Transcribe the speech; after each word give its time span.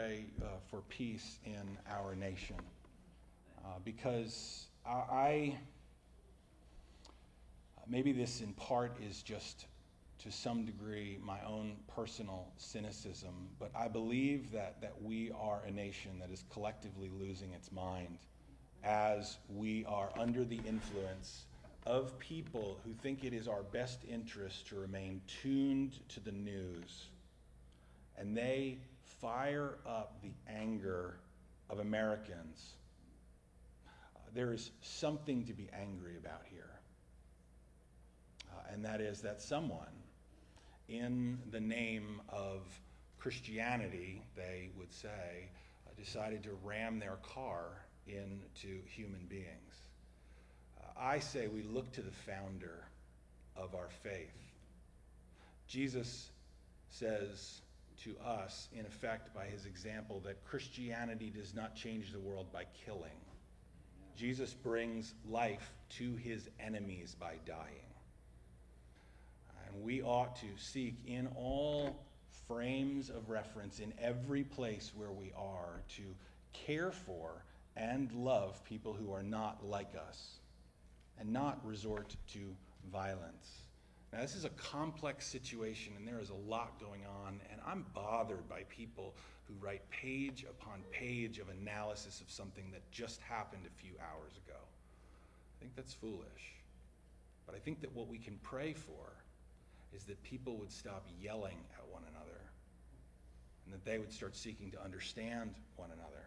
pray 0.00 0.24
uh, 0.42 0.46
for 0.70 0.80
peace 0.88 1.38
in 1.44 1.76
our 1.90 2.14
nation. 2.14 2.56
Uh, 3.62 3.68
because 3.84 4.66
I, 4.86 4.90
I, 4.90 5.58
maybe 7.86 8.12
this 8.12 8.40
in 8.40 8.52
part 8.54 8.96
is 9.02 9.22
just 9.22 9.66
to 10.22 10.30
some 10.30 10.64
degree 10.64 11.18
my 11.22 11.38
own 11.46 11.76
personal 11.94 12.48
cynicism, 12.56 13.48
but 13.58 13.70
I 13.74 13.88
believe 13.88 14.52
that, 14.52 14.80
that 14.80 14.94
we 15.02 15.32
are 15.38 15.60
a 15.66 15.70
nation 15.70 16.18
that 16.20 16.30
is 16.30 16.44
collectively 16.50 17.10
losing 17.18 17.52
its 17.52 17.72
mind 17.72 18.18
as 18.82 19.36
we 19.48 19.84
are 19.86 20.10
under 20.18 20.44
the 20.44 20.60
influence 20.66 21.44
of 21.86 22.18
people 22.18 22.78
who 22.84 22.92
think 23.02 23.24
it 23.24 23.34
is 23.34 23.48
our 23.48 23.62
best 23.64 24.00
interest 24.08 24.66
to 24.68 24.76
remain 24.76 25.20
tuned 25.26 25.98
to 26.08 26.20
the 26.20 26.32
news. 26.32 27.08
And 28.16 28.36
they 28.36 28.78
fire 29.20 29.78
up 29.86 30.20
the 30.22 30.32
anger 30.48 31.16
of 31.68 31.78
Americans. 31.78 32.74
There 34.34 34.52
is 34.52 34.70
something 34.80 35.44
to 35.46 35.52
be 35.52 35.68
angry 35.72 36.16
about 36.16 36.42
here. 36.48 36.70
Uh, 38.50 38.72
and 38.72 38.84
that 38.84 39.00
is 39.00 39.20
that 39.22 39.42
someone, 39.42 39.86
in 40.88 41.38
the 41.50 41.60
name 41.60 42.20
of 42.28 42.62
Christianity, 43.18 44.22
they 44.36 44.70
would 44.76 44.92
say, 44.92 45.50
uh, 45.86 45.90
decided 45.96 46.42
to 46.44 46.52
ram 46.64 46.98
their 46.98 47.16
car 47.22 47.84
into 48.06 48.82
human 48.86 49.26
beings. 49.28 49.88
Uh, 50.80 50.86
I 50.98 51.18
say 51.18 51.48
we 51.48 51.62
look 51.62 51.92
to 51.92 52.02
the 52.02 52.10
founder 52.10 52.86
of 53.56 53.74
our 53.74 53.88
faith. 54.02 54.34
Jesus 55.66 56.30
says 56.88 57.60
to 58.04 58.16
us, 58.24 58.68
in 58.72 58.86
effect, 58.86 59.34
by 59.34 59.44
his 59.46 59.66
example, 59.66 60.20
that 60.24 60.44
Christianity 60.44 61.30
does 61.30 61.54
not 61.54 61.74
change 61.74 62.12
the 62.12 62.18
world 62.18 62.52
by 62.52 62.64
killing. 62.86 63.10
Jesus 64.16 64.54
brings 64.54 65.14
life 65.28 65.72
to 65.90 66.14
his 66.16 66.48
enemies 66.58 67.16
by 67.18 67.34
dying. 67.46 67.90
And 69.66 69.82
we 69.82 70.02
ought 70.02 70.36
to 70.36 70.46
seek 70.56 70.96
in 71.06 71.28
all 71.36 72.04
frames 72.46 73.10
of 73.10 73.30
reference, 73.30 73.78
in 73.80 73.92
every 74.00 74.44
place 74.44 74.92
where 74.94 75.12
we 75.12 75.32
are, 75.36 75.82
to 75.96 76.02
care 76.52 76.90
for 76.90 77.44
and 77.76 78.10
love 78.12 78.64
people 78.64 78.92
who 78.92 79.12
are 79.12 79.22
not 79.22 79.64
like 79.64 79.94
us 80.08 80.40
and 81.18 81.32
not 81.32 81.64
resort 81.64 82.16
to 82.32 82.54
violence. 82.90 83.62
Now, 84.12 84.20
this 84.20 84.34
is 84.34 84.44
a 84.44 84.50
complex 84.50 85.24
situation, 85.24 85.92
and 85.96 86.06
there 86.06 86.18
is 86.18 86.30
a 86.30 86.50
lot 86.50 86.80
going 86.80 87.02
on, 87.24 87.40
and 87.50 87.60
I'm 87.64 87.86
bothered 87.94 88.48
by 88.48 88.64
people 88.68 89.14
who 89.46 89.54
write 89.64 89.88
page 89.90 90.44
upon 90.48 90.82
page 90.90 91.38
of 91.38 91.48
analysis 91.48 92.20
of 92.20 92.28
something 92.28 92.70
that 92.72 92.82
just 92.90 93.20
happened 93.20 93.62
a 93.66 93.80
few 93.80 93.92
hours 94.00 94.32
ago. 94.44 94.58
I 94.58 95.60
think 95.60 95.76
that's 95.76 95.94
foolish. 95.94 96.54
But 97.46 97.54
I 97.54 97.58
think 97.58 97.80
that 97.82 97.94
what 97.94 98.08
we 98.08 98.18
can 98.18 98.38
pray 98.42 98.72
for 98.72 99.12
is 99.94 100.04
that 100.04 100.20
people 100.24 100.56
would 100.56 100.72
stop 100.72 101.06
yelling 101.20 101.58
at 101.78 101.88
one 101.92 102.02
another, 102.10 102.40
and 103.64 103.74
that 103.74 103.84
they 103.84 103.98
would 103.98 104.12
start 104.12 104.36
seeking 104.36 104.72
to 104.72 104.82
understand 104.82 105.54
one 105.76 105.90
another, 105.92 106.26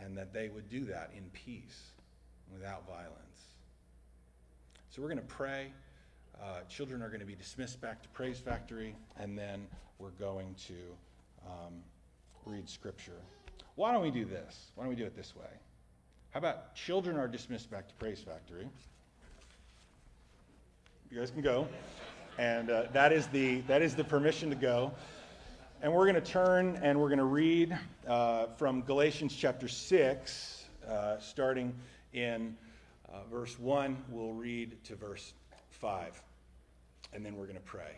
and 0.00 0.16
that 0.16 0.32
they 0.32 0.48
would 0.50 0.68
do 0.68 0.84
that 0.84 1.10
in 1.16 1.24
peace 1.30 1.90
without 2.52 2.86
violence. 2.86 3.54
So 4.90 5.02
we're 5.02 5.08
going 5.08 5.18
to 5.18 5.24
pray. 5.24 5.72
Uh, 6.42 6.60
children 6.68 7.02
are 7.02 7.08
going 7.08 7.20
to 7.20 7.26
be 7.26 7.34
dismissed 7.34 7.80
back 7.80 8.02
to 8.02 8.08
Praise 8.10 8.38
Factory, 8.38 8.94
and 9.18 9.38
then 9.38 9.66
we're 9.98 10.10
going 10.10 10.54
to 10.66 10.74
um, 11.46 11.74
read 12.44 12.68
Scripture. 12.68 13.20
Why 13.76 13.92
don't 13.92 14.02
we 14.02 14.10
do 14.10 14.24
this? 14.24 14.70
Why 14.74 14.84
don't 14.84 14.90
we 14.90 14.96
do 14.96 15.04
it 15.04 15.16
this 15.16 15.34
way? 15.34 15.50
How 16.30 16.38
about 16.38 16.74
children 16.74 17.16
are 17.16 17.28
dismissed 17.28 17.70
back 17.70 17.88
to 17.88 17.94
Praise 17.94 18.20
Factory? 18.20 18.68
You 21.10 21.18
guys 21.18 21.30
can 21.30 21.42
go. 21.42 21.68
And 22.38 22.70
uh, 22.70 22.84
that, 22.92 23.12
is 23.12 23.28
the, 23.28 23.60
that 23.62 23.82
is 23.82 23.94
the 23.94 24.02
permission 24.02 24.50
to 24.50 24.56
go. 24.56 24.92
And 25.82 25.92
we're 25.92 26.10
going 26.10 26.14
to 26.16 26.20
turn 26.20 26.78
and 26.82 27.00
we're 27.00 27.08
going 27.08 27.18
to 27.18 27.24
read 27.24 27.78
uh, 28.08 28.46
from 28.56 28.82
Galatians 28.82 29.36
chapter 29.36 29.68
6, 29.68 30.64
uh, 30.88 31.18
starting 31.20 31.72
in 32.12 32.56
uh, 33.08 33.18
verse 33.30 33.58
1. 33.58 33.96
We'll 34.08 34.32
read 34.32 34.82
to 34.84 34.96
verse 34.96 35.34
5. 35.84 36.22
And 37.12 37.26
then 37.26 37.36
we're 37.36 37.44
going 37.44 37.56
to 37.56 37.60
pray 37.60 37.90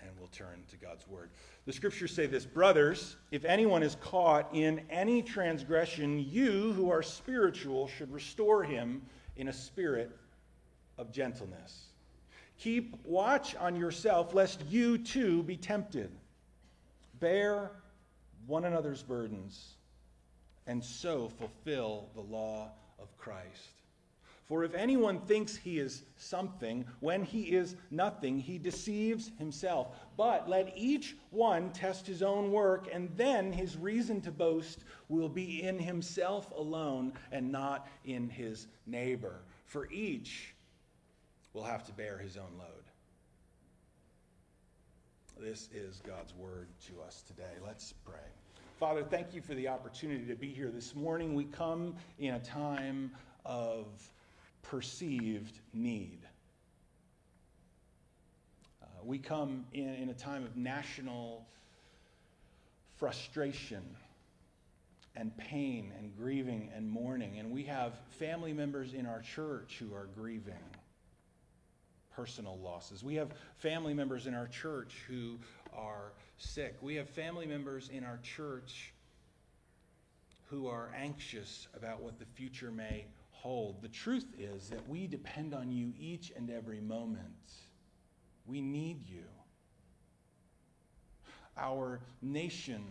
and 0.00 0.10
we'll 0.18 0.28
turn 0.28 0.62
to 0.70 0.76
God's 0.78 1.06
word. 1.06 1.28
The 1.66 1.74
scriptures 1.74 2.10
say 2.10 2.24
this 2.24 2.46
Brothers, 2.46 3.16
if 3.32 3.44
anyone 3.44 3.82
is 3.82 3.98
caught 4.00 4.48
in 4.54 4.80
any 4.88 5.20
transgression, 5.20 6.26
you 6.30 6.72
who 6.72 6.90
are 6.90 7.02
spiritual 7.02 7.86
should 7.86 8.10
restore 8.10 8.64
him 8.64 9.02
in 9.36 9.48
a 9.48 9.52
spirit 9.52 10.10
of 10.96 11.12
gentleness. 11.12 11.88
Keep 12.58 13.04
watch 13.04 13.54
on 13.56 13.76
yourself, 13.76 14.32
lest 14.32 14.64
you 14.70 14.96
too 14.96 15.42
be 15.42 15.58
tempted. 15.58 16.10
Bear 17.20 17.72
one 18.46 18.64
another's 18.64 19.02
burdens, 19.02 19.74
and 20.66 20.82
so 20.82 21.28
fulfill 21.28 22.08
the 22.14 22.22
law 22.22 22.70
of 22.98 23.14
Christ. 23.18 23.83
For 24.46 24.62
if 24.62 24.74
anyone 24.74 25.20
thinks 25.20 25.56
he 25.56 25.78
is 25.78 26.02
something 26.16 26.84
when 27.00 27.24
he 27.24 27.54
is 27.54 27.76
nothing, 27.90 28.38
he 28.38 28.58
deceives 28.58 29.30
himself. 29.38 29.88
But 30.16 30.48
let 30.48 30.74
each 30.76 31.16
one 31.30 31.70
test 31.70 32.06
his 32.06 32.22
own 32.22 32.52
work, 32.52 32.88
and 32.92 33.10
then 33.16 33.52
his 33.52 33.76
reason 33.76 34.20
to 34.22 34.30
boast 34.30 34.80
will 35.08 35.30
be 35.30 35.62
in 35.62 35.78
himself 35.78 36.52
alone 36.54 37.14
and 37.32 37.50
not 37.50 37.88
in 38.04 38.28
his 38.28 38.66
neighbor. 38.86 39.40
For 39.64 39.90
each 39.90 40.54
will 41.54 41.64
have 41.64 41.86
to 41.86 41.92
bear 41.92 42.18
his 42.18 42.36
own 42.36 42.58
load. 42.58 42.84
This 45.40 45.68
is 45.74 46.00
God's 46.06 46.34
word 46.34 46.68
to 46.86 47.00
us 47.00 47.22
today. 47.22 47.54
Let's 47.64 47.94
pray. 48.04 48.20
Father, 48.78 49.02
thank 49.02 49.34
you 49.34 49.40
for 49.40 49.54
the 49.54 49.68
opportunity 49.68 50.26
to 50.26 50.36
be 50.36 50.52
here 50.52 50.70
this 50.70 50.94
morning. 50.94 51.34
We 51.34 51.44
come 51.44 51.96
in 52.18 52.34
a 52.34 52.40
time 52.40 53.10
of 53.44 53.86
perceived 54.64 55.58
need. 55.72 56.20
Uh, 58.82 58.86
we 59.04 59.18
come 59.18 59.64
in, 59.72 59.88
in 59.94 60.08
a 60.08 60.14
time 60.14 60.44
of 60.44 60.56
national 60.56 61.46
frustration 62.96 63.82
and 65.16 65.36
pain 65.36 65.92
and 65.98 66.16
grieving 66.16 66.70
and 66.74 66.90
mourning. 66.90 67.38
And 67.38 67.50
we 67.50 67.62
have 67.64 67.92
family 68.18 68.52
members 68.52 68.94
in 68.94 69.06
our 69.06 69.20
church 69.20 69.76
who 69.78 69.94
are 69.94 70.08
grieving 70.16 70.54
personal 72.16 72.58
losses. 72.58 73.02
We 73.02 73.14
have 73.16 73.32
family 73.58 73.94
members 73.94 74.26
in 74.26 74.34
our 74.34 74.46
church 74.46 75.02
who 75.08 75.38
are 75.72 76.12
sick. 76.38 76.76
We 76.80 76.94
have 76.96 77.08
family 77.08 77.46
members 77.46 77.90
in 77.92 78.04
our 78.04 78.18
church 78.22 78.92
who 80.50 80.66
are 80.68 80.90
anxious 80.96 81.68
about 81.76 82.00
what 82.00 82.18
the 82.18 82.26
future 82.26 82.70
may 82.70 83.06
hold. 83.44 83.82
The 83.82 83.88
truth 83.88 84.24
is 84.38 84.70
that 84.70 84.88
we 84.88 85.06
depend 85.06 85.52
on 85.52 85.70
you 85.70 85.92
each 85.98 86.32
and 86.34 86.50
every 86.50 86.80
moment. 86.80 87.52
We 88.46 88.62
need 88.62 89.06
you. 89.06 89.26
Our 91.58 92.00
nation 92.22 92.82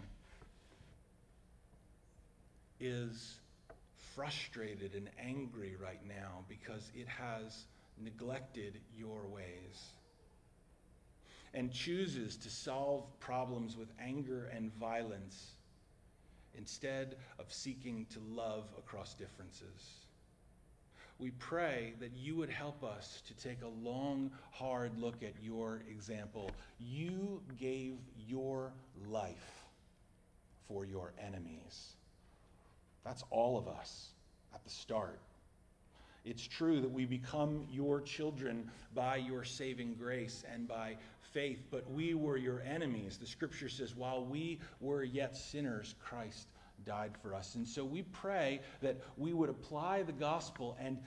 is 2.80 3.40
frustrated 4.16 4.94
and 4.94 5.10
angry 5.20 5.76
right 5.82 6.02
now 6.08 6.46
because 6.48 6.92
it 6.94 7.08
has 7.08 7.66
neglected 8.00 8.80
your 8.96 9.26
ways 9.28 9.94
and 11.56 11.72
chooses 11.72 12.38
to 12.38 12.50
solve 12.52 13.06
problems 13.20 13.76
with 13.76 13.90
anger 14.00 14.52
and 14.56 14.72
violence 14.76 15.54
instead 16.56 17.16
of 17.40 17.52
seeking 17.52 18.06
to 18.12 18.20
love 18.20 18.70
across 18.78 19.16
differences. 19.16 20.03
We 21.24 21.32
pray 21.40 21.94
that 22.02 22.12
you 22.18 22.36
would 22.36 22.50
help 22.50 22.84
us 22.84 23.24
to 23.28 23.34
take 23.36 23.62
a 23.62 23.88
long, 23.88 24.30
hard 24.52 25.00
look 25.00 25.24
at 25.24 25.32
your 25.42 25.82
example. 25.90 26.52
You 26.80 27.42
gave 27.58 27.94
your 28.28 28.74
life 29.08 29.64
for 30.68 30.84
your 30.84 31.14
enemies. 31.26 31.94
That's 33.06 33.24
all 33.30 33.58
of 33.58 33.70
us 33.70 34.10
at 34.54 34.66
the 34.66 34.70
start. 34.70 35.22
It's 36.26 36.46
true 36.46 36.82
that 36.82 36.92
we 36.92 37.06
become 37.06 37.68
your 37.72 38.02
children 38.02 38.70
by 38.94 39.16
your 39.16 39.46
saving 39.46 39.94
grace 39.94 40.44
and 40.54 40.68
by 40.68 40.98
faith, 41.32 41.64
but 41.72 41.90
we 41.90 42.16
were 42.16 42.36
your 42.36 42.62
enemies. 42.64 43.18
The 43.18 43.28
scripture 43.28 43.70
says, 43.70 43.96
while 43.96 44.26
we 44.26 44.60
were 44.82 45.06
yet 45.06 45.38
sinners, 45.38 45.96
Christ 46.04 46.50
died 46.86 47.14
for 47.22 47.34
us. 47.34 47.56
And 47.56 47.66
so 47.66 47.86
we 47.86 48.02
pray 48.02 48.60
that 48.82 49.02
we 49.16 49.32
would 49.32 49.50
apply 49.50 50.04
the 50.04 50.12
gospel 50.12 50.76
and 50.80 50.98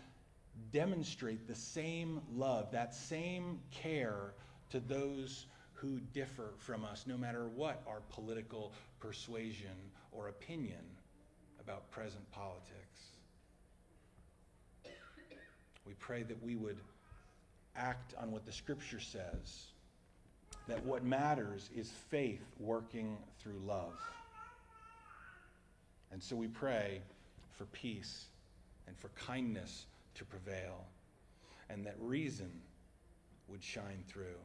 demonstrate 0.72 1.46
the 1.46 1.54
same 1.54 2.20
love, 2.34 2.70
that 2.72 2.94
same 2.94 3.60
care 3.70 4.34
to 4.70 4.80
those 4.80 5.46
who 5.74 6.00
differ 6.12 6.54
from 6.58 6.84
us, 6.84 7.04
no 7.06 7.16
matter 7.16 7.48
what 7.48 7.82
our 7.86 8.00
political 8.10 8.72
persuasion 8.98 9.76
or 10.12 10.28
opinion 10.28 10.84
about 11.60 11.90
present 11.90 12.30
politics. 12.32 12.72
We 15.86 15.92
pray 15.98 16.22
that 16.24 16.42
we 16.42 16.56
would 16.56 16.78
act 17.76 18.14
on 18.18 18.32
what 18.32 18.44
the 18.46 18.52
scripture 18.52 19.00
says 19.00 19.66
that 20.68 20.84
what 20.84 21.04
matters 21.04 21.70
is 21.76 21.90
faith 22.10 22.44
working 22.58 23.16
through 23.38 23.60
love. 23.64 23.94
And 26.10 26.22
so 26.22 26.34
we 26.34 26.48
pray 26.48 27.00
for 27.52 27.66
peace 27.66 28.26
and 28.86 28.96
for 28.96 29.08
kindness 29.10 29.86
to 30.16 30.24
prevail, 30.24 30.84
and 31.70 31.84
that 31.86 31.96
reason 31.98 32.50
would 33.48 33.62
shine 33.62 34.02
through. 34.08 34.38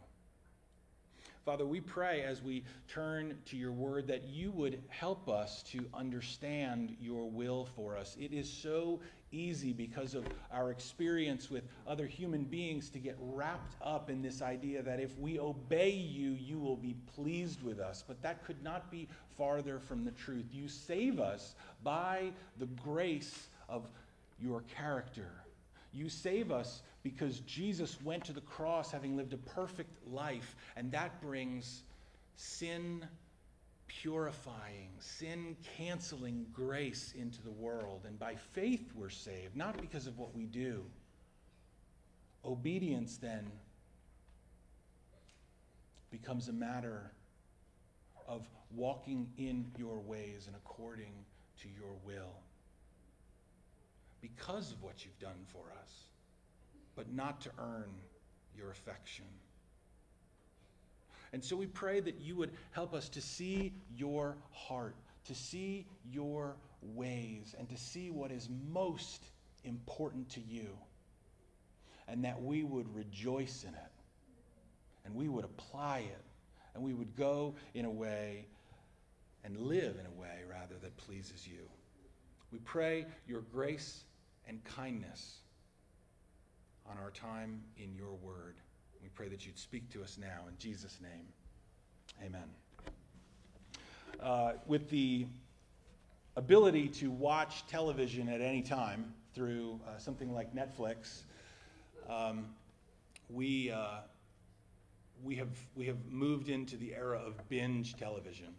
Father, 1.46 1.66
we 1.66 1.82
pray 1.82 2.22
as 2.22 2.44
we 2.44 2.64
turn 2.88 3.36
to 3.46 3.58
your 3.58 3.72
word 3.72 4.06
that 4.08 4.26
you 4.26 4.52
would 4.52 4.80
help 4.90 5.28
us 5.28 5.64
to 5.64 5.84
understand 5.92 6.96
your 7.02 7.28
will 7.28 7.68
for 7.76 7.98
us. 7.98 8.16
It 8.20 8.32
is 8.32 8.48
so 8.48 9.00
easy 9.32 9.74
because 9.74 10.14
of 10.14 10.24
our 10.52 10.70
experience 10.70 11.50
with 11.50 11.64
other 11.88 12.06
human 12.06 12.44
beings 12.44 12.92
to 12.92 13.00
get 13.00 13.18
wrapped 13.20 13.76
up 13.82 14.12
in 14.12 14.22
this 14.22 14.44
idea 14.44 14.84
that 14.84 15.00
if 15.00 15.18
we 15.18 15.40
obey 15.40 15.90
you, 15.90 16.32
you 16.32 16.60
will 16.60 16.76
be 16.76 16.96
pleased 17.16 17.64
with 17.64 17.80
us. 17.80 18.04
But 18.08 18.22
that 18.22 18.46
could 18.46 18.62
not 18.64 18.92
be 18.92 19.08
farther 19.36 19.80
from 19.80 20.06
the 20.06 20.12
truth. 20.12 20.46
You 20.52 20.68
save 20.68 21.20
us 21.20 21.56
by 21.84 22.34
the 22.60 22.68
grace 22.68 23.48
of 23.68 23.88
your 24.40 24.62
character. 24.78 25.41
You 25.94 26.10
save 26.10 26.52
us 26.52 26.82
because 27.04 27.40
Jesus 27.42 27.98
went 28.02 28.26
to 28.26 28.34
the 28.34 28.42
cross 28.42 28.92
having 28.92 29.18
lived 29.18 29.34
a 29.34 29.38
perfect 29.38 30.08
life, 30.08 30.56
and 30.76 30.92
that 30.92 31.22
brings 31.22 31.84
sin 32.36 33.06
purifying, 33.88 34.90
sin 35.00 35.58
canceling 35.78 36.46
grace 36.54 37.14
into 37.18 37.42
the 37.42 37.52
world. 37.52 38.06
And 38.08 38.18
by 38.18 38.36
faith 38.36 38.92
we're 38.96 39.10
saved, 39.10 39.56
not 39.56 39.80
because 39.82 40.08
of 40.08 40.18
what 40.18 40.34
we 40.34 40.46
do. 40.46 40.86
Obedience 42.46 43.18
then 43.18 43.52
becomes 46.10 46.48
a 46.48 46.54
matter 46.54 47.12
of 48.28 48.48
walking 48.74 49.30
in 49.38 49.70
your 49.78 50.00
ways 50.00 50.48
and 50.48 50.56
according 50.56 51.12
to 51.62 51.68
your 51.68 51.94
will 52.06 52.34
because 54.22 54.72
of 54.72 54.82
what 54.82 55.04
you've 55.04 55.20
done 55.20 55.46
for 55.48 55.72
us, 55.82 55.92
but 56.96 57.12
not 57.14 57.42
to 57.42 57.50
earn 57.58 57.90
your 58.56 58.72
affection. 58.72 59.26
And 61.34 61.44
so 61.44 61.56
we 61.56 61.66
pray 61.66 62.00
that 62.02 62.20
you 62.20 62.36
would 62.36 62.52
help 62.72 62.94
us 62.94 63.10
to 63.10 63.22
see 63.22 63.74
your 63.96 64.36
heart, 64.52 64.96
to 65.26 65.36
see 65.36 65.86
your 66.12 66.58
ways, 66.82 67.56
and 67.58 67.70
to 67.70 67.78
see 67.78 68.12
what 68.12 68.32
is 68.32 68.50
most 68.72 69.24
important 69.64 70.30
to 70.30 70.42
you. 70.42 70.68
And 72.08 72.26
that 72.26 72.42
we 72.42 72.64
would 72.64 72.94
rejoice 72.94 73.64
in 73.66 73.74
it, 73.74 73.92
and 75.06 75.16
we 75.16 75.30
would 75.30 75.46
apply 75.46 76.00
it, 76.00 76.26
and 76.76 76.84
we 76.84 76.94
would 76.94 77.16
go 77.16 77.56
in 77.74 77.86
a 77.86 77.90
way 77.90 78.48
and 79.46 79.58
live 79.58 79.96
in 79.98 80.06
a 80.06 80.22
way, 80.22 80.42
rather, 80.50 80.76
that 80.82 80.98
pleases 80.98 81.48
you. 81.48 81.70
We 82.52 82.60
pray 82.60 83.06
your 83.28 83.42
grace 83.42 84.04
and 84.52 84.62
kindness 84.66 85.38
on 86.86 86.98
our 86.98 87.10
time 87.12 87.64
in 87.78 87.96
your 87.96 88.16
word. 88.16 88.58
We 89.02 89.08
pray 89.08 89.30
that 89.30 89.46
you'd 89.46 89.58
speak 89.58 89.90
to 89.92 90.04
us 90.04 90.18
now. 90.20 90.42
In 90.50 90.58
Jesus' 90.58 91.00
name, 91.02 91.26
amen. 92.22 92.50
Uh, 94.20 94.54
with 94.68 94.90
the 94.90 95.26
ability 96.36 96.90
to 96.90 97.10
watch 97.10 97.66
television 97.68 98.28
at 98.28 98.42
any 98.42 98.62
time 98.62 99.14
through 99.34 99.80
uh, 99.88 99.98
something 99.98 100.34
like 100.34 100.54
Netflix, 100.54 101.22
um, 102.10 102.48
we, 103.30 103.72
uh, 103.72 104.00
we, 105.24 105.38
have, 105.38 105.56
we 105.76 105.86
have 105.86 106.06
moved 106.10 106.50
into 106.50 106.76
the 106.76 106.94
era 106.94 107.22
of 107.26 107.48
binge 107.48 107.96
television 107.96 108.54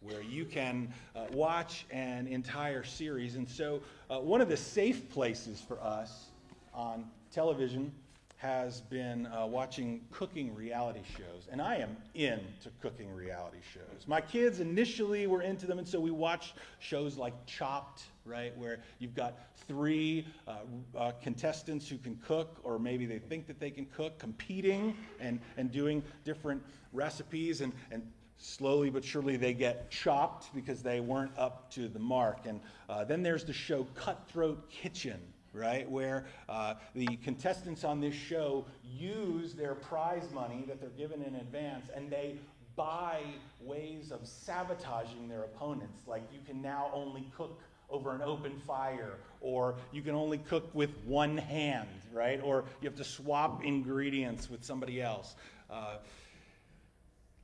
where 0.00 0.22
you 0.22 0.44
can 0.44 0.92
uh, 1.16 1.26
watch 1.32 1.86
an 1.90 2.26
entire 2.26 2.84
series. 2.84 3.36
And 3.36 3.48
so, 3.48 3.80
uh, 4.10 4.18
one 4.18 4.40
of 4.40 4.48
the 4.48 4.56
safe 4.56 5.08
places 5.10 5.60
for 5.60 5.80
us 5.82 6.26
on 6.72 7.04
television 7.32 7.92
has 8.38 8.82
been 8.82 9.26
uh, 9.26 9.44
watching 9.44 10.00
cooking 10.12 10.54
reality 10.54 11.00
shows. 11.16 11.48
And 11.50 11.60
I 11.60 11.76
am 11.76 11.96
into 12.14 12.70
cooking 12.80 13.12
reality 13.12 13.58
shows. 13.74 14.06
My 14.06 14.20
kids 14.20 14.60
initially 14.60 15.26
were 15.26 15.42
into 15.42 15.66
them, 15.66 15.80
and 15.80 15.88
so 15.88 15.98
we 15.98 16.12
watched 16.12 16.54
shows 16.78 17.16
like 17.16 17.34
Chopped, 17.46 18.04
right, 18.24 18.56
where 18.56 18.78
you've 19.00 19.16
got 19.16 19.34
three 19.66 20.24
uh, 20.46 20.58
uh, 20.96 21.12
contestants 21.20 21.88
who 21.88 21.98
can 21.98 22.16
cook, 22.24 22.58
or 22.62 22.78
maybe 22.78 23.06
they 23.06 23.18
think 23.18 23.48
that 23.48 23.58
they 23.58 23.70
can 23.70 23.86
cook, 23.86 24.20
competing 24.20 24.96
and, 25.18 25.40
and 25.56 25.72
doing 25.72 26.00
different 26.24 26.62
recipes. 26.92 27.60
And, 27.60 27.72
and 27.90 28.08
slowly 28.38 28.88
but 28.88 29.04
surely 29.04 29.36
they 29.36 29.52
get 29.52 29.90
chopped 29.90 30.54
because 30.54 30.82
they 30.82 31.00
weren't 31.00 31.32
up 31.36 31.70
to 31.72 31.88
the 31.88 31.98
mark. 31.98 32.46
And 32.46 32.60
uh, 32.88 33.04
then 33.04 33.22
there's 33.22 33.44
the 33.44 33.52
show 33.52 33.86
Cutthroat 33.94 34.70
Kitchen, 34.70 35.20
right, 35.52 35.88
where 35.90 36.26
uh, 36.48 36.74
the 36.94 37.16
contestants 37.24 37.84
on 37.84 38.00
this 38.00 38.14
show 38.14 38.64
use 38.84 39.54
their 39.54 39.74
prize 39.74 40.30
money 40.32 40.64
that 40.68 40.80
they're 40.80 40.90
given 40.90 41.22
in 41.22 41.34
advance 41.36 41.88
and 41.94 42.10
they 42.10 42.38
buy 42.76 43.20
ways 43.60 44.12
of 44.12 44.26
sabotaging 44.26 45.28
their 45.28 45.42
opponents. 45.42 46.02
Like 46.06 46.22
you 46.32 46.38
can 46.46 46.62
now 46.62 46.90
only 46.94 47.28
cook 47.36 47.60
over 47.90 48.14
an 48.14 48.22
open 48.22 48.58
fire, 48.66 49.14
or 49.40 49.74
you 49.92 50.02
can 50.02 50.14
only 50.14 50.38
cook 50.38 50.68
with 50.74 50.90
one 51.06 51.38
hand, 51.38 51.88
right? 52.12 52.40
Or 52.42 52.64
you 52.80 52.88
have 52.88 52.98
to 52.98 53.04
swap 53.04 53.64
ingredients 53.64 54.50
with 54.50 54.62
somebody 54.62 55.00
else. 55.00 55.36
Uh, 55.70 55.96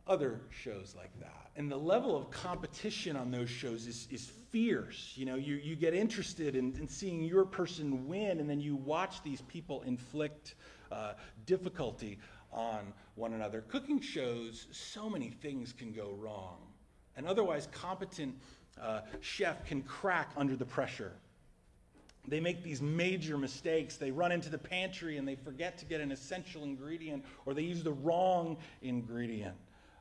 other 0.07 0.41
shows 0.51 0.95
like 0.97 1.19
that. 1.21 1.51
And 1.57 1.71
the 1.71 1.77
level 1.77 2.17
of 2.17 2.31
competition 2.31 3.17
on 3.17 3.31
those 3.31 3.49
shows 3.49 3.87
is, 3.87 4.09
is 4.11 4.27
fierce. 4.51 5.13
You 5.17 5.27
know, 5.27 5.37
you, 5.37 5.55
you 5.57 5.77
get 5.77 5.95
interested 5.95 6.57
in, 6.57 6.75
in 6.79 6.89
seeing 6.89 7.23
your 7.23 7.45
person 7.45 8.09
win, 8.09 8.41
and 8.41 8.51
then 8.51 8.61
you 8.61 8.77
watch 8.77 9.23
these 9.23 9.41
people 9.43 9.83
inflict 9.83 10.57
uh, 10.91 11.13
difficulty 11.47 12.19
on 12.53 12.93
one 13.15 13.33
another. 13.33 13.63
Cooking 13.63 14.01
shows, 14.01 14.67
so 14.73 15.09
many 15.09 15.31
things 15.31 15.73
can 15.73 15.93
go 15.93 16.17
wrong. 16.19 16.59
An 17.17 17.27
otherwise 17.27 17.69
competent 17.73 18.35
uh, 18.81 19.03
chef 19.21 19.65
can 19.65 19.83
crack 19.83 20.31
under 20.37 20.57
the 20.57 20.65
pressure. 20.65 21.13
They 22.27 22.41
make 22.41 22.63
these 22.63 22.81
major 22.81 23.37
mistakes. 23.37 23.97
They 23.97 24.11
run 24.11 24.33
into 24.33 24.49
the 24.49 24.59
pantry 24.59 25.19
and 25.19 25.29
they 25.29 25.35
forget 25.35 25.77
to 25.79 25.85
get 25.85 26.01
an 26.01 26.11
essential 26.11 26.65
ingredient, 26.65 27.25
or 27.45 27.55
they 27.55 27.63
use 27.63 27.83
the 27.83 27.93
wrong 27.93 28.57
ingredient. 28.83 29.57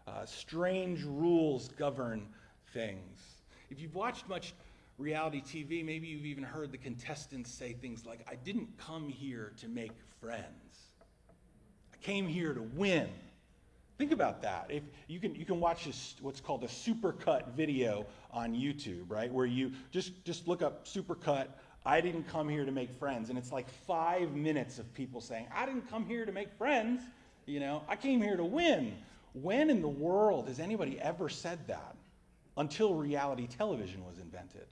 Uh, 0.07 0.25
strange 0.25 1.03
rules 1.03 1.69
govern 1.69 2.27
things. 2.73 3.21
If 3.69 3.79
you've 3.79 3.95
watched 3.95 4.27
much 4.27 4.53
reality 4.97 5.41
TV, 5.41 5.83
maybe 5.83 6.07
you've 6.07 6.25
even 6.25 6.43
heard 6.43 6.71
the 6.71 6.77
contestants 6.77 7.51
say 7.51 7.73
things 7.73 8.05
like, 8.05 8.25
I 8.29 8.35
didn't 8.35 8.67
come 8.77 9.09
here 9.09 9.53
to 9.57 9.67
make 9.67 9.91
friends. 10.19 10.91
I 11.93 11.97
came 11.97 12.27
here 12.27 12.53
to 12.53 12.61
win. 12.61 13.09
Think 13.97 14.11
about 14.11 14.41
that. 14.41 14.65
If 14.69 14.83
you 15.07 15.19
can, 15.19 15.35
you 15.35 15.45
can 15.45 15.59
watch 15.59 15.85
this, 15.85 16.15
what's 16.21 16.41
called 16.41 16.63
a 16.63 16.67
supercut 16.67 17.53
video 17.53 18.05
on 18.31 18.53
YouTube, 18.53 19.05
right? 19.07 19.31
Where 19.31 19.45
you 19.45 19.71
just, 19.91 20.25
just 20.25 20.47
look 20.47 20.61
up 20.61 20.85
supercut. 20.85 21.47
I 21.85 22.01
didn't 22.01 22.27
come 22.27 22.49
here 22.49 22.65
to 22.65 22.71
make 22.71 22.91
friends. 22.91 23.29
And 23.29 23.37
it's 23.37 23.51
like 23.51 23.69
five 23.87 24.33
minutes 24.33 24.79
of 24.79 24.91
people 24.93 25.21
saying, 25.21 25.47
I 25.55 25.65
didn't 25.65 25.89
come 25.89 26.05
here 26.05 26.25
to 26.25 26.31
make 26.31 26.51
friends. 26.57 27.01
You 27.45 27.59
know, 27.59 27.83
I 27.87 27.95
came 27.95 28.21
here 28.21 28.35
to 28.35 28.43
win. 28.43 28.93
When 29.33 29.69
in 29.69 29.81
the 29.81 29.87
world 29.87 30.47
has 30.47 30.59
anybody 30.59 30.99
ever 30.99 31.29
said 31.29 31.67
that 31.67 31.95
until 32.57 32.93
reality 32.93 33.47
television 33.47 34.05
was 34.05 34.19
invented? 34.19 34.67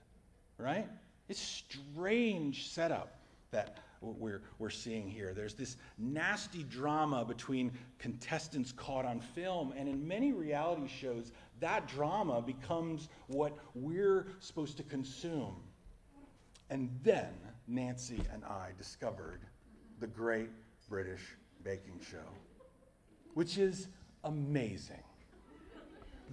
Right? 0.57 0.87
It's 1.27 1.39
strange 1.39 2.69
setup 2.69 3.19
that 3.51 3.79
we're, 4.01 4.41
we're 4.57 4.69
seeing 4.69 5.07
here. 5.07 5.33
There's 5.33 5.53
this 5.53 5.77
nasty 5.97 6.63
drama 6.63 7.23
between 7.23 7.71
contestants 7.99 8.71
caught 8.71 9.05
on 9.05 9.19
film, 9.19 9.73
and 9.77 9.87
in 9.87 10.07
many 10.07 10.31
reality 10.31 10.87
shows, 10.87 11.31
that 11.59 11.87
drama 11.87 12.41
becomes 12.41 13.09
what 13.27 13.57
we're 13.75 14.27
supposed 14.39 14.77
to 14.77 14.83
consume. 14.83 15.55
And 16.69 16.89
then 17.03 17.29
Nancy 17.67 18.23
and 18.33 18.43
I 18.43 18.69
discovered 18.77 19.41
the 19.99 20.07
Great 20.07 20.49
British 20.89 21.21
Baking 21.63 21.99
Show, 22.01 22.25
which 23.35 23.57
is 23.57 23.87
amazing. 24.23 25.03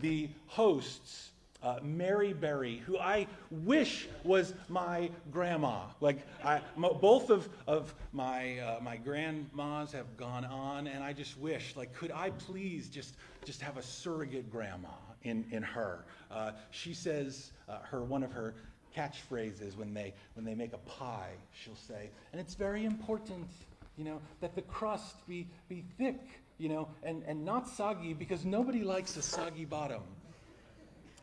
The 0.01 0.29
hosts 0.47 1.31
uh, 1.63 1.79
Mary 1.83 2.33
Berry, 2.33 2.77
who 2.87 2.99
I 2.99 3.27
wish 3.51 4.09
was 4.25 4.55
my 4.69 5.11
grandma. 5.33 5.87
Like, 6.01 6.19
I, 6.45 6.61
both 6.77 7.31
of, 7.31 7.49
of 7.67 7.95
my, 8.13 8.59
uh, 8.59 8.81
my 8.81 8.97
grandmas 8.97 9.93
have 9.93 10.17
gone 10.17 10.45
on, 10.45 10.87
and 10.87 11.03
I 11.03 11.13
just 11.13 11.39
wish, 11.39 11.75
like, 11.77 11.93
could 11.95 12.13
I 12.13 12.31
please 12.31 12.89
just, 12.89 13.17
just 13.45 13.61
have 13.61 13.77
a 13.77 13.83
surrogate 13.83 14.51
grandma 14.51 14.89
in, 15.23 15.45
in 15.51 15.63
her? 15.63 16.05
Uh, 16.31 16.53
she 16.71 16.95
says, 16.95 17.51
uh, 17.69 17.79
her, 17.83 18.05
one 18.05 18.23
of 18.23 18.31
her 18.33 18.55
catchphrases 18.97 19.77
when 19.77 19.93
they, 19.93 20.15
when 20.35 20.45
they 20.45 20.55
make 20.55 20.73
a 20.73 20.79
pie, 20.79 21.33
she'll 21.53 21.75
say, 21.75 22.11
and 22.33 22.41
it's 22.41 22.55
very 22.55 22.85
important, 22.85 23.49
you 23.97 24.05
know, 24.05 24.21
that 24.41 24.55
the 24.55 24.63
crust 24.63 25.27
be, 25.27 25.49
be 25.69 25.85
thick, 25.99 26.41
you 26.59 26.69
know, 26.69 26.89
and, 27.03 27.23
and 27.27 27.45
not 27.45 27.69
soggy 27.69 28.15
because 28.15 28.45
nobody 28.45 28.83
likes 28.83 29.17
a 29.17 29.23
soggy 29.23 29.65
bottom. 29.65 30.03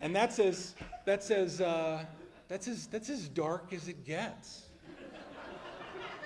And 0.02 0.16
that's 0.16 0.40
as, 0.40 0.76
that's 1.06 1.32
as, 1.32 1.62
uh, 1.62 2.06
that's 2.48 2.68
as, 2.68 2.88
that's 2.88 3.10
as 3.10 3.28
dark 3.28 3.74
as 3.74 3.88
it 3.88 4.06
gets. 4.06 4.64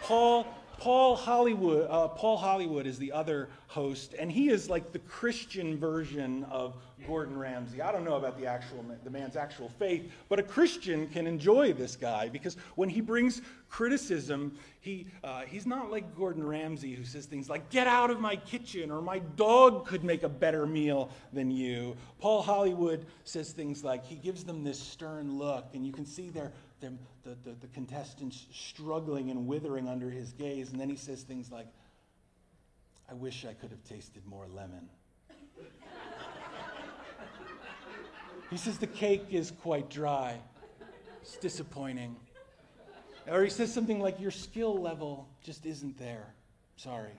Paul, 0.01 0.48
Paul 0.79 1.17
Hollywood, 1.17 1.88
uh, 1.89 2.07
Paul 2.07 2.38
Hollywood 2.38 2.88
is 2.88 2.98
the 2.98 3.12
other 3.12 3.50
host, 3.67 4.15
and 4.17 4.31
he 4.31 4.50
is 4.50 4.69
like 4.69 4.93
the 4.93 5.00
Christian 5.00 5.77
version 5.77 6.45
of 6.45 6.74
Gordon 7.05 7.38
Ramsay. 7.38 7.81
I 7.81 7.91
don't 7.91 8.05
know 8.05 8.15
about 8.15 8.39
the 8.39 8.45
actual 8.45 8.86
the 9.03 9.09
man's 9.09 9.36
actual 9.36 9.67
faith, 9.77 10.09
but 10.29 10.39
a 10.39 10.43
Christian 10.43 11.07
can 11.07 11.27
enjoy 11.27 11.74
this 11.74 11.98
guy 11.98 12.29
because 12.29 12.55
when 12.75 12.88
he 12.88 13.01
brings 13.01 13.41
criticism, 13.67 14.57
he 14.79 15.07
uh, 15.21 15.41
he's 15.41 15.65
not 15.65 15.91
like 15.91 16.15
Gordon 16.15 16.48
Ramsay 16.48 16.95
who 16.95 17.03
says 17.03 17.25
things 17.25 17.50
like 17.50 17.69
"Get 17.69 17.88
out 17.88 18.09
of 18.09 18.21
my 18.21 18.38
kitchen" 18.38 18.89
or 18.89 19.01
"My 19.01 19.19
dog 19.19 19.86
could 19.86 20.05
make 20.05 20.24
a 20.24 20.29
better 20.29 20.65
meal 20.65 21.09
than 21.33 21.51
you." 21.51 21.98
Paul 22.19 22.41
Hollywood 22.41 23.05
says 23.25 23.51
things 23.51 23.83
like 23.83 24.05
he 24.05 24.15
gives 24.15 24.45
them 24.45 24.63
this 24.63 24.79
stern 24.79 25.38
look, 25.38 25.65
and 25.74 25.86
you 25.86 25.91
can 25.91 26.05
see 26.05 26.29
their 26.29 26.53
the, 26.81 26.93
the, 27.24 27.55
the 27.62 27.67
contestants 27.67 28.45
struggling 28.53 29.29
and 29.31 29.48
withering 29.48 29.88
under 29.88 30.09
his 30.09 30.33
gaze, 30.33 30.71
and 30.71 30.79
then 30.79 30.89
he 30.89 30.95
says 30.95 31.24
things 31.24 31.51
like, 31.51 31.67
I 33.09 33.13
wish 33.13 33.45
I 33.45 33.53
could 33.53 33.71
have 33.71 33.83
tasted 33.83 34.25
more 34.27 34.45
lemon. 34.53 34.88
he 38.50 38.57
says 38.57 38.77
the 38.77 38.88
cake 38.88 39.25
is 39.31 39.51
quite 39.51 39.89
dry. 39.89 40.38
It's 41.21 41.38
disappointing. 41.38 42.15
Or 43.27 43.43
he 43.43 43.50
says 43.50 43.74
something 43.74 44.00
like, 44.00 44.19
Your 44.19 44.31
skill 44.31 44.79
level 44.79 45.27
just 45.43 45.65
isn't 45.65 45.98
there. 45.98 46.33
Sorry. 46.77 47.12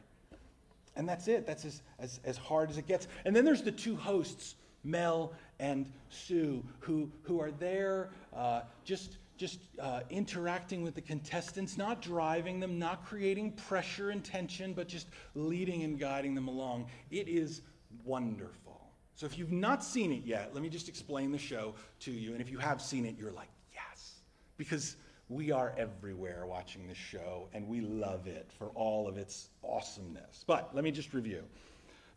And 0.97 1.09
that's 1.09 1.29
it. 1.29 1.47
That's 1.47 1.65
as, 1.65 1.83
as, 1.99 2.21
as 2.25 2.37
hard 2.37 2.71
as 2.71 2.79
it 2.79 2.87
gets. 2.87 3.09
And 3.25 3.35
then 3.35 3.45
there's 3.45 3.63
the 3.63 3.73
two 3.73 3.97
hosts, 3.97 4.57
Mel 4.85 5.33
and 5.59 5.91
Sue, 6.09 6.65
who, 6.81 7.11
who 7.23 7.41
are 7.41 7.51
there 7.53 8.11
uh, 8.35 8.63
just 8.85 9.19
just 9.41 9.59
uh, 9.81 10.01
interacting 10.11 10.83
with 10.83 10.95
the 10.95 11.01
contestants, 11.01 11.79
not 11.79 12.03
driving 12.03 12.61
them, 12.61 12.79
not 12.79 13.07
creating 13.07 13.53
pressure 13.53 14.11
and 14.11 14.23
tension, 14.23 14.75
but 14.75 14.87
just 14.87 15.07
leading 15.35 15.83
and 15.83 15.99
guiding 15.99 16.35
them 16.35 16.47
along. 16.47 16.87
It 17.11 17.27
is 17.27 17.63
wonderful. 18.05 18.79
So 19.15 19.25
if 19.25 19.39
you've 19.39 19.51
not 19.51 19.83
seen 19.83 20.13
it 20.13 20.25
yet, 20.27 20.51
let 20.53 20.63
me 20.63 20.69
just 20.69 20.91
explain 20.91 21.33
the 21.33 21.39
show 21.39 21.75
to 22.01 22.11
you. 22.11 22.33
And 22.33 22.43
if 22.43 22.51
you 22.51 22.59
have 22.59 22.83
seen 22.83 23.07
it, 23.07 23.17
you're 23.19 23.33
like, 23.33 23.49
yes. 23.73 24.17
Because 24.59 24.97
we 25.31 25.51
are 25.51 25.73
everywhere 25.79 26.45
watching 26.47 26.87
this 26.87 26.99
show, 26.99 27.49
and 27.55 27.67
we 27.67 27.81
love 27.81 28.27
it 28.27 28.51
for 28.59 28.67
all 28.75 29.09
of 29.09 29.17
its 29.17 29.49
awesomeness. 29.65 30.45
But 30.47 30.75
let 30.75 30.85
me 30.85 30.91
just 30.91 31.15
review. 31.15 31.45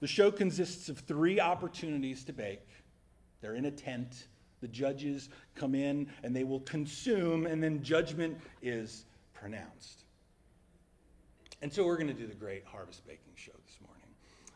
The 0.01 0.07
show 0.07 0.29
consists 0.29 0.89
of 0.89 0.99
three 0.99 1.39
opportunities 1.39 2.25
to 2.25 2.33
bake. 2.33 2.67
They're 3.39 3.55
in 3.55 3.63
a 3.63 3.71
tent 3.71 4.27
the 4.63 4.67
judges 4.69 5.29
come 5.55 5.75
in 5.75 6.07
and 6.23 6.35
they 6.35 6.45
will 6.45 6.61
consume, 6.61 7.45
and 7.45 7.61
then 7.61 7.83
judgment 7.83 8.37
is 8.61 9.05
pronounced. 9.33 10.05
And 11.61 11.71
so 11.71 11.85
we're 11.85 11.97
going 11.97 12.07
to 12.07 12.13
do 12.13 12.25
the 12.25 12.33
great 12.33 12.63
harvest 12.65 13.05
baking 13.05 13.33
show 13.35 13.51
this 13.65 13.77
morning. 13.85 14.07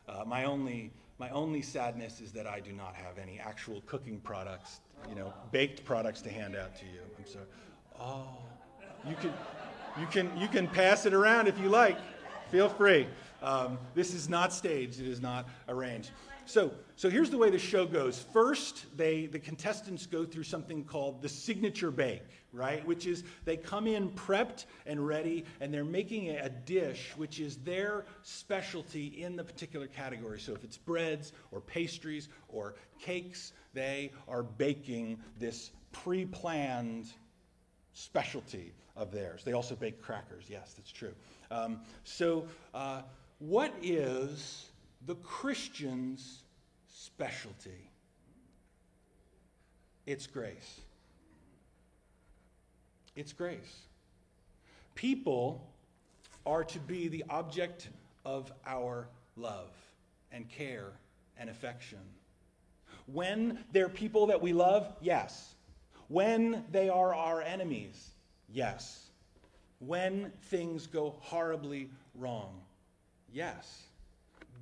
Uh, 0.07 0.25
my 0.25 0.45
only 0.45 0.91
my 1.19 1.29
only 1.31 1.61
sadness 1.61 2.21
is 2.21 2.31
that 2.33 2.45
I 2.45 2.59
do 2.59 2.71
not 2.71 2.95
have 2.95 3.17
any 3.17 3.39
actual 3.39 3.81
cooking 3.87 4.19
products, 4.19 4.81
you 5.09 5.15
know, 5.15 5.33
baked 5.51 5.83
products 5.83 6.21
to 6.21 6.29
hand 6.29 6.55
out 6.55 6.77
to 6.77 6.85
you. 6.85 7.01
I'm 7.17 7.25
sorry. 7.25 7.45
Oh, 7.99 8.27
you 9.07 9.15
can 9.15 9.33
you 9.99 10.05
can 10.07 10.37
you 10.39 10.47
can 10.47 10.67
pass 10.67 11.05
it 11.05 11.13
around 11.13 11.47
if 11.47 11.59
you 11.59 11.69
like. 11.69 11.97
Feel 12.51 12.69
free. 12.69 13.07
Um, 13.41 13.77
this 13.93 14.13
is 14.13 14.29
not 14.29 14.53
staged. 14.53 15.01
It 15.01 15.07
is 15.07 15.19
not 15.19 15.49
arranged. 15.67 16.11
So, 16.47 16.71
so 16.95 17.09
here's 17.09 17.29
the 17.29 17.37
way 17.37 17.49
the 17.49 17.59
show 17.59 17.85
goes. 17.85 18.25
First, 18.31 18.85
they, 18.95 19.25
the 19.25 19.37
contestants 19.37 20.05
go 20.05 20.23
through 20.23 20.43
something 20.43 20.85
called 20.85 21.21
the 21.21 21.27
signature 21.27 21.91
bake, 21.91 22.23
right? 22.53 22.85
Which 22.87 23.05
is 23.05 23.25
they 23.43 23.57
come 23.57 23.85
in 23.85 24.09
prepped 24.11 24.63
and 24.85 25.05
ready, 25.05 25.43
and 25.59 25.73
they're 25.73 25.83
making 25.83 26.29
a 26.29 26.47
dish 26.47 27.11
which 27.17 27.41
is 27.41 27.57
their 27.57 28.05
specialty 28.23 29.07
in 29.21 29.35
the 29.35 29.43
particular 29.43 29.87
category. 29.87 30.39
So 30.39 30.53
if 30.53 30.63
it's 30.63 30.77
breads 30.77 31.33
or 31.51 31.59
pastries 31.59 32.29
or 32.47 32.75
cakes, 32.97 33.51
they 33.73 34.13
are 34.29 34.43
baking 34.43 35.19
this 35.37 35.71
pre 35.91 36.23
planned 36.23 37.07
specialty 37.91 38.73
of 38.95 39.11
theirs. 39.11 39.43
They 39.43 39.51
also 39.51 39.75
bake 39.75 40.01
crackers. 40.01 40.45
Yes, 40.47 40.75
that's 40.77 40.93
true. 40.93 41.13
Um, 41.51 41.81
so, 42.05 42.47
uh, 42.73 43.01
what 43.39 43.73
is 43.83 44.66
the 45.07 45.15
Christian's 45.15 46.43
specialty. 46.93 47.89
It's 50.05 50.27
grace. 50.27 50.81
It's 53.15 53.33
grace. 53.33 53.87
People 54.95 55.65
are 56.45 56.63
to 56.65 56.79
be 56.79 57.07
the 57.07 57.23
object 57.29 57.89
of 58.25 58.51
our 58.65 59.07
love 59.37 59.71
and 60.31 60.47
care 60.49 60.91
and 61.39 61.49
affection. 61.49 61.99
When 63.05 63.63
they're 63.71 63.89
people 63.89 64.27
that 64.27 64.41
we 64.41 64.51
love, 64.51 64.93
yes. 65.01 65.55
When 66.09 66.65
they 66.71 66.89
are 66.89 67.15
our 67.15 67.41
enemies, 67.41 68.09
yes. 68.49 69.09
When 69.79 70.33
things 70.43 70.85
go 70.85 71.15
horribly 71.21 71.89
wrong, 72.13 72.59
yes. 73.31 73.83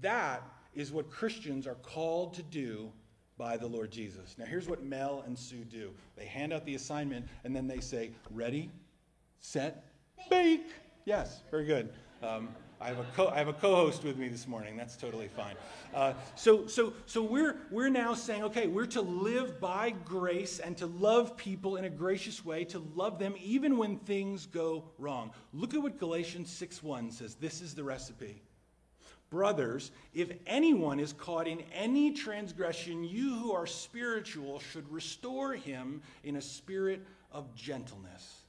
That 0.01 0.43
is 0.73 0.91
what 0.91 1.09
Christians 1.09 1.67
are 1.67 1.75
called 1.75 2.33
to 2.35 2.43
do 2.43 2.91
by 3.37 3.57
the 3.57 3.67
Lord 3.67 3.91
Jesus. 3.91 4.35
Now, 4.37 4.45
here's 4.45 4.67
what 4.67 4.83
Mel 4.83 5.23
and 5.25 5.37
Sue 5.37 5.63
do 5.63 5.91
they 6.15 6.25
hand 6.25 6.53
out 6.53 6.65
the 6.65 6.75
assignment 6.75 7.25
and 7.43 7.55
then 7.55 7.67
they 7.67 7.79
say, 7.79 8.11
Ready, 8.31 8.69
set, 9.39 9.85
bake. 10.29 10.67
Yes, 11.05 11.41
very 11.51 11.65
good. 11.65 11.89
Um, 12.23 12.49
I 12.81 12.89
have 12.89 12.99
a 12.99 13.05
co- 13.15 13.29
I 13.29 13.37
have 13.37 13.47
a 13.47 13.53
co-host 13.53 14.03
with 14.03 14.17
me 14.17 14.27
this 14.27 14.47
morning. 14.47 14.75
That's 14.75 14.97
totally 14.97 15.29
fine. 15.29 15.55
Uh, 15.93 16.13
so 16.35 16.67
so 16.67 16.93
so 17.05 17.23
we're 17.23 17.57
we're 17.71 17.89
now 17.89 18.13
saying, 18.13 18.43
okay, 18.43 18.67
we're 18.67 18.85
to 18.87 19.01
live 19.01 19.61
by 19.61 19.91
grace 19.91 20.59
and 20.59 20.75
to 20.77 20.85
love 20.85 21.37
people 21.37 21.77
in 21.77 21.85
a 21.85 21.89
gracious 21.89 22.43
way, 22.43 22.65
to 22.65 22.79
love 22.93 23.17
them 23.17 23.35
even 23.41 23.77
when 23.77 23.97
things 23.99 24.45
go 24.45 24.83
wrong. 24.97 25.31
Look 25.53 25.73
at 25.73 25.81
what 25.81 25.97
Galatians 25.97 26.49
6:1 26.49 27.13
says. 27.13 27.35
This 27.35 27.61
is 27.61 27.75
the 27.75 27.83
recipe. 27.83 28.41
Brothers, 29.29 29.91
if 30.13 30.31
anyone 30.45 30.99
is 30.99 31.13
caught 31.13 31.47
in 31.47 31.61
any 31.73 32.11
transgression, 32.11 33.03
you 33.03 33.35
who 33.35 33.53
are 33.53 33.65
spiritual 33.65 34.59
should 34.59 34.89
restore 34.91 35.53
him 35.53 36.01
in 36.23 36.35
a 36.35 36.41
spirit 36.41 37.05
of 37.31 37.53
gentleness. 37.55 38.43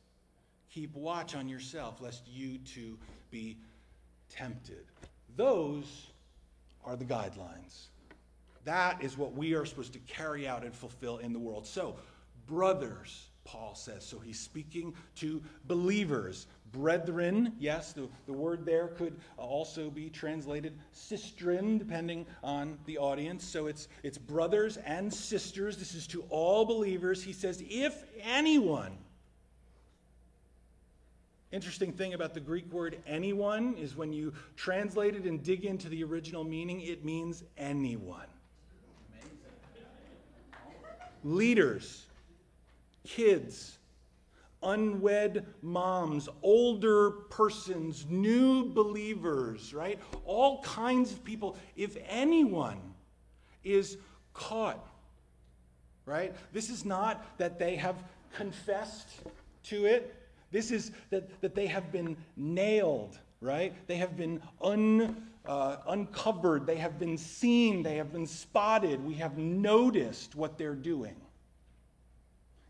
Keep 0.70 0.94
watch 0.94 1.34
on 1.34 1.48
yourself, 1.48 2.00
lest 2.00 2.28
you 2.28 2.58
too 2.58 2.98
be 3.30 3.56
tempted. 4.28 4.84
Those 5.36 6.08
are 6.84 6.96
the 6.96 7.04
guidelines. 7.04 7.88
That 8.64 9.02
is 9.02 9.16
what 9.16 9.34
we 9.34 9.54
are 9.54 9.64
supposed 9.64 9.92
to 9.94 9.98
carry 10.00 10.46
out 10.46 10.64
and 10.64 10.74
fulfill 10.74 11.18
in 11.18 11.32
the 11.32 11.38
world. 11.38 11.66
So, 11.66 11.96
brothers, 12.46 13.28
Paul 13.46 13.74
says. 13.74 14.04
So 14.04 14.18
he's 14.18 14.40
speaking 14.40 14.92
to 15.16 15.42
believers, 15.66 16.46
brethren. 16.76 17.52
Yes, 17.58 17.92
the, 17.92 18.08
the 18.26 18.32
word 18.32 18.64
there 18.64 18.88
could 18.88 19.16
uh, 19.38 19.42
also 19.42 19.90
be 19.90 20.10
translated 20.10 20.78
sistren, 20.94 21.78
depending 21.78 22.26
on 22.42 22.78
the 22.86 22.98
audience. 22.98 23.44
So 23.44 23.66
it's, 23.66 23.88
it's 24.02 24.18
brothers 24.18 24.76
and 24.78 25.12
sisters. 25.12 25.76
This 25.76 25.94
is 25.94 26.06
to 26.08 26.24
all 26.28 26.64
believers. 26.64 27.22
He 27.22 27.32
says, 27.32 27.62
if 27.68 28.04
anyone, 28.22 28.98
Interesting 31.52 31.92
thing 31.92 32.12
about 32.12 32.34
the 32.34 32.40
Greek 32.40 32.70
word 32.72 32.98
anyone 33.06 33.76
is 33.76 33.96
when 33.96 34.12
you 34.12 34.32
translate 34.56 35.14
it 35.14 35.24
and 35.24 35.42
dig 35.42 35.64
into 35.64 35.88
the 35.88 36.02
original 36.02 36.42
meaning, 36.42 36.80
it 36.80 37.04
means 37.04 37.44
anyone. 37.56 38.26
Leaders, 41.22 42.04
kids, 43.04 43.78
unwed 44.66 45.46
moms, 45.62 46.28
older 46.42 47.10
persons, 47.10 48.06
new 48.08 48.66
believers, 48.72 49.72
right? 49.72 49.98
All 50.24 50.62
kinds 50.62 51.12
of 51.12 51.24
people. 51.24 51.56
If 51.76 51.96
anyone 52.08 52.80
is 53.64 53.96
caught 54.34 54.86
right? 56.06 56.34
This 56.52 56.70
is 56.70 56.84
not 56.84 57.36
that 57.36 57.58
they 57.58 57.76
have 57.76 57.96
confessed 58.34 59.08
to 59.64 59.84
it. 59.84 60.14
This 60.52 60.70
is 60.70 60.92
that, 61.10 61.40
that 61.42 61.54
they 61.54 61.66
have 61.66 61.92
been 61.92 62.16
nailed, 62.36 63.18
right? 63.40 63.74
They 63.88 63.96
have 63.96 64.16
been 64.16 64.40
un, 64.62 65.26
uh, 65.44 65.78
uncovered. 65.88 66.66
They 66.66 66.76
have 66.76 66.98
been 66.98 67.18
seen. 67.18 67.82
They 67.82 67.96
have 67.96 68.12
been 68.12 68.26
spotted. 68.26 69.04
We 69.04 69.14
have 69.14 69.36
noticed 69.36 70.36
what 70.36 70.56
they're 70.56 70.76
doing. 70.76 71.16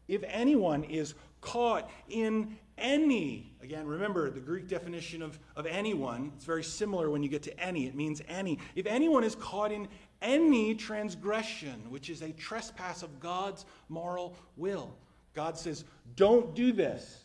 If 0.08 0.22
anyone 0.26 0.84
is 0.84 1.14
caught 1.40 1.90
in 2.08 2.56
any, 2.78 3.52
again, 3.62 3.86
remember 3.86 4.30
the 4.30 4.40
Greek 4.40 4.68
definition 4.68 5.22
of, 5.22 5.38
of 5.56 5.66
anyone, 5.66 6.32
it's 6.36 6.44
very 6.44 6.64
similar 6.64 7.10
when 7.10 7.22
you 7.22 7.28
get 7.28 7.42
to 7.44 7.60
any. 7.60 7.86
It 7.86 7.94
means 7.94 8.20
any. 8.28 8.58
If 8.74 8.86
anyone 8.86 9.24
is 9.24 9.34
caught 9.34 9.72
in 9.72 9.88
any 10.22 10.74
transgression, 10.74 11.90
which 11.90 12.10
is 12.10 12.22
a 12.22 12.32
trespass 12.32 13.02
of 13.02 13.20
God's 13.20 13.64
moral 13.88 14.34
will, 14.56 14.94
God 15.34 15.56
says, 15.56 15.84
don't 16.16 16.54
do 16.54 16.72
this. 16.72 17.22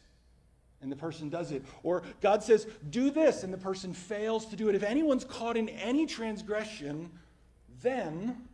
And 0.81 0.91
the 0.91 0.95
person 0.95 1.29
does 1.29 1.51
it. 1.51 1.63
Or 1.83 2.01
God 2.21 2.41
says, 2.41 2.65
do 2.89 3.11
this, 3.11 3.43
and 3.43 3.53
the 3.53 3.57
person 3.57 3.93
fails 3.93 4.47
to 4.47 4.55
do 4.55 4.67
it. 4.67 4.75
If 4.75 4.83
anyone's 4.83 5.23
caught 5.23 5.55
in 5.55 5.69
any 5.69 6.05
transgression, 6.07 7.11
then 7.81 8.47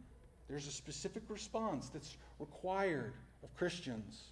there's 0.50 0.68
a 0.68 0.72
specific 0.72 1.24
response 1.30 1.90
that's 1.90 2.18
required 2.40 3.14
of 3.44 3.56
Christians 3.56 4.32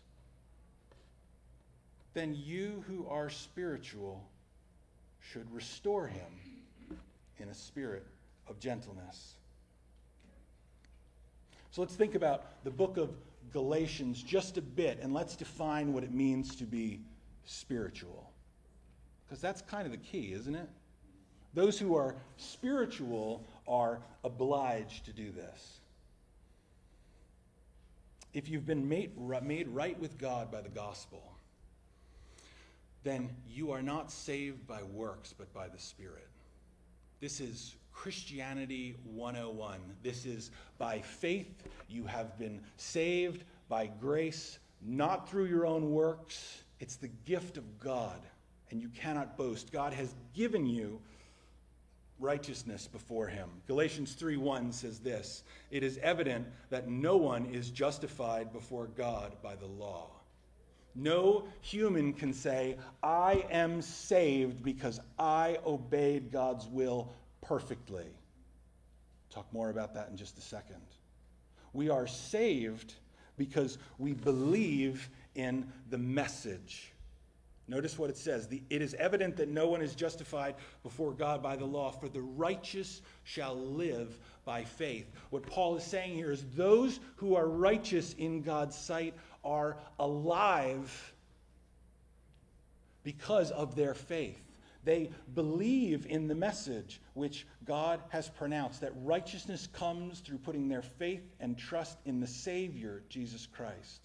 then 2.16 2.34
you 2.34 2.84
who 2.88 3.06
are 3.10 3.30
spiritual 3.30 4.24
should 5.20 5.54
restore 5.54 6.08
him 6.08 6.98
in 7.40 7.50
a 7.50 7.54
spirit 7.54 8.06
of 8.48 8.58
gentleness. 8.60 9.36
So 11.72 11.82
let's 11.82 11.96
think 11.96 12.16
about 12.16 12.64
the 12.64 12.72
book 12.72 12.96
of 12.96 13.10
Galatians 13.52 14.24
just 14.24 14.58
a 14.58 14.62
bit 14.62 15.00
and 15.02 15.14
let's 15.14 15.36
define 15.36 15.92
what 15.92 16.06
it 16.06 16.14
means 16.14 16.56
to 16.56 16.64
be 16.64 17.02
spiritual. 17.44 18.32
Because 19.26 19.42
that's 19.42 19.62
kind 19.62 19.86
of 19.86 19.92
the 19.92 19.98
key, 19.98 20.32
isn't 20.32 20.56
it? 20.56 20.70
Those 21.54 21.78
who 21.78 21.96
are 21.98 22.16
spiritual 22.38 23.44
are 23.68 24.00
obliged 24.24 25.06
to 25.06 25.12
do 25.12 25.32
this. 25.32 25.80
If 28.36 28.50
you've 28.50 28.66
been 28.66 28.90
made, 28.90 29.12
made 29.44 29.70
right 29.70 29.98
with 29.98 30.18
God 30.18 30.52
by 30.52 30.60
the 30.60 30.68
gospel, 30.68 31.24
then 33.06 33.30
you 33.50 33.72
are 33.72 33.82
not 33.82 34.12
saved 34.12 34.68
by 34.68 34.84
works, 34.84 35.34
but 35.36 35.54
by 35.54 35.70
the 35.70 35.80
Spirit. 35.80 36.28
This 37.22 37.40
is 37.40 37.76
Christianity 37.94 38.94
101. 39.06 39.80
This 40.04 40.26
is 40.26 40.52
by 40.78 41.00
faith 41.00 41.64
you 41.88 42.04
have 42.08 42.38
been 42.38 42.60
saved, 42.76 43.46
by 43.70 43.88
grace, 44.02 44.60
not 44.82 45.30
through 45.30 45.46
your 45.46 45.66
own 45.66 45.92
works. 45.92 46.62
It's 46.82 46.98
the 46.98 47.12
gift 47.24 47.56
of 47.56 47.80
God, 47.80 48.20
and 48.70 48.82
you 48.82 48.90
cannot 48.90 49.38
boast. 49.38 49.72
God 49.72 49.94
has 49.94 50.14
given 50.34 50.66
you 50.66 51.00
righteousness 52.20 52.88
before 52.88 53.28
him. 53.28 53.50
Galatians 53.68 54.14
3:1 54.14 54.72
says 54.72 55.00
this, 55.00 55.44
"It 55.70 55.84
is 55.84 55.98
evident 56.00 56.48
that 56.70 56.88
no 56.88 57.18
one 57.18 57.46
is 57.48 57.70
justified 57.70 58.54
before 58.54 58.88
God 58.88 59.42
by 59.42 59.56
the 59.56 59.68
law." 59.68 60.12
No 60.96 61.46
human 61.60 62.14
can 62.14 62.32
say, 62.34 62.78
I 63.04 63.46
am 63.52 63.82
saved 63.82 64.64
because 64.64 65.02
I 65.20 65.60
obeyed 65.66 66.32
God's 66.32 66.68
will 66.68 67.14
perfectly. 67.42 68.08
Talk 69.30 69.52
more 69.52 69.70
about 69.70 69.94
that 69.96 70.10
in 70.10 70.16
just 70.16 70.38
a 70.38 70.42
second. 70.42 70.82
We 71.74 71.90
are 71.90 72.08
saved 72.08 72.94
because 73.36 73.78
we 73.98 74.14
believe 74.14 75.10
in 75.36 75.70
the 75.90 75.98
message. 75.98 76.94
Notice 77.68 77.98
what 77.98 78.12
it 78.12 78.18
says. 78.18 78.48
The, 78.48 78.62
it 78.70 78.82
is 78.82 78.94
evident 78.96 79.38
that 79.38 79.50
no 79.50 79.68
one 79.68 79.82
is 79.82 79.96
justified 79.96 80.56
before 80.84 81.12
God 81.14 81.42
by 81.42 81.56
the 81.56 81.66
law, 81.66 81.92
for 81.92 82.08
the 82.08 82.22
righteous 82.22 83.02
shall 83.24 83.56
live 83.56 84.20
by 84.46 84.64
faith. 84.64 85.12
What 85.32 85.48
Paul 85.48 85.76
is 85.76 85.84
saying 85.84 86.14
here 86.14 86.32
is 86.32 86.46
those 86.56 87.00
who 87.16 87.36
are 87.36 87.48
righteous 87.48 88.14
in 88.14 88.44
God's 88.44 88.78
sight 88.78 89.16
are 89.44 89.78
alive 89.98 91.14
because 93.04 93.52
of 93.52 93.76
their 93.76 93.96
faith. 93.96 94.42
They 94.84 95.10
believe 95.34 96.06
in 96.06 96.28
the 96.28 96.36
message 96.36 97.02
which 97.16 97.48
God 97.66 98.00
has 98.10 98.30
pronounced 98.30 98.82
that 98.82 98.94
righteousness 98.98 99.68
comes 99.74 100.20
through 100.20 100.38
putting 100.38 100.68
their 100.68 100.84
faith 100.84 101.24
and 101.40 101.58
trust 101.58 101.98
in 102.06 102.20
the 102.20 102.28
Savior, 102.28 103.02
Jesus 103.10 103.48
Christ. 103.48 104.02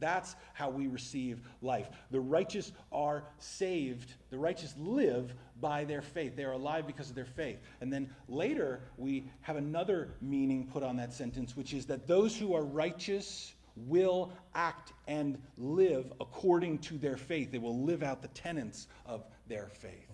That's 0.00 0.36
how 0.52 0.70
we 0.70 0.86
receive 0.86 1.40
life. 1.62 1.88
The 2.10 2.20
righteous 2.20 2.72
are 2.92 3.24
saved. 3.38 4.14
The 4.30 4.38
righteous 4.38 4.74
live 4.78 5.34
by 5.60 5.84
their 5.84 6.02
faith. 6.02 6.36
They 6.36 6.44
are 6.44 6.52
alive 6.52 6.86
because 6.86 7.10
of 7.10 7.16
their 7.16 7.24
faith. 7.24 7.58
And 7.80 7.92
then 7.92 8.10
later, 8.28 8.80
we 8.96 9.30
have 9.42 9.56
another 9.56 10.10
meaning 10.20 10.68
put 10.72 10.82
on 10.82 10.96
that 10.96 11.12
sentence, 11.12 11.56
which 11.56 11.72
is 11.72 11.86
that 11.86 12.06
those 12.06 12.36
who 12.36 12.54
are 12.54 12.64
righteous 12.64 13.54
will 13.76 14.32
act 14.54 14.92
and 15.06 15.38
live 15.58 16.12
according 16.20 16.78
to 16.78 16.98
their 16.98 17.16
faith. 17.16 17.50
They 17.50 17.58
will 17.58 17.82
live 17.84 18.02
out 18.02 18.22
the 18.22 18.28
tenets 18.28 18.88
of 19.06 19.24
their 19.48 19.68
faith. 19.68 20.13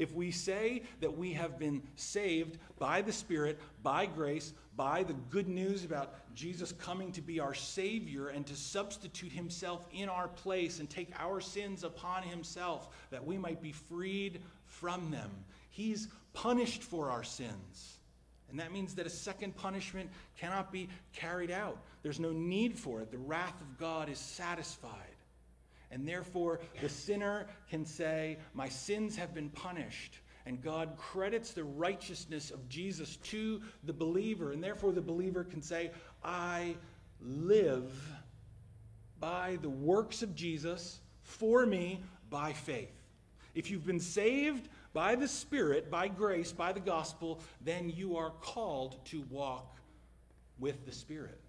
If 0.00 0.14
we 0.14 0.30
say 0.30 0.84
that 1.00 1.18
we 1.18 1.34
have 1.34 1.58
been 1.58 1.82
saved 1.94 2.56
by 2.78 3.02
the 3.02 3.12
Spirit, 3.12 3.60
by 3.82 4.06
grace, 4.06 4.54
by 4.74 5.02
the 5.02 5.12
good 5.12 5.46
news 5.46 5.84
about 5.84 6.14
Jesus 6.34 6.72
coming 6.72 7.12
to 7.12 7.20
be 7.20 7.38
our 7.38 7.52
Savior 7.52 8.28
and 8.28 8.46
to 8.46 8.56
substitute 8.56 9.30
Himself 9.30 9.84
in 9.92 10.08
our 10.08 10.28
place 10.28 10.80
and 10.80 10.88
take 10.88 11.12
our 11.18 11.38
sins 11.38 11.84
upon 11.84 12.22
Himself 12.22 12.88
that 13.10 13.26
we 13.26 13.36
might 13.36 13.60
be 13.60 13.72
freed 13.72 14.40
from 14.64 15.10
them, 15.10 15.30
He's 15.68 16.08
punished 16.32 16.82
for 16.82 17.10
our 17.10 17.22
sins. 17.22 17.98
And 18.48 18.58
that 18.58 18.72
means 18.72 18.94
that 18.94 19.06
a 19.06 19.10
second 19.10 19.54
punishment 19.54 20.08
cannot 20.38 20.72
be 20.72 20.88
carried 21.12 21.50
out. 21.50 21.76
There's 22.02 22.18
no 22.18 22.32
need 22.32 22.78
for 22.78 23.02
it. 23.02 23.10
The 23.10 23.18
wrath 23.18 23.60
of 23.60 23.76
God 23.78 24.08
is 24.08 24.18
satisfied. 24.18 25.19
And 25.90 26.06
therefore, 26.06 26.60
the 26.80 26.88
sinner 26.88 27.46
can 27.68 27.84
say, 27.84 28.38
My 28.54 28.68
sins 28.68 29.16
have 29.16 29.34
been 29.34 29.50
punished. 29.50 30.18
And 30.46 30.62
God 30.62 30.96
credits 30.96 31.52
the 31.52 31.64
righteousness 31.64 32.50
of 32.50 32.68
Jesus 32.68 33.16
to 33.16 33.60
the 33.84 33.92
believer. 33.92 34.52
And 34.52 34.62
therefore, 34.62 34.92
the 34.92 35.02
believer 35.02 35.44
can 35.44 35.62
say, 35.62 35.90
I 36.24 36.76
live 37.20 37.92
by 39.18 39.58
the 39.60 39.68
works 39.68 40.22
of 40.22 40.34
Jesus 40.34 41.00
for 41.22 41.66
me 41.66 42.00
by 42.30 42.52
faith. 42.52 42.94
If 43.54 43.70
you've 43.70 43.86
been 43.86 44.00
saved 44.00 44.68
by 44.92 45.14
the 45.14 45.28
Spirit, 45.28 45.90
by 45.90 46.08
grace, 46.08 46.52
by 46.52 46.72
the 46.72 46.80
gospel, 46.80 47.40
then 47.60 47.90
you 47.90 48.16
are 48.16 48.30
called 48.40 49.04
to 49.06 49.24
walk 49.28 49.76
with 50.58 50.86
the 50.86 50.92
Spirit. 50.92 51.40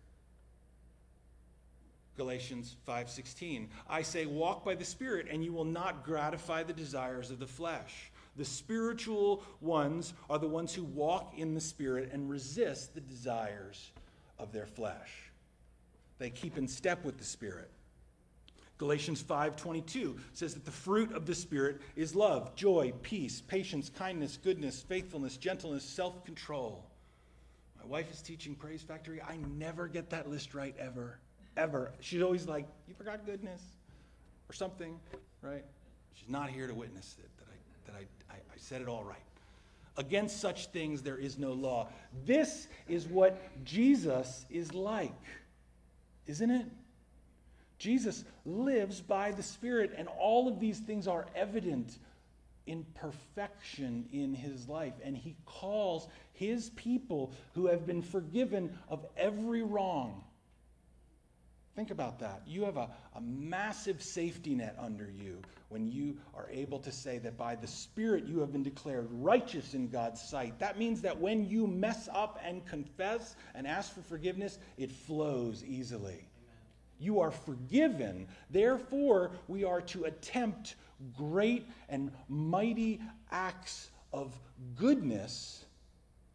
Galatians 2.17 2.75
5:16 2.87 3.69
I 3.87 4.01
say 4.01 4.25
walk 4.25 4.65
by 4.65 4.75
the 4.75 4.85
spirit 4.85 5.27
and 5.29 5.43
you 5.43 5.53
will 5.53 5.65
not 5.65 6.03
gratify 6.03 6.63
the 6.63 6.73
desires 6.73 7.31
of 7.31 7.39
the 7.39 7.47
flesh. 7.47 8.11
The 8.35 8.45
spiritual 8.45 9.43
ones 9.59 10.13
are 10.29 10.39
the 10.39 10.47
ones 10.47 10.73
who 10.73 10.83
walk 10.83 11.33
in 11.37 11.53
the 11.53 11.61
spirit 11.61 12.11
and 12.11 12.29
resist 12.29 12.93
the 12.93 13.01
desires 13.01 13.91
of 14.39 14.51
their 14.51 14.65
flesh. 14.65 15.31
They 16.17 16.29
keep 16.29 16.57
in 16.57 16.67
step 16.67 17.03
with 17.03 17.17
the 17.17 17.23
spirit. 17.23 17.69
Galatians 18.77 19.21
5:22 19.21 20.19
says 20.33 20.53
that 20.55 20.65
the 20.65 20.71
fruit 20.71 21.11
of 21.11 21.25
the 21.25 21.35
spirit 21.35 21.81
is 21.95 22.15
love, 22.15 22.55
joy, 22.55 22.93
peace, 23.03 23.41
patience, 23.41 23.89
kindness, 23.89 24.37
goodness, 24.37 24.81
faithfulness, 24.81 25.37
gentleness, 25.37 25.83
self-control. 25.83 26.89
My 27.77 27.85
wife 27.85 28.11
is 28.11 28.21
teaching 28.21 28.55
Praise 28.55 28.81
Factory. 28.81 29.21
I 29.21 29.37
never 29.37 29.87
get 29.87 30.09
that 30.09 30.29
list 30.29 30.53
right 30.53 30.75
ever 30.77 31.19
ever. 31.57 31.91
She's 31.99 32.21
always 32.21 32.47
like, 32.47 32.67
You 32.87 32.93
forgot 32.93 33.25
goodness 33.25 33.61
or 34.49 34.53
something, 34.53 34.99
right? 35.41 35.63
She's 36.13 36.29
not 36.29 36.49
here 36.49 36.67
to 36.67 36.73
witness 36.73 37.15
it, 37.19 37.29
that, 37.37 37.45
I, 37.49 37.91
that 37.91 38.07
I, 38.29 38.33
I, 38.33 38.37
I 38.37 38.57
said 38.57 38.81
it 38.81 38.87
all 38.87 39.03
right. 39.03 39.17
Against 39.97 40.39
such 40.39 40.67
things 40.67 41.01
there 41.01 41.17
is 41.17 41.37
no 41.37 41.53
law. 41.53 41.89
This 42.25 42.67
is 42.87 43.07
what 43.07 43.37
Jesus 43.65 44.45
is 44.49 44.73
like, 44.73 45.13
isn't 46.27 46.49
it? 46.49 46.65
Jesus 47.77 48.23
lives 48.45 49.01
by 49.01 49.31
the 49.31 49.41
Spirit, 49.41 49.93
and 49.97 50.07
all 50.19 50.47
of 50.47 50.59
these 50.59 50.79
things 50.79 51.07
are 51.07 51.25
evident 51.35 51.97
in 52.67 52.85
perfection 52.93 54.07
in 54.13 54.33
his 54.33 54.69
life. 54.69 54.93
And 55.03 55.17
he 55.17 55.35
calls 55.45 56.07
his 56.33 56.69
people 56.71 57.33
who 57.55 57.67
have 57.67 57.87
been 57.87 58.01
forgiven 58.01 58.77
of 58.87 59.05
every 59.17 59.63
wrong 59.63 60.23
Think 61.75 61.91
about 61.91 62.19
that. 62.19 62.41
You 62.45 62.63
have 62.65 62.75
a, 62.75 62.89
a 63.15 63.21
massive 63.21 64.01
safety 64.01 64.55
net 64.55 64.75
under 64.77 65.09
you 65.09 65.41
when 65.69 65.87
you 65.87 66.17
are 66.35 66.49
able 66.51 66.79
to 66.79 66.91
say 66.91 67.17
that 67.19 67.37
by 67.37 67.55
the 67.55 67.67
Spirit 67.67 68.25
you 68.25 68.39
have 68.39 68.51
been 68.51 68.63
declared 68.63 69.07
righteous 69.09 69.73
in 69.73 69.87
God's 69.87 70.21
sight. 70.21 70.59
That 70.59 70.77
means 70.77 71.01
that 71.01 71.17
when 71.17 71.47
you 71.47 71.67
mess 71.67 72.09
up 72.13 72.39
and 72.45 72.65
confess 72.65 73.37
and 73.55 73.65
ask 73.65 73.93
for 73.93 74.01
forgiveness, 74.01 74.59
it 74.77 74.91
flows 74.91 75.63
easily. 75.63 76.13
Amen. 76.13 76.25
You 76.99 77.21
are 77.21 77.31
forgiven. 77.31 78.27
Therefore, 78.49 79.31
we 79.47 79.63
are 79.63 79.81
to 79.81 80.03
attempt 80.03 80.75
great 81.17 81.65
and 81.87 82.11
mighty 82.27 82.99
acts 83.31 83.91
of 84.11 84.37
goodness 84.75 85.65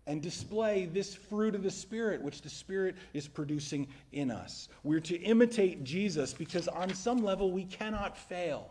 and 0.06 0.22
display 0.22 0.86
this 0.86 1.14
fruit 1.14 1.54
of 1.54 1.62
the 1.62 1.70
Spirit, 1.70 2.22
which 2.22 2.42
the 2.42 2.48
Spirit 2.48 2.94
is 3.12 3.26
producing 3.26 3.88
in 4.12 4.30
us. 4.30 4.68
We're 4.84 5.00
to 5.00 5.16
imitate 5.16 5.82
Jesus 5.82 6.32
because, 6.32 6.68
on 6.68 6.94
some 6.94 7.24
level, 7.24 7.50
we 7.50 7.64
cannot 7.64 8.16
fail, 8.16 8.70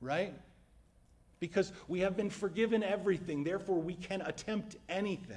right? 0.00 0.34
Because 1.40 1.72
we 1.88 2.00
have 2.00 2.16
been 2.16 2.30
forgiven 2.30 2.84
everything, 2.84 3.42
therefore, 3.42 3.80
we 3.80 3.94
can 3.94 4.22
attempt 4.22 4.76
anything. 4.88 5.36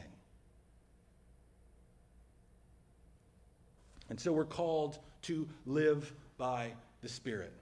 And 4.09 4.19
so 4.19 4.31
we're 4.31 4.45
called 4.45 4.99
to 5.23 5.47
live 5.65 6.13
by 6.37 6.71
the 7.01 7.09
Spirit. 7.09 7.53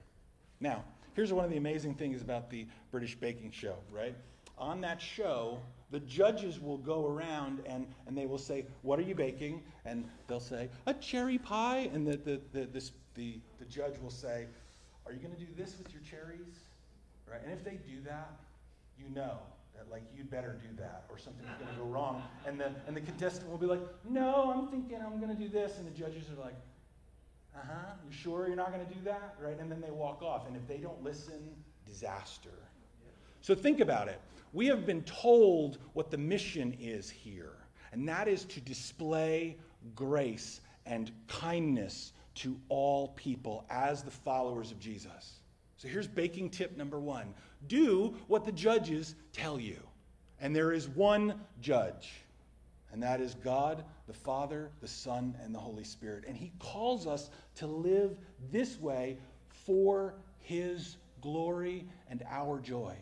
Now, 0.60 0.84
here's 1.14 1.32
one 1.32 1.46
of 1.46 1.50
the 1.50 1.56
amazing 1.56 1.94
things 1.94 2.20
about 2.20 2.50
the 2.50 2.66
British 2.90 3.14
baking 3.14 3.52
show, 3.52 3.76
right? 3.90 4.14
On 4.58 4.82
that 4.82 5.00
show, 5.00 5.58
the 5.94 6.00
judges 6.00 6.58
will 6.60 6.78
go 6.78 7.06
around 7.06 7.62
and, 7.66 7.86
and 8.08 8.18
they 8.18 8.26
will 8.26 8.36
say, 8.36 8.66
What 8.82 8.98
are 8.98 9.02
you 9.02 9.14
baking? 9.14 9.62
And 9.84 10.04
they'll 10.26 10.40
say, 10.40 10.68
A 10.88 10.94
cherry 10.94 11.38
pie. 11.38 11.88
And 11.94 12.04
the, 12.04 12.16
the, 12.16 12.40
the, 12.52 12.66
the, 12.66 12.90
the, 13.14 13.38
the 13.60 13.64
judge 13.66 13.94
will 14.02 14.10
say, 14.10 14.46
Are 15.06 15.12
you 15.12 15.20
going 15.20 15.34
to 15.34 15.38
do 15.38 15.46
this 15.56 15.76
with 15.78 15.92
your 15.92 16.02
cherries? 16.02 16.58
Right? 17.30 17.40
And 17.44 17.52
if 17.52 17.62
they 17.62 17.78
do 17.88 18.02
that, 18.06 18.32
you 18.98 19.04
know 19.14 19.38
that 19.76 19.88
like 19.88 20.02
you'd 20.16 20.28
better 20.28 20.58
do 20.60 20.74
that 20.78 21.04
or 21.08 21.16
something's 21.16 21.48
going 21.60 21.72
to 21.72 21.80
go 21.80 21.86
wrong. 21.86 22.24
And 22.44 22.58
the, 22.58 22.72
and 22.88 22.96
the 22.96 23.00
contestant 23.00 23.48
will 23.48 23.58
be 23.58 23.66
like, 23.66 23.82
No, 24.10 24.52
I'm 24.52 24.66
thinking 24.66 24.98
I'm 25.00 25.20
going 25.20 25.36
to 25.36 25.40
do 25.40 25.48
this. 25.48 25.78
And 25.78 25.86
the 25.86 25.96
judges 25.96 26.24
are 26.28 26.44
like, 26.44 26.56
Uh 27.54 27.60
huh, 27.68 27.92
you 28.04 28.12
sure 28.12 28.48
you're 28.48 28.56
not 28.56 28.72
going 28.72 28.84
to 28.84 28.92
do 28.92 29.00
that? 29.04 29.36
Right? 29.40 29.60
And 29.60 29.70
then 29.70 29.80
they 29.80 29.92
walk 29.92 30.22
off. 30.22 30.48
And 30.48 30.56
if 30.56 30.66
they 30.66 30.78
don't 30.78 31.04
listen, 31.04 31.38
disaster. 31.86 32.50
So 33.42 33.54
think 33.54 33.78
about 33.78 34.08
it 34.08 34.20
we 34.54 34.66
have 34.68 34.86
been 34.86 35.02
told 35.02 35.78
what 35.92 36.10
the 36.10 36.16
mission 36.16 36.76
is 36.80 37.10
here, 37.10 37.56
and 37.92 38.08
that 38.08 38.28
is 38.28 38.44
to 38.44 38.60
display 38.60 39.56
grace 39.94 40.60
and 40.86 41.10
kindness 41.26 42.12
to 42.36 42.56
all 42.68 43.08
people 43.08 43.64
as 43.68 44.02
the 44.02 44.10
followers 44.10 44.70
of 44.70 44.78
Jesus. 44.78 45.40
So 45.76 45.88
here's 45.88 46.06
baking 46.06 46.50
tip 46.50 46.76
number 46.76 47.00
one 47.00 47.34
do 47.66 48.14
what 48.28 48.44
the 48.44 48.52
judges 48.52 49.16
tell 49.32 49.58
you. 49.58 49.78
And 50.40 50.54
there 50.54 50.72
is 50.72 50.88
one 50.88 51.40
judge, 51.60 52.12
and 52.92 53.02
that 53.02 53.20
is 53.20 53.34
God, 53.34 53.84
the 54.06 54.12
Father, 54.12 54.70
the 54.80 54.88
Son, 54.88 55.36
and 55.42 55.54
the 55.54 55.58
Holy 55.58 55.84
Spirit. 55.84 56.24
And 56.28 56.36
He 56.36 56.52
calls 56.58 57.06
us 57.06 57.30
to 57.56 57.66
live 57.66 58.18
this 58.52 58.78
way 58.78 59.16
for 59.48 60.14
His 60.38 60.96
glory 61.20 61.86
and 62.08 62.22
our 62.30 62.60
joy. 62.60 62.94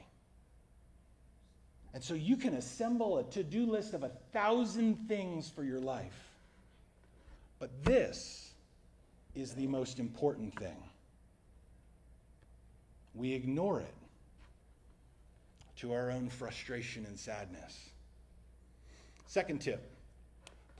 And 1.94 2.02
so 2.02 2.14
you 2.14 2.36
can 2.36 2.54
assemble 2.54 3.18
a 3.18 3.24
to 3.30 3.42
do 3.42 3.66
list 3.66 3.92
of 3.94 4.02
a 4.02 4.10
thousand 4.32 5.08
things 5.08 5.48
for 5.50 5.62
your 5.62 5.80
life. 5.80 6.30
But 7.58 7.84
this 7.84 8.54
is 9.34 9.54
the 9.54 9.66
most 9.66 9.98
important 9.98 10.58
thing. 10.58 10.76
We 13.14 13.32
ignore 13.34 13.80
it 13.80 13.94
to 15.76 15.92
our 15.92 16.10
own 16.10 16.28
frustration 16.28 17.04
and 17.06 17.18
sadness. 17.18 17.90
Second 19.26 19.60
tip 19.60 19.92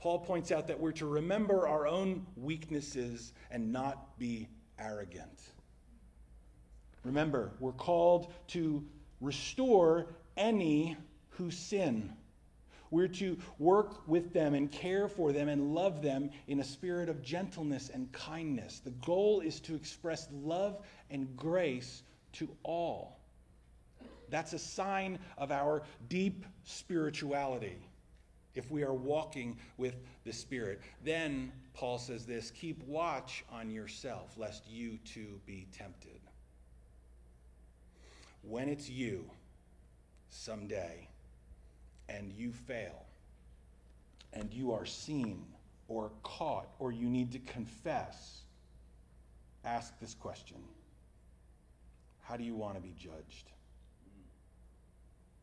Paul 0.03 0.19
points 0.19 0.51
out 0.51 0.67
that 0.67 0.77
we're 0.77 0.91
to 0.93 1.05
remember 1.05 1.65
our 1.65 1.87
own 1.87 2.25
weaknesses 2.35 3.31
and 3.49 3.71
not 3.71 4.19
be 4.19 4.49
arrogant. 4.77 5.39
Remember, 7.05 7.51
we're 7.61 7.71
called 7.71 8.33
to 8.47 8.83
restore 9.21 10.07
any 10.37 10.97
who 11.29 11.51
sin. 11.51 12.13
We're 12.91 13.07
to 13.07 13.37
work 13.57 14.07
with 14.07 14.33
them 14.33 14.53
and 14.53 14.71
care 14.71 15.07
for 15.07 15.31
them 15.31 15.49
and 15.49 15.73
love 15.73 16.03
them 16.03 16.29
in 16.47 16.59
a 16.59 16.63
spirit 16.63 17.09
of 17.09 17.23
gentleness 17.23 17.89
and 17.89 18.11
kindness. 18.11 18.81
The 18.83 18.91
goal 18.91 19.39
is 19.41 19.59
to 19.61 19.73
express 19.73 20.27
love 20.31 20.79
and 21.09 21.35
grace 21.35 22.03
to 22.33 22.49
all. 22.61 23.19
That's 24.29 24.53
a 24.53 24.59
sign 24.59 25.19
of 25.37 25.51
our 25.51 25.83
deep 26.07 26.45
spirituality 26.63 27.77
if 28.55 28.69
we 28.69 28.83
are 28.83 28.93
walking 28.93 29.57
with 29.77 29.95
the 30.23 30.33
Spirit. 30.33 30.81
Then, 31.03 31.51
Paul 31.73 31.97
says 31.97 32.25
this 32.25 32.51
keep 32.51 32.83
watch 32.83 33.43
on 33.51 33.69
yourself, 33.69 34.35
lest 34.37 34.67
you 34.67 34.97
too 35.05 35.39
be 35.45 35.67
tempted. 35.75 36.19
When 38.41 38.69
it's 38.69 38.89
you, 38.89 39.29
someday 40.33 41.07
and 42.09 42.31
you 42.33 42.51
fail 42.51 43.05
and 44.33 44.53
you 44.53 44.71
are 44.71 44.85
seen 44.85 45.45
or 45.87 46.11
caught 46.23 46.67
or 46.79 46.91
you 46.91 47.07
need 47.07 47.31
to 47.31 47.39
confess, 47.39 48.41
ask 49.63 49.97
this 49.99 50.13
question 50.13 50.57
How 52.21 52.35
do 52.35 52.43
you 52.43 52.55
want 52.55 52.75
to 52.75 52.81
be 52.81 52.93
judged? 52.97 53.51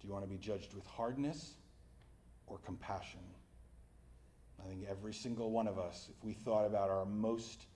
Do 0.01 0.09
you 0.09 0.13
want 0.13 0.25
to 0.25 0.31
be 0.31 0.39
judged 0.39 0.75
with 0.75 0.87
hardness 0.87 1.55
or 2.47 2.59
compassion? 2.59 3.21
I 4.65 4.69
think 4.69 4.85
every 4.91 5.15
single 5.15 5.51
one 5.51 5.67
of 5.67 5.79
us, 5.79 6.09
if 6.11 6.25
we 6.25 6.33
thought 6.33 6.67
about 6.67 6.91
our 6.91 7.05
most 7.05 7.67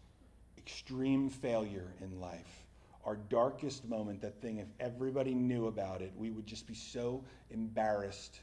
extreme 0.58 1.28
failure 1.28 1.94
in 2.00 2.20
life, 2.20 2.63
our 3.04 3.16
darkest 3.16 3.84
moment, 3.84 4.20
that 4.22 4.40
thing, 4.40 4.58
if 4.58 4.68
everybody 4.80 5.34
knew 5.34 5.66
about 5.66 6.00
it, 6.00 6.12
we 6.16 6.30
would 6.30 6.46
just 6.46 6.66
be 6.66 6.74
so 6.74 7.22
embarrassed. 7.50 8.40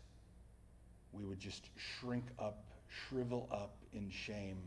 We 1.12 1.26
would 1.26 1.40
just 1.40 1.70
shrink 1.76 2.26
up, 2.40 2.64
shrivel 2.88 3.50
up 3.52 3.76
in 3.92 4.10
shame, 4.10 4.58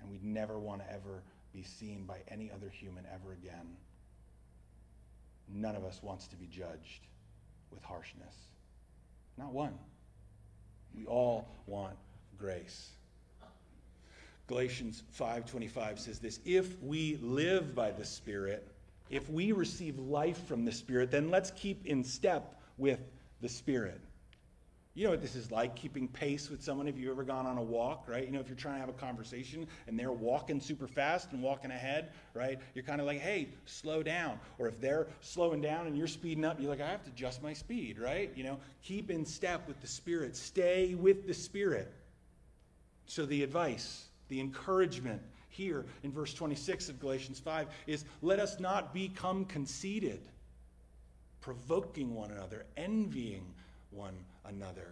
and 0.00 0.10
we'd 0.10 0.24
never 0.24 0.58
want 0.58 0.82
to 0.82 0.92
ever 0.92 1.22
be 1.52 1.62
seen 1.62 2.04
by 2.04 2.18
any 2.28 2.50
other 2.50 2.68
human 2.68 3.04
ever 3.12 3.32
again. 3.32 3.76
None 5.48 5.76
of 5.76 5.84
us 5.84 6.02
wants 6.02 6.26
to 6.28 6.36
be 6.36 6.46
judged 6.46 7.06
with 7.70 7.82
harshness. 7.82 8.34
Not 9.38 9.52
one. 9.52 9.74
We 10.94 11.06
all 11.06 11.48
want 11.66 11.96
grace. 12.38 12.90
Galatians 14.46 15.02
5:25 15.18 15.98
says 15.98 16.18
this, 16.18 16.40
if 16.44 16.80
we 16.82 17.16
live 17.22 17.74
by 17.74 17.90
the 17.90 18.04
Spirit, 18.04 18.71
if 19.10 19.28
we 19.28 19.52
receive 19.52 19.98
life 19.98 20.46
from 20.46 20.64
the 20.64 20.72
Spirit, 20.72 21.10
then 21.10 21.30
let's 21.30 21.50
keep 21.50 21.86
in 21.86 22.04
step 22.04 22.60
with 22.78 23.00
the 23.40 23.48
Spirit. 23.48 24.00
You 24.94 25.04
know 25.04 25.10
what 25.10 25.22
this 25.22 25.36
is 25.36 25.50
like, 25.50 25.74
keeping 25.74 26.06
pace 26.06 26.50
with 26.50 26.62
someone 26.62 26.86
if 26.86 26.98
you've 26.98 27.10
ever 27.10 27.24
gone 27.24 27.46
on 27.46 27.56
a 27.56 27.62
walk, 27.62 28.04
right? 28.06 28.26
You 28.26 28.30
know, 28.30 28.40
if 28.40 28.48
you're 28.48 28.56
trying 28.56 28.74
to 28.74 28.80
have 28.80 28.90
a 28.90 28.92
conversation 28.92 29.66
and 29.86 29.98
they're 29.98 30.12
walking 30.12 30.60
super 30.60 30.86
fast 30.86 31.32
and 31.32 31.42
walking 31.42 31.70
ahead, 31.70 32.10
right? 32.34 32.58
You're 32.74 32.84
kind 32.84 33.00
of 33.00 33.06
like, 33.06 33.20
hey, 33.20 33.48
slow 33.64 34.02
down. 34.02 34.38
Or 34.58 34.68
if 34.68 34.78
they're 34.82 35.06
slowing 35.22 35.62
down 35.62 35.86
and 35.86 35.96
you're 35.96 36.06
speeding 36.06 36.44
up, 36.44 36.60
you're 36.60 36.68
like, 36.68 36.82
I 36.82 36.88
have 36.88 37.02
to 37.04 37.10
adjust 37.10 37.42
my 37.42 37.54
speed, 37.54 37.98
right? 37.98 38.30
You 38.36 38.44
know, 38.44 38.58
keep 38.82 39.10
in 39.10 39.24
step 39.24 39.66
with 39.66 39.80
the 39.80 39.86
Spirit, 39.86 40.36
stay 40.36 40.94
with 40.94 41.26
the 41.26 41.34
Spirit. 41.34 41.90
So 43.06 43.24
the 43.24 43.42
advice, 43.42 44.04
the 44.28 44.40
encouragement, 44.40 45.22
here 45.52 45.84
in 46.02 46.10
verse 46.10 46.34
26 46.34 46.88
of 46.88 46.98
Galatians 46.98 47.38
5 47.38 47.68
is 47.86 48.04
let 48.22 48.40
us 48.40 48.58
not 48.58 48.92
become 48.92 49.44
conceited, 49.44 50.20
provoking 51.40 52.14
one 52.14 52.30
another, 52.30 52.64
envying 52.76 53.44
one 53.90 54.16
another. 54.44 54.88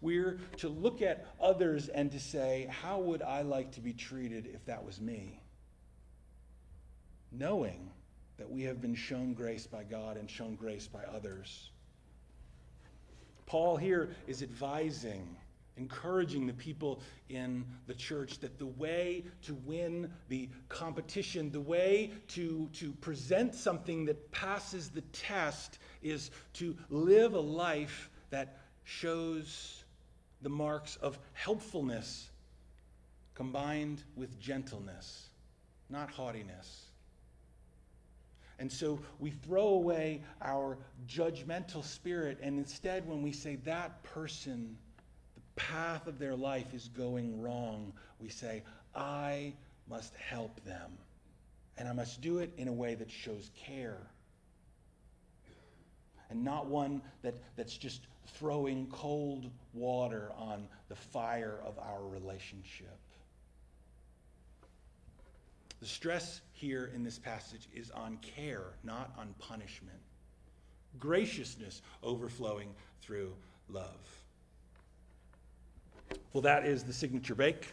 We're 0.00 0.38
to 0.58 0.68
look 0.68 1.02
at 1.02 1.26
others 1.40 1.88
and 1.88 2.10
to 2.12 2.20
say, 2.20 2.68
How 2.70 2.98
would 2.98 3.22
I 3.22 3.42
like 3.42 3.72
to 3.72 3.80
be 3.80 3.92
treated 3.92 4.48
if 4.52 4.64
that 4.66 4.84
was 4.84 5.00
me? 5.00 5.40
Knowing 7.30 7.90
that 8.38 8.48
we 8.48 8.62
have 8.62 8.80
been 8.80 8.94
shown 8.94 9.34
grace 9.34 9.66
by 9.66 9.82
God 9.82 10.16
and 10.16 10.30
shown 10.30 10.54
grace 10.54 10.86
by 10.86 11.02
others. 11.12 11.70
Paul 13.46 13.76
here 13.76 14.10
is 14.26 14.42
advising 14.42 15.36
encouraging 15.78 16.46
the 16.46 16.52
people 16.52 17.00
in 17.28 17.64
the 17.86 17.94
church 17.94 18.38
that 18.40 18.58
the 18.58 18.66
way 18.66 19.24
to 19.42 19.54
win 19.64 20.10
the 20.28 20.48
competition, 20.68 21.50
the 21.50 21.60
way 21.60 22.10
to, 22.28 22.68
to 22.74 22.92
present 22.94 23.54
something 23.54 24.04
that 24.04 24.30
passes 24.32 24.90
the 24.90 25.02
test, 25.12 25.78
is 26.02 26.30
to 26.54 26.76
live 26.90 27.34
a 27.34 27.40
life 27.40 28.10
that 28.30 28.58
shows 28.84 29.84
the 30.42 30.48
marks 30.48 30.96
of 30.96 31.18
helpfulness 31.32 32.30
combined 33.34 34.02
with 34.16 34.38
gentleness 34.40 35.28
not 35.90 36.10
haughtiness. 36.10 36.84
And 38.58 38.70
so 38.70 38.98
we 39.18 39.30
throw 39.30 39.68
away 39.68 40.22
our 40.42 40.78
judgmental 41.06 41.84
spirit, 41.84 42.38
and 42.42 42.58
instead, 42.58 43.06
when 43.06 43.22
we 43.22 43.32
say 43.32 43.56
that 43.64 44.02
person, 44.02 44.76
path 45.58 46.06
of 46.06 46.18
their 46.18 46.36
life 46.36 46.72
is 46.72 46.88
going 46.88 47.40
wrong, 47.42 47.92
we 48.20 48.28
say, 48.28 48.62
I 48.94 49.52
must 49.88 50.14
help 50.16 50.64
them. 50.64 50.92
And 51.76 51.88
I 51.88 51.92
must 51.92 52.20
do 52.20 52.38
it 52.38 52.52
in 52.56 52.68
a 52.68 52.72
way 52.72 52.94
that 52.94 53.10
shows 53.10 53.50
care. 53.56 53.98
And 56.30 56.44
not 56.44 56.66
one 56.66 57.02
that, 57.22 57.34
that's 57.56 57.76
just 57.76 58.06
throwing 58.34 58.86
cold 58.88 59.50
water 59.72 60.30
on 60.36 60.66
the 60.88 60.96
fire 60.96 61.60
of 61.64 61.78
our 61.78 62.06
relationship. 62.06 62.98
The 65.80 65.86
stress 65.86 66.40
here 66.52 66.90
in 66.94 67.04
this 67.04 67.18
passage 67.18 67.68
is 67.72 67.90
on 67.92 68.18
care, 68.18 68.74
not 68.82 69.12
on 69.16 69.34
punishment. 69.38 69.98
Graciousness 70.98 71.82
overflowing 72.02 72.74
through 73.00 73.32
love. 73.68 74.17
Well, 76.32 76.42
that 76.42 76.66
is 76.66 76.84
the 76.84 76.92
signature 76.92 77.34
bake. 77.34 77.68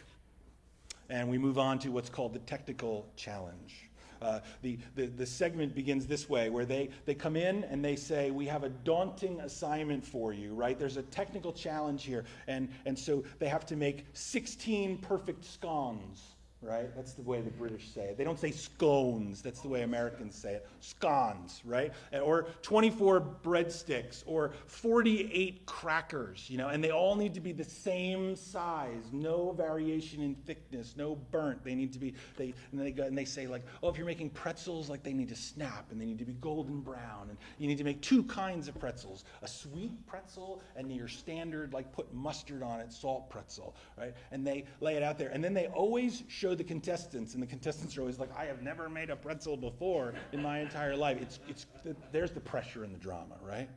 And 1.08 1.28
we 1.28 1.38
move 1.38 1.58
on 1.58 1.78
to 1.80 1.90
what's 1.90 2.08
called 2.08 2.32
the 2.32 2.40
technical 2.40 3.06
challenge. 3.16 3.90
Uh, 4.20 4.40
the, 4.62 4.78
the, 4.94 5.06
the 5.06 5.26
segment 5.26 5.74
begins 5.74 6.06
this 6.06 6.28
way 6.28 6.48
where 6.48 6.64
they, 6.64 6.88
they 7.04 7.14
come 7.14 7.36
in 7.36 7.64
and 7.64 7.84
they 7.84 7.96
say, 7.96 8.30
We 8.30 8.46
have 8.46 8.64
a 8.64 8.70
daunting 8.70 9.40
assignment 9.40 10.04
for 10.04 10.32
you, 10.32 10.54
right? 10.54 10.78
There's 10.78 10.96
a 10.96 11.02
technical 11.02 11.52
challenge 11.52 12.04
here. 12.04 12.24
And, 12.46 12.68
and 12.86 12.98
so 12.98 13.24
they 13.38 13.48
have 13.48 13.66
to 13.66 13.76
make 13.76 14.06
16 14.14 14.98
perfect 14.98 15.44
scones 15.44 16.35
right? 16.66 16.94
That's 16.94 17.12
the 17.12 17.22
way 17.22 17.40
the 17.40 17.50
British 17.50 17.88
say 17.92 18.06
it. 18.06 18.18
They 18.18 18.24
don't 18.24 18.38
say 18.38 18.50
scones. 18.50 19.42
That's 19.42 19.60
the 19.60 19.68
way 19.68 19.82
Americans 19.82 20.34
say 20.34 20.54
it. 20.54 20.68
Scones, 20.80 21.62
right? 21.64 21.92
Or 22.12 22.46
24 22.62 23.20
breadsticks 23.44 24.22
or 24.26 24.52
48 24.66 25.66
crackers, 25.66 26.48
you 26.48 26.58
know, 26.58 26.68
and 26.68 26.82
they 26.82 26.90
all 26.90 27.14
need 27.14 27.34
to 27.34 27.40
be 27.40 27.52
the 27.52 27.64
same 27.64 28.36
size, 28.36 29.04
no 29.12 29.52
variation 29.52 30.22
in 30.22 30.34
thickness, 30.34 30.94
no 30.96 31.16
burnt. 31.30 31.62
They 31.64 31.74
need 31.74 31.92
to 31.92 31.98
be 31.98 32.14
they 32.36 32.54
and 32.72 32.80
they 32.80 32.90
go 32.90 33.04
and 33.04 33.16
they 33.16 33.24
say 33.24 33.46
like, 33.46 33.64
"Oh, 33.82 33.88
if 33.88 33.96
you're 33.96 34.06
making 34.06 34.30
pretzels, 34.30 34.90
like 34.90 35.02
they 35.02 35.12
need 35.12 35.28
to 35.28 35.36
snap 35.36 35.86
and 35.90 36.00
they 36.00 36.04
need 36.04 36.18
to 36.18 36.24
be 36.24 36.32
golden 36.34 36.80
brown 36.80 37.28
and 37.28 37.38
you 37.58 37.68
need 37.68 37.78
to 37.78 37.84
make 37.84 38.00
two 38.00 38.22
kinds 38.24 38.68
of 38.68 38.78
pretzels, 38.78 39.24
a 39.42 39.48
sweet 39.48 40.06
pretzel 40.06 40.62
and 40.74 40.90
your 40.92 41.08
standard 41.08 41.72
like 41.72 41.92
put 41.92 42.12
mustard 42.12 42.62
on 42.62 42.80
it 42.80 42.92
salt 42.92 43.30
pretzel, 43.30 43.74
right? 43.96 44.14
And 44.32 44.46
they 44.46 44.64
lay 44.80 44.96
it 44.96 45.02
out 45.02 45.18
there. 45.18 45.30
And 45.30 45.42
then 45.42 45.54
they 45.54 45.66
always 45.68 46.24
show 46.28 46.54
the 46.56 46.64
contestants, 46.64 47.34
and 47.34 47.42
the 47.42 47.46
contestants 47.46 47.96
are 47.96 48.00
always 48.00 48.18
like, 48.18 48.30
I 48.36 48.44
have 48.46 48.62
never 48.62 48.88
made 48.88 49.10
a 49.10 49.16
pretzel 49.16 49.56
before 49.56 50.14
in 50.32 50.42
my 50.42 50.60
entire 50.60 50.96
life. 50.96 51.18
It's, 51.20 51.38
it's, 51.48 51.66
there's 52.12 52.30
the 52.30 52.40
pressure 52.40 52.84
in 52.84 52.92
the 52.92 52.98
drama, 52.98 53.36
right? 53.42 53.68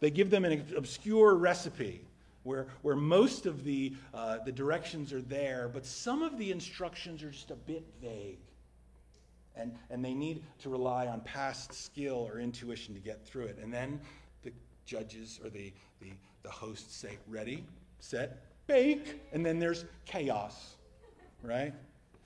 They 0.00 0.10
give 0.10 0.30
them 0.30 0.44
an 0.44 0.64
obscure 0.76 1.34
recipe 1.34 2.02
where, 2.42 2.68
where 2.82 2.96
most 2.96 3.46
of 3.46 3.64
the, 3.64 3.94
uh, 4.14 4.38
the 4.44 4.52
directions 4.52 5.12
are 5.12 5.22
there, 5.22 5.68
but 5.72 5.84
some 5.84 6.22
of 6.22 6.38
the 6.38 6.52
instructions 6.52 7.22
are 7.22 7.30
just 7.30 7.50
a 7.50 7.56
bit 7.56 7.84
vague. 8.00 8.38
And, 9.56 9.74
and 9.90 10.04
they 10.04 10.12
need 10.12 10.44
to 10.60 10.68
rely 10.68 11.06
on 11.06 11.22
past 11.22 11.72
skill 11.72 12.28
or 12.30 12.40
intuition 12.40 12.94
to 12.94 13.00
get 13.00 13.26
through 13.26 13.46
it. 13.46 13.58
And 13.60 13.72
then 13.72 14.00
the 14.42 14.52
judges 14.84 15.40
or 15.42 15.48
the, 15.48 15.72
the, 16.00 16.12
the 16.42 16.50
hosts 16.50 16.94
say, 16.94 17.16
Ready, 17.26 17.64
set, 17.98 18.44
bake. 18.66 19.18
And 19.32 19.44
then 19.44 19.58
there's 19.58 19.86
chaos 20.04 20.75
right? 21.46 21.72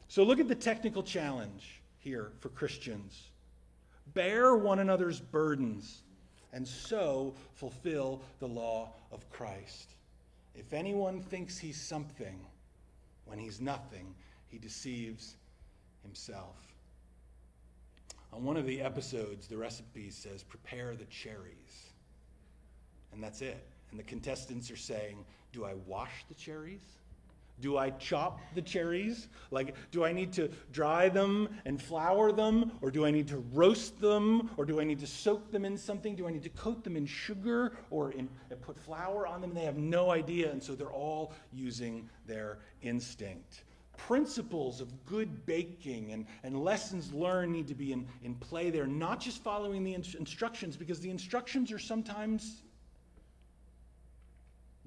So 0.09 0.22
look 0.24 0.40
at 0.40 0.48
the 0.48 0.54
technical 0.54 1.02
challenge 1.02 1.80
here 2.00 2.33
for 2.40 2.48
Christians 2.48 3.30
bear 4.14 4.56
one 4.56 4.78
another's 4.78 5.20
burdens 5.20 6.02
and 6.52 6.66
so 6.66 7.35
fulfill 7.54 8.22
the 8.40 8.46
law 8.46 8.92
of 9.12 9.28
Christ. 9.30 9.94
If 10.54 10.72
anyone 10.72 11.20
thinks 11.20 11.59
he's 11.59 11.80
something 11.80 12.40
when 13.24 13.38
he's 13.38 13.61
nothing, 13.61 14.14
he 14.48 14.59
deceives 14.59 15.37
himself. 16.02 16.56
On 18.33 18.44
one 18.44 18.56
of 18.56 18.66
the 18.66 18.80
episodes, 18.80 19.46
the 19.46 19.56
recipe 19.56 20.11
says, 20.11 20.42
prepare 20.42 20.96
the 20.96 21.04
cherries. 21.04 21.92
And 23.12 23.22
that's 23.22 23.42
it. 23.42 23.64
And 23.90 23.98
the 23.98 24.04
contestants 24.04 24.70
are 24.70 24.76
saying, 24.76 25.24
do 25.52 25.64
I 25.64 25.74
wash 25.87 26.24
the 26.28 26.35
cherries? 26.35 26.83
Do 27.60 27.76
I 27.76 27.90
chop 27.90 28.40
the 28.54 28.62
cherries? 28.62 29.28
Like, 29.50 29.74
do 29.90 30.04
I 30.04 30.12
need 30.12 30.32
to 30.34 30.50
dry 30.72 31.08
them 31.08 31.48
and 31.64 31.80
flour 31.80 32.32
them? 32.32 32.72
Or 32.80 32.90
do 32.90 33.04
I 33.04 33.10
need 33.10 33.28
to 33.28 33.38
roast 33.52 34.00
them? 34.00 34.50
Or 34.56 34.64
do 34.64 34.80
I 34.80 34.84
need 34.84 34.98
to 35.00 35.06
soak 35.06 35.50
them 35.50 35.64
in 35.64 35.76
something? 35.76 36.16
Do 36.16 36.26
I 36.26 36.30
need 36.30 36.42
to 36.44 36.48
coat 36.50 36.82
them 36.84 36.96
in 36.96 37.06
sugar 37.06 37.76
or 37.90 38.12
in, 38.12 38.28
put 38.62 38.78
flour 38.78 39.26
on 39.26 39.40
them? 39.40 39.52
They 39.52 39.64
have 39.64 39.76
no 39.76 40.10
idea, 40.10 40.50
and 40.50 40.62
so 40.62 40.74
they're 40.74 40.92
all 40.92 41.32
using 41.52 42.08
their 42.26 42.58
instinct. 42.82 43.64
Principles 43.96 44.80
of 44.80 45.04
good 45.04 45.44
baking 45.44 46.12
and, 46.12 46.26
and 46.42 46.64
lessons 46.64 47.12
learned 47.12 47.52
need 47.52 47.68
to 47.68 47.74
be 47.74 47.92
in, 47.92 48.06
in 48.24 48.34
play 48.36 48.70
there, 48.70 48.86
not 48.86 49.20
just 49.20 49.44
following 49.44 49.84
the 49.84 49.94
instructions, 49.94 50.76
because 50.76 51.00
the 51.00 51.10
instructions 51.10 51.70
are 51.70 51.78
sometimes 51.78 52.62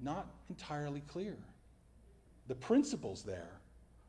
not 0.00 0.26
entirely 0.48 1.00
clear 1.06 1.36
the 2.48 2.54
principles 2.54 3.22
there, 3.22 3.60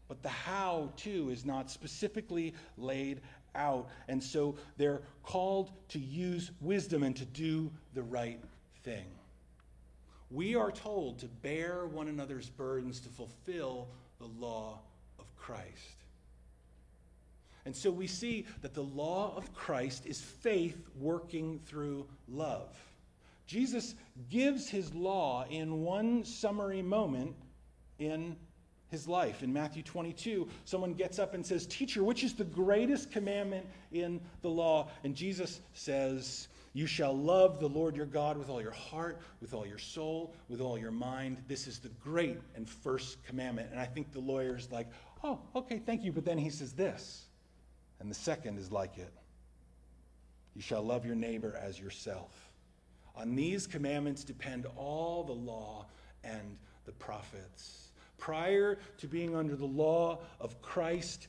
but 0.08 0.21
the 0.21 0.30
how 0.30 0.91
to 0.98 1.30
is 1.30 1.45
not 1.45 1.71
specifically 1.71 2.54
laid 2.78 3.21
out. 3.56 3.89
And 4.08 4.21
so 4.21 4.56
they're 4.78 5.02
called 5.24 5.71
to 5.89 6.00
use 6.00 6.52
wisdom 6.62 7.04
and 7.04 7.15
to 7.15 7.26
do 7.26 7.71
the 7.93 8.04
right 8.04 8.39
thing. 8.84 9.06
We 10.32 10.56
are 10.56 10.71
told 10.71 11.19
to 11.19 11.28
bear 11.28 11.86
one 11.86 12.08
another's 12.08 12.50
burdens 12.50 13.00
to 13.02 13.10
fulfill 13.10 13.88
the 14.19 14.26
law 14.26 14.80
of 15.19 15.26
Christ. 15.38 16.04
And 17.65 17.76
so 17.76 17.89
we 17.89 18.06
see 18.06 18.45
that 18.62 18.74
the 18.74 18.84
law 18.84 19.34
of 19.36 19.54
Christ 19.54 20.06
is 20.06 20.21
faith 20.21 20.78
working 21.00 21.60
through 21.65 22.06
love. 22.28 22.76
Jesus 23.48 23.95
gives 24.30 24.69
his 24.69 24.93
law 24.93 25.45
in 25.50 25.82
one 25.82 26.24
summary 26.24 26.82
moment 26.82 27.36
in 28.00 28.36
his 28.90 29.08
life. 29.08 29.44
In 29.44 29.52
Matthew 29.52 29.84
22, 29.84 30.48
someone 30.64 30.94
gets 30.94 31.20
up 31.20 31.34
and 31.34 31.46
says, 31.46 31.66
Teacher, 31.66 32.04
which 32.04 32.24
is 32.24 32.34
the 32.34 32.44
greatest 32.44 33.12
commandment 33.12 33.66
in 33.92 34.22
the 34.42 34.50
law? 34.50 34.88
And 35.04 35.16
Jesus 35.16 35.60
says, 35.74 36.48
You 36.74 36.88
shall 36.88 37.16
love 37.16 37.60
the 37.60 37.68
Lord 37.68 37.96
your 37.96 38.06
God 38.06 38.38
with 38.38 38.50
all 38.50 38.62
your 38.62 38.72
heart, 38.72 39.20
with 39.42 39.54
all 39.54 39.66
your 39.66 39.80
soul, 39.80 40.34
with 40.50 40.62
all 40.62 40.78
your 40.78 40.92
mind. 40.92 41.44
This 41.48 41.68
is 41.68 41.80
the 41.80 41.90
great 42.04 42.40
and 42.56 42.70
first 42.70 43.24
commandment. 43.26 43.70
And 43.72 43.80
I 43.80 43.86
think 43.86 44.12
the 44.12 44.20
lawyer's 44.20 44.72
like, 44.72 44.88
Oh, 45.24 45.40
okay, 45.56 45.82
thank 45.84 46.04
you. 46.04 46.12
But 46.12 46.26
then 46.26 46.38
he 46.38 46.50
says 46.50 46.74
this, 46.74 47.26
and 48.00 48.12
the 48.12 48.16
second 48.16 48.60
is 48.60 48.72
like 48.72 48.98
it 48.98 49.14
You 50.54 50.62
shall 50.62 50.84
love 50.84 51.06
your 51.06 51.16
neighbor 51.16 51.60
as 51.62 51.80
yourself. 51.80 52.32
On 53.16 53.36
these 53.36 53.66
commandments 53.66 54.24
depend 54.24 54.68
all 54.76 55.24
the 55.24 55.34
law 55.34 55.86
and 56.24 56.58
the 56.86 56.92
prophets. 56.92 57.85
Prior 58.17 58.78
to 58.97 59.08
being 59.08 59.36
under 59.36 59.56
the 59.56 59.65
law 59.65 60.19
of 60.39 60.62
Christ, 60.62 61.28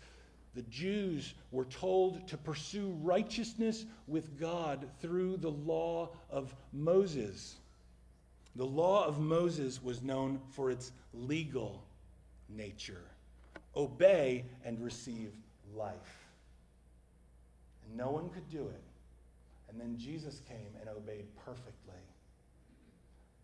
the 0.54 0.62
Jews 0.62 1.34
were 1.50 1.66
told 1.66 2.26
to 2.28 2.36
pursue 2.36 2.96
righteousness 3.02 3.84
with 4.06 4.38
God 4.38 4.88
through 5.00 5.36
the 5.36 5.50
law 5.50 6.10
of 6.30 6.54
Moses. 6.72 7.56
The 8.54 8.64
law 8.64 9.04
of 9.04 9.20
Moses 9.20 9.82
was 9.82 10.02
known 10.02 10.40
for 10.52 10.70
its 10.70 10.92
legal 11.12 11.84
nature 12.48 13.02
obey 13.76 14.44
and 14.64 14.82
receive 14.82 15.32
life. 15.74 16.26
And 17.86 17.96
no 17.96 18.10
one 18.10 18.30
could 18.30 18.48
do 18.50 18.62
it. 18.62 18.82
And 19.68 19.80
then 19.80 19.96
Jesus 19.98 20.40
came 20.48 20.74
and 20.80 20.88
obeyed 20.88 21.26
perfectly. 21.44 22.00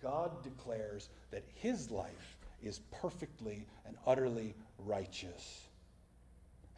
God 0.00 0.42
declares 0.42 1.11
that 1.31 1.44
his 1.55 1.90
life 1.90 2.38
is 2.62 2.81
perfectly 2.90 3.66
and 3.87 3.96
utterly 4.07 4.55
righteous. 4.79 5.62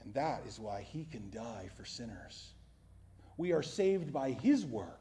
And 0.02 0.12
that 0.14 0.42
is 0.46 0.60
why 0.60 0.82
he 0.82 1.04
can 1.04 1.30
die 1.30 1.68
for 1.76 1.84
sinners. 1.84 2.52
We 3.36 3.52
are 3.52 3.62
saved 3.62 4.12
by 4.12 4.30
his 4.30 4.64
work. 4.64 5.00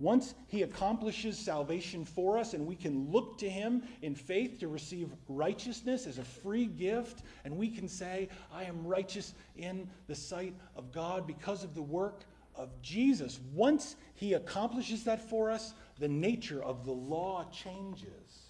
Once 0.00 0.34
he 0.46 0.62
accomplishes 0.62 1.36
salvation 1.36 2.04
for 2.04 2.38
us, 2.38 2.54
and 2.54 2.64
we 2.64 2.76
can 2.76 3.10
look 3.10 3.36
to 3.36 3.50
him 3.50 3.82
in 4.02 4.14
faith 4.14 4.60
to 4.60 4.68
receive 4.68 5.10
righteousness 5.28 6.06
as 6.06 6.18
a 6.18 6.24
free 6.24 6.66
gift, 6.66 7.22
and 7.44 7.56
we 7.56 7.68
can 7.68 7.88
say, 7.88 8.28
I 8.52 8.62
am 8.62 8.86
righteous 8.86 9.34
in 9.56 9.90
the 10.06 10.14
sight 10.14 10.54
of 10.76 10.92
God 10.92 11.26
because 11.26 11.64
of 11.64 11.74
the 11.74 11.82
work 11.82 12.22
of 12.54 12.70
Jesus. 12.80 13.40
Once 13.52 13.96
he 14.14 14.34
accomplishes 14.34 15.02
that 15.04 15.28
for 15.28 15.50
us, 15.50 15.74
the 15.98 16.08
nature 16.08 16.62
of 16.62 16.84
the 16.84 16.92
law 16.92 17.44
changes 17.50 18.47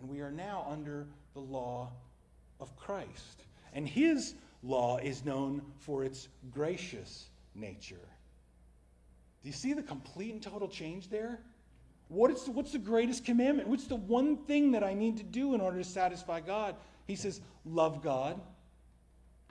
and 0.00 0.08
we 0.08 0.20
are 0.20 0.30
now 0.30 0.66
under 0.68 1.06
the 1.34 1.40
law 1.40 1.90
of 2.60 2.74
Christ. 2.76 3.44
And 3.72 3.86
his 3.86 4.34
law 4.62 4.98
is 4.98 5.24
known 5.24 5.62
for 5.78 6.04
its 6.04 6.28
gracious 6.50 7.28
nature. 7.54 7.96
Do 9.42 9.48
you 9.48 9.52
see 9.52 9.72
the 9.72 9.82
complete 9.82 10.32
and 10.32 10.42
total 10.42 10.68
change 10.68 11.08
there? 11.08 11.40
What 12.08 12.30
is, 12.30 12.48
what's 12.48 12.72
the 12.72 12.78
greatest 12.78 13.24
commandment? 13.24 13.68
What's 13.68 13.86
the 13.86 13.96
one 13.96 14.38
thing 14.38 14.72
that 14.72 14.82
I 14.82 14.94
need 14.94 15.18
to 15.18 15.22
do 15.22 15.54
in 15.54 15.60
order 15.60 15.78
to 15.78 15.84
satisfy 15.84 16.40
God? 16.40 16.74
He 17.06 17.16
says, 17.16 17.40
Love 17.64 18.02
God 18.02 18.40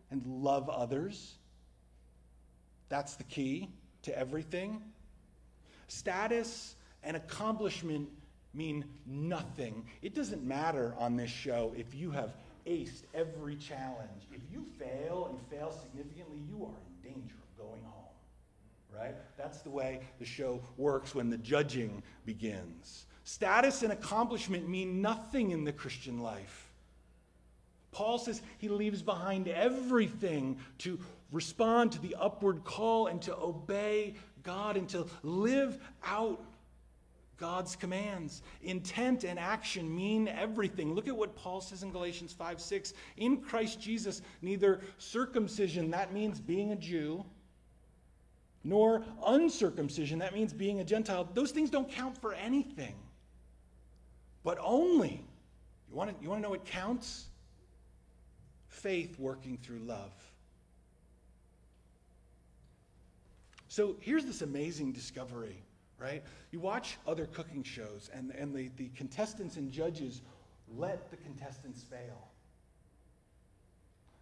and 0.10 0.26
love 0.26 0.70
others. 0.70 1.36
That's 2.90 3.16
the 3.16 3.24
key 3.24 3.70
to 4.04 4.18
everything. 4.18 4.82
Status 5.88 6.76
and 7.04 7.16
accomplishment 7.16 8.10
mean 8.58 8.84
nothing. 9.06 9.86
It 10.02 10.16
doesn't 10.16 10.44
matter 10.44 10.96
on 10.98 11.16
this 11.16 11.30
show 11.30 11.74
if 11.78 11.94
you 11.94 12.12
have 12.12 12.34
aced 12.66 13.04
every 13.14 13.56
challenge. 13.56 14.28
If 14.34 14.42
you 14.52 14.66
fail 14.78 15.28
and 15.30 15.40
fail 15.50 15.72
significantly, 15.72 16.40
you 16.50 16.66
are 16.66 16.76
in 17.06 17.12
danger 17.14 17.36
of 17.36 17.58
going 17.58 17.84
home. 17.84 17.94
Right? 18.94 19.16
That's 19.38 19.60
the 19.60 19.70
way 19.70 20.02
the 20.20 20.26
show 20.26 20.60
works 20.76 21.14
when 21.14 21.30
the 21.30 21.38
judging 21.38 22.02
begins. 22.26 23.06
Status 23.24 23.84
and 23.84 23.94
accomplishment 23.94 24.68
mean 24.68 25.02
nothing 25.02 25.52
in 25.52 25.64
the 25.64 25.72
Christian 25.72 26.20
life. 26.20 26.72
Paul 27.92 28.18
says 28.18 28.42
he 28.58 28.70
leaves 28.70 29.02
behind 29.02 29.48
everything 29.48 30.60
to 30.80 31.00
respond 31.32 31.92
to 31.94 32.02
the 32.02 32.16
upward 32.20 32.64
call 32.64 33.08
and 33.08 33.22
to 33.24 33.36
obey 33.36 34.16
God 34.44 34.78
and 34.78 34.88
to 34.90 35.08
live 35.24 35.80
out 36.06 36.42
God's 37.38 37.76
commands. 37.76 38.42
Intent 38.64 39.24
and 39.24 39.38
action 39.38 39.94
mean 39.96 40.28
everything. 40.28 40.94
Look 40.94 41.08
at 41.08 41.16
what 41.16 41.36
Paul 41.36 41.62
says 41.62 41.84
in 41.84 41.92
Galatians 41.92 42.34
5 42.34 42.60
6. 42.60 42.94
In 43.18 43.38
Christ 43.38 43.80
Jesus, 43.80 44.22
neither 44.42 44.82
circumcision, 44.98 45.92
that 45.92 46.14
means 46.14 46.40
being 46.40 46.72
a 46.72 46.76
Jew, 46.76 47.24
nor 48.64 49.04
uncircumcision, 49.26 50.20
that 50.20 50.34
means 50.34 50.52
being 50.52 50.80
a 50.80 50.84
Gentile, 50.84 51.30
those 51.34 51.52
things 51.52 51.70
don't 51.70 51.90
count 51.90 52.18
for 52.18 52.34
anything. 52.34 52.96
But 54.44 54.58
only, 54.62 55.24
you 55.90 55.96
want 55.96 56.10
to, 56.10 56.24
you 56.24 56.30
want 56.30 56.40
to 56.40 56.44
know 56.44 56.50
what 56.50 56.66
counts? 56.66 57.28
Faith 58.68 59.20
working 59.20 59.58
through 59.58 59.80
love. 59.80 60.12
So 63.68 63.96
here's 64.00 64.26
this 64.26 64.42
amazing 64.42 64.92
discovery 64.92 65.58
right? 66.00 66.24
You 66.52 66.60
watch 66.60 66.98
other 67.08 67.26
cooking 67.26 67.64
shows, 67.64 68.10
and, 68.14 68.32
and 68.32 68.56
the, 68.56 68.70
the 68.78 68.90
contestants 68.90 69.58
and 69.58 69.72
judges 69.72 70.22
let 70.76 71.10
the 71.10 71.18
contestants 71.18 71.84
fail. 71.84 72.28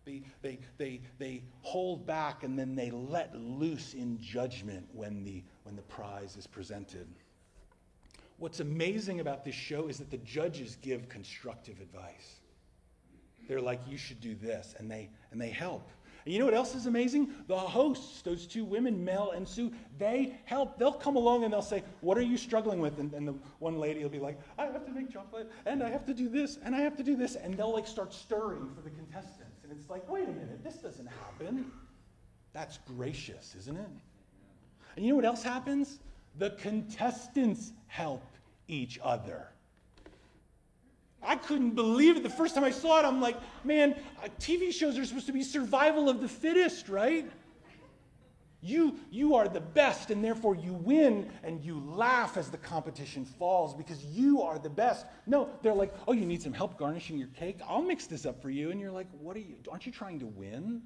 They, 0.05 0.21
they, 0.41 0.59
they, 0.77 1.01
they 1.17 1.41
hold 1.61 2.05
back 2.05 2.43
and 2.43 2.57
then 2.57 2.75
they 2.75 2.91
let 2.91 3.35
loose 3.35 3.95
in 3.95 4.19
judgment 4.21 4.87
when 4.93 5.23
the, 5.23 5.43
when 5.63 5.75
the 5.75 5.81
prize 5.81 6.37
is 6.37 6.45
presented. 6.45 7.07
What's 8.37 8.59
amazing 8.59 9.19
about 9.19 9.43
this 9.43 9.55
show 9.55 9.87
is 9.87 9.97
that 9.97 10.11
the 10.11 10.17
judges 10.17 10.77
give 10.81 11.09
constructive 11.09 11.79
advice. 11.81 12.35
They're 13.47 13.61
like, 13.61 13.81
you 13.87 13.97
should 13.97 14.21
do 14.21 14.35
this, 14.35 14.75
and 14.77 14.89
they, 14.91 15.09
and 15.31 15.41
they 15.41 15.49
help. 15.49 15.89
And 16.25 16.33
you 16.33 16.39
know 16.39 16.45
what 16.45 16.55
else 16.55 16.73
is 16.73 16.87
amazing? 16.87 17.31
The 17.47 17.55
hosts, 17.55 18.23
those 18.23 18.47
two 18.47 18.65
women, 18.65 19.05
Mel 19.05 19.31
and 19.31 19.47
Sue, 19.47 19.71
they 19.99 20.39
help. 20.45 20.79
They'll 20.79 20.91
come 20.91 21.15
along 21.15 21.43
and 21.43 21.53
they'll 21.53 21.61
say, 21.61 21.83
What 22.01 22.17
are 22.17 22.23
you 22.23 22.35
struggling 22.35 22.79
with? 22.79 22.97
And, 22.97 23.13
and 23.13 23.27
the 23.27 23.35
one 23.59 23.79
lady 23.79 24.01
will 24.01 24.09
be 24.09 24.19
like, 24.19 24.39
I 24.57 24.65
have 24.65 24.85
to 24.87 24.91
make 24.91 25.11
chocolate, 25.13 25.51
and 25.67 25.83
I 25.83 25.89
have 25.89 26.03
to 26.07 26.15
do 26.15 26.27
this, 26.27 26.57
and 26.63 26.75
I 26.75 26.79
have 26.79 26.97
to 26.97 27.03
do 27.03 27.15
this. 27.15 27.35
And 27.35 27.55
they'll 27.55 27.71
like 27.71 27.85
start 27.85 28.11
stirring 28.11 28.71
for 28.75 28.81
the 28.81 28.89
contestants. 28.89 29.63
And 29.63 29.71
it's 29.71 29.87
like, 29.87 30.09
Wait 30.09 30.27
a 30.27 30.31
minute, 30.31 30.63
this 30.63 30.77
doesn't 30.77 31.07
happen. 31.07 31.71
That's 32.53 32.79
gracious, 32.87 33.55
isn't 33.59 33.77
it? 33.77 33.89
And 34.95 35.05
you 35.05 35.11
know 35.11 35.17
what 35.17 35.25
else 35.25 35.43
happens? 35.43 35.99
The 36.39 36.51
contestants 36.51 37.71
help 37.87 38.23
each 38.67 38.97
other. 39.03 39.49
I 41.25 41.35
couldn't 41.35 41.71
believe 41.71 42.17
it. 42.17 42.23
The 42.23 42.29
first 42.29 42.55
time 42.55 42.63
I 42.63 42.71
saw 42.71 42.99
it, 42.99 43.05
I'm 43.05 43.21
like, 43.21 43.37
man, 43.63 43.95
uh, 44.23 44.27
TV 44.39 44.71
shows 44.71 44.97
are 44.97 45.05
supposed 45.05 45.27
to 45.27 45.33
be 45.33 45.43
survival 45.43 46.09
of 46.09 46.21
the 46.21 46.27
fittest, 46.27 46.89
right? 46.89 47.29
You, 48.61 48.97
you 49.11 49.35
are 49.35 49.47
the 49.47 49.61
best, 49.61 50.09
and 50.09 50.23
therefore 50.23 50.55
you 50.55 50.73
win, 50.73 51.31
and 51.43 51.61
you 51.63 51.79
laugh 51.79 52.35
as 52.35 52.49
the 52.49 52.57
competition 52.57 53.23
falls 53.23 53.75
because 53.75 54.03
you 54.03 54.41
are 54.41 54.57
the 54.57 54.71
best. 54.71 55.05
No, 55.27 55.49
they're 55.61 55.73
like, 55.73 55.93
oh, 56.07 56.13
you 56.13 56.25
need 56.25 56.41
some 56.41 56.53
help 56.53 56.77
garnishing 56.77 57.17
your 57.17 57.27
cake? 57.27 57.59
I'll 57.67 57.83
mix 57.83 58.07
this 58.07 58.25
up 58.25 58.41
for 58.41 58.49
you. 58.49 58.71
And 58.71 58.79
you're 58.79 58.91
like, 58.91 59.07
what 59.19 59.35
are 59.35 59.41
you? 59.41 59.57
Aren't 59.69 59.85
you 59.85 59.91
trying 59.91 60.19
to 60.19 60.25
win? 60.25 60.81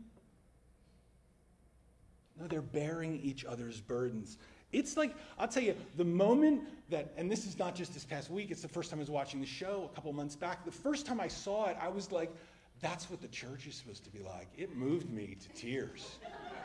No, 2.38 2.47
they're 2.47 2.62
bearing 2.62 3.17
each 3.21 3.45
other's 3.45 3.80
burdens. 3.80 4.38
It's 4.71 4.95
like, 4.97 5.15
I'll 5.38 5.47
tell 5.47 5.63
you, 5.63 5.75
the 5.97 6.05
moment 6.05 6.62
that, 6.89 7.12
and 7.17 7.32
this 7.32 7.45
is 7.45 7.58
not 7.58 7.75
just 7.75 7.93
this 7.93 8.05
past 8.05 8.29
week, 8.29 8.51
it's 8.51 8.62
the 8.62 8.67
first 8.67 8.89
time 8.89 8.99
I 8.99 9.01
was 9.01 9.10
watching 9.10 9.41
the 9.41 9.47
show 9.47 9.89
a 9.91 9.95
couple 9.95 10.13
months 10.13 10.36
back. 10.36 10.63
The 10.63 10.71
first 10.71 11.05
time 11.05 11.19
I 11.19 11.27
saw 11.27 11.67
it, 11.67 11.77
I 11.82 11.88
was 11.88 12.12
like, 12.12 12.32
that's 12.82 13.10
what 13.10 13.19
the 13.21 13.27
church 13.27 13.67
is 13.67 13.75
supposed 13.75 14.03
to 14.05 14.10
be 14.10 14.19
like. 14.19 14.47
It 14.58 14.75
moved 14.75 15.10
me 15.10 15.36
to 15.41 15.49
tears. 15.60 16.17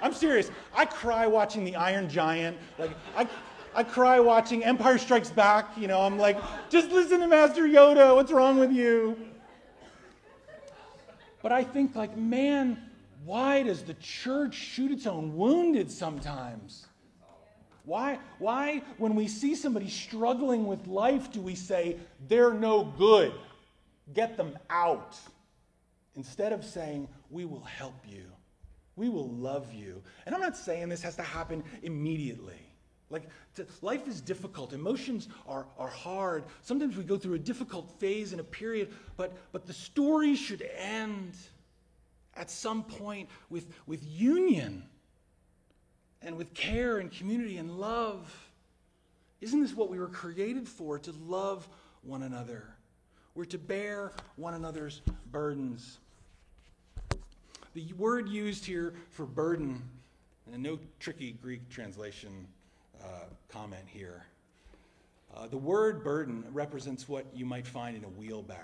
I'm 0.03 0.13
serious. 0.13 0.51
I 0.75 0.85
cry 0.85 1.27
watching 1.27 1.65
The 1.65 1.77
Iron 1.77 2.09
Giant. 2.09 2.59
Like, 2.79 2.91
I, 3.17 3.27
I 3.75 3.83
cry 3.83 4.21
watching 4.21 4.63
Empire 4.63 4.99
Strikes 4.99 5.31
Back. 5.31 5.77
You 5.77 5.89
know, 5.89 6.03
I'm 6.03 6.19
like, 6.19 6.39
just 6.69 6.91
listen 6.91 7.21
to 7.21 7.27
Master 7.27 7.63
Yoda. 7.63 8.15
What's 8.15 8.33
wrong 8.33 8.59
with 8.59 8.71
you? 8.71 9.17
But 11.43 11.53
I 11.53 11.65
think, 11.65 11.97
like, 11.97 12.17
man, 12.17 12.91
why 13.25 13.63
does 13.63 13.83
the 13.83 13.95
church 13.95 14.55
shoot 14.55 14.93
its 14.93 15.07
own 15.07 15.37
wounded 15.37 15.91
sometimes? 15.91 16.87
Why, 17.85 18.19
why, 18.39 18.83
when 18.97 19.15
we 19.15 19.29
see 19.29 19.55
somebody 19.55 19.91
struggling 19.91 20.67
with 20.67 20.87
life, 20.87 21.31
do 21.31 21.41
we 21.41 21.55
say, 21.55 21.97
they're 22.29 22.55
no 22.55 22.85
good? 22.85 23.33
Get 24.15 24.37
them 24.37 24.59
out. 24.71 25.19
Instead 26.17 26.53
of 26.53 26.65
saying, 26.65 27.09
we 27.31 27.45
will 27.45 27.65
help 27.65 28.01
you, 28.09 28.25
we 28.97 29.09
will 29.09 29.29
love 29.29 29.73
you. 29.73 30.03
And 30.25 30.35
I'm 30.35 30.41
not 30.41 30.57
saying 30.57 30.89
this 30.89 31.03
has 31.03 31.17
to 31.17 31.23
happen 31.23 31.63
immediately. 31.83 32.61
Like, 33.11 33.29
to, 33.57 33.67
life 33.83 34.09
is 34.09 34.21
difficult. 34.21 34.73
Emotions 34.73 35.29
are, 35.47 35.67
are 35.79 35.89
hard. 35.89 36.45
Sometimes 36.63 36.97
we 36.97 37.05
go 37.05 37.19
through 37.19 37.35
a 37.35 37.39
difficult 37.39 37.91
phase 38.01 38.33
in 38.33 38.41
a 38.41 38.45
period, 38.45 38.95
but, 39.17 39.37
but 39.53 39.67
the 39.67 39.75
story 39.75 40.35
should 40.35 40.67
end 40.77 41.37
at 42.35 42.51
some 42.51 42.83
point 42.83 43.29
with, 43.51 43.69
with 43.87 44.03
union 44.07 44.85
and 46.25 46.37
with 46.37 46.53
care 46.55 46.99
and 46.99 47.13
community 47.13 47.59
and 47.59 47.79
love. 47.79 48.51
Isn't 49.41 49.61
this 49.61 49.75
what 49.75 49.91
we 49.91 49.99
were 49.99 50.09
created 50.09 50.67
for? 50.67 50.99
To 50.99 51.13
love 51.27 51.69
one 52.03 52.23
another. 52.23 52.65
We're 53.35 53.45
to 53.47 53.59
bear 53.59 54.13
one 54.37 54.55
another's 54.55 55.03
burdens. 55.31 55.99
The 57.75 57.93
word 57.95 58.29
used 58.29 58.65
here 58.65 58.95
for 59.11 59.27
burden, 59.27 59.83
and 60.53 60.63
no 60.63 60.79
tricky 61.01 61.33
Greek 61.43 61.69
translation 61.69 62.47
uh, 63.03 63.25
comment 63.49 63.85
here. 63.87 64.25
Uh, 65.37 65.49
the 65.49 65.59
word 65.59 66.05
burden 66.05 66.45
represents 66.53 67.09
what 67.09 67.27
you 67.35 67.45
might 67.45 67.67
find 67.67 67.97
in 67.97 68.05
a 68.05 68.09
wheelbarrow. 68.09 68.61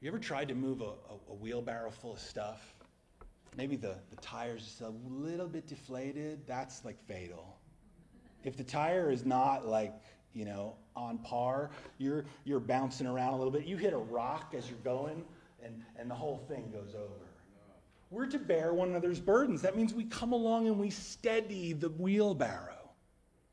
You 0.00 0.08
ever 0.08 0.18
tried 0.18 0.48
to 0.48 0.54
move 0.54 0.80
a, 0.80 0.84
a, 0.84 1.30
a 1.30 1.34
wheelbarrow 1.34 1.90
full 1.90 2.14
of 2.14 2.18
stuff? 2.18 2.74
Maybe 3.56 3.76
the, 3.76 3.96
the 4.10 4.16
tire's 4.16 4.64
just 4.64 4.80
a 4.80 4.92
little 5.08 5.48
bit 5.48 5.66
deflated, 5.66 6.40
that's 6.46 6.84
like 6.84 6.96
fatal. 7.06 7.56
If 8.44 8.56
the 8.56 8.64
tire 8.64 9.10
is 9.10 9.24
not 9.24 9.66
like, 9.66 9.94
you 10.32 10.44
know, 10.44 10.76
on 10.94 11.18
par, 11.18 11.70
you're, 11.98 12.24
you're 12.44 12.60
bouncing 12.60 13.06
around 13.06 13.34
a 13.34 13.36
little 13.36 13.52
bit. 13.52 13.64
You 13.64 13.76
hit 13.76 13.92
a 13.92 13.98
rock 13.98 14.54
as 14.56 14.68
you're 14.68 14.78
going, 14.84 15.24
and, 15.64 15.82
and 15.96 16.10
the 16.10 16.14
whole 16.14 16.38
thing 16.48 16.70
goes 16.72 16.94
over. 16.94 17.14
We're 18.10 18.26
to 18.26 18.38
bear 18.38 18.72
one 18.72 18.88
another's 18.88 19.20
burdens. 19.20 19.60
That 19.62 19.76
means 19.76 19.92
we 19.92 20.04
come 20.04 20.32
along 20.32 20.66
and 20.66 20.78
we 20.78 20.88
steady 20.88 21.74
the 21.74 21.90
wheelbarrow 21.90 22.90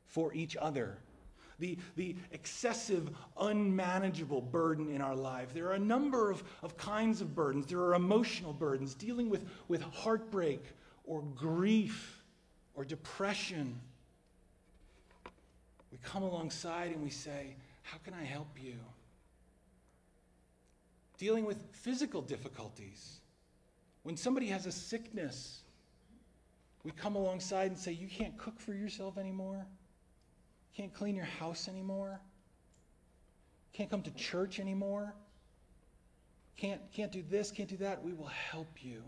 for 0.06 0.32
each 0.32 0.56
other 0.56 0.98
the, 1.58 1.78
the 1.96 2.16
excessive, 2.32 3.10
unmanageable 3.38 4.42
burden 4.42 4.88
in 4.90 5.00
our 5.00 5.14
life. 5.14 5.52
There 5.54 5.66
are 5.66 5.74
a 5.74 5.78
number 5.78 6.30
of, 6.30 6.42
of 6.62 6.76
kinds 6.76 7.20
of 7.20 7.34
burdens. 7.34 7.66
There 7.66 7.80
are 7.80 7.94
emotional 7.94 8.52
burdens, 8.52 8.94
dealing 8.94 9.30
with, 9.30 9.44
with 9.68 9.82
heartbreak 9.82 10.62
or 11.04 11.22
grief 11.34 12.22
or 12.74 12.84
depression. 12.84 13.80
We 15.90 15.98
come 16.02 16.22
alongside 16.22 16.92
and 16.92 17.02
we 17.02 17.10
say, 17.10 17.56
How 17.82 17.98
can 17.98 18.14
I 18.14 18.24
help 18.24 18.56
you? 18.62 18.74
Dealing 21.18 21.46
with 21.46 21.62
physical 21.72 22.20
difficulties. 22.20 23.20
When 24.02 24.16
somebody 24.16 24.48
has 24.48 24.66
a 24.66 24.72
sickness, 24.72 25.62
we 26.84 26.92
come 26.92 27.16
alongside 27.16 27.70
and 27.70 27.78
say, 27.78 27.92
You 27.92 28.08
can't 28.08 28.36
cook 28.36 28.60
for 28.60 28.74
yourself 28.74 29.16
anymore. 29.16 29.66
Can't 30.76 30.92
clean 30.92 31.16
your 31.16 31.24
house 31.24 31.68
anymore. 31.68 32.20
Can't 33.72 33.90
come 33.90 34.02
to 34.02 34.10
church 34.10 34.60
anymore. 34.60 35.14
can't, 36.56 36.80
can't 36.92 37.12
do 37.12 37.22
this, 37.30 37.50
can't 37.50 37.68
do 37.68 37.76
that, 37.78 38.02
we 38.02 38.12
will 38.12 38.26
help 38.26 38.82
you. 38.82 39.02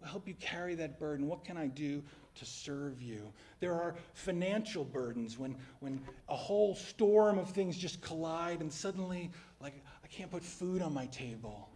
We'll 0.00 0.10
help 0.10 0.26
you 0.26 0.34
carry 0.40 0.74
that 0.76 0.98
burden. 0.98 1.26
What 1.26 1.44
can 1.44 1.56
I 1.56 1.66
do 1.66 2.02
to 2.36 2.44
serve 2.44 3.02
you? 3.02 3.32
There 3.60 3.74
are 3.74 3.94
financial 4.14 4.84
burdens 4.84 5.38
when, 5.38 5.56
when 5.80 6.00
a 6.28 6.36
whole 6.36 6.74
storm 6.74 7.38
of 7.38 7.50
things 7.50 7.76
just 7.76 8.00
collide 8.00 8.60
and 8.60 8.72
suddenly, 8.72 9.30
like, 9.60 9.84
I 10.02 10.06
can't 10.06 10.30
put 10.30 10.42
food 10.42 10.80
on 10.80 10.94
my 10.94 11.06
table. 11.06 11.68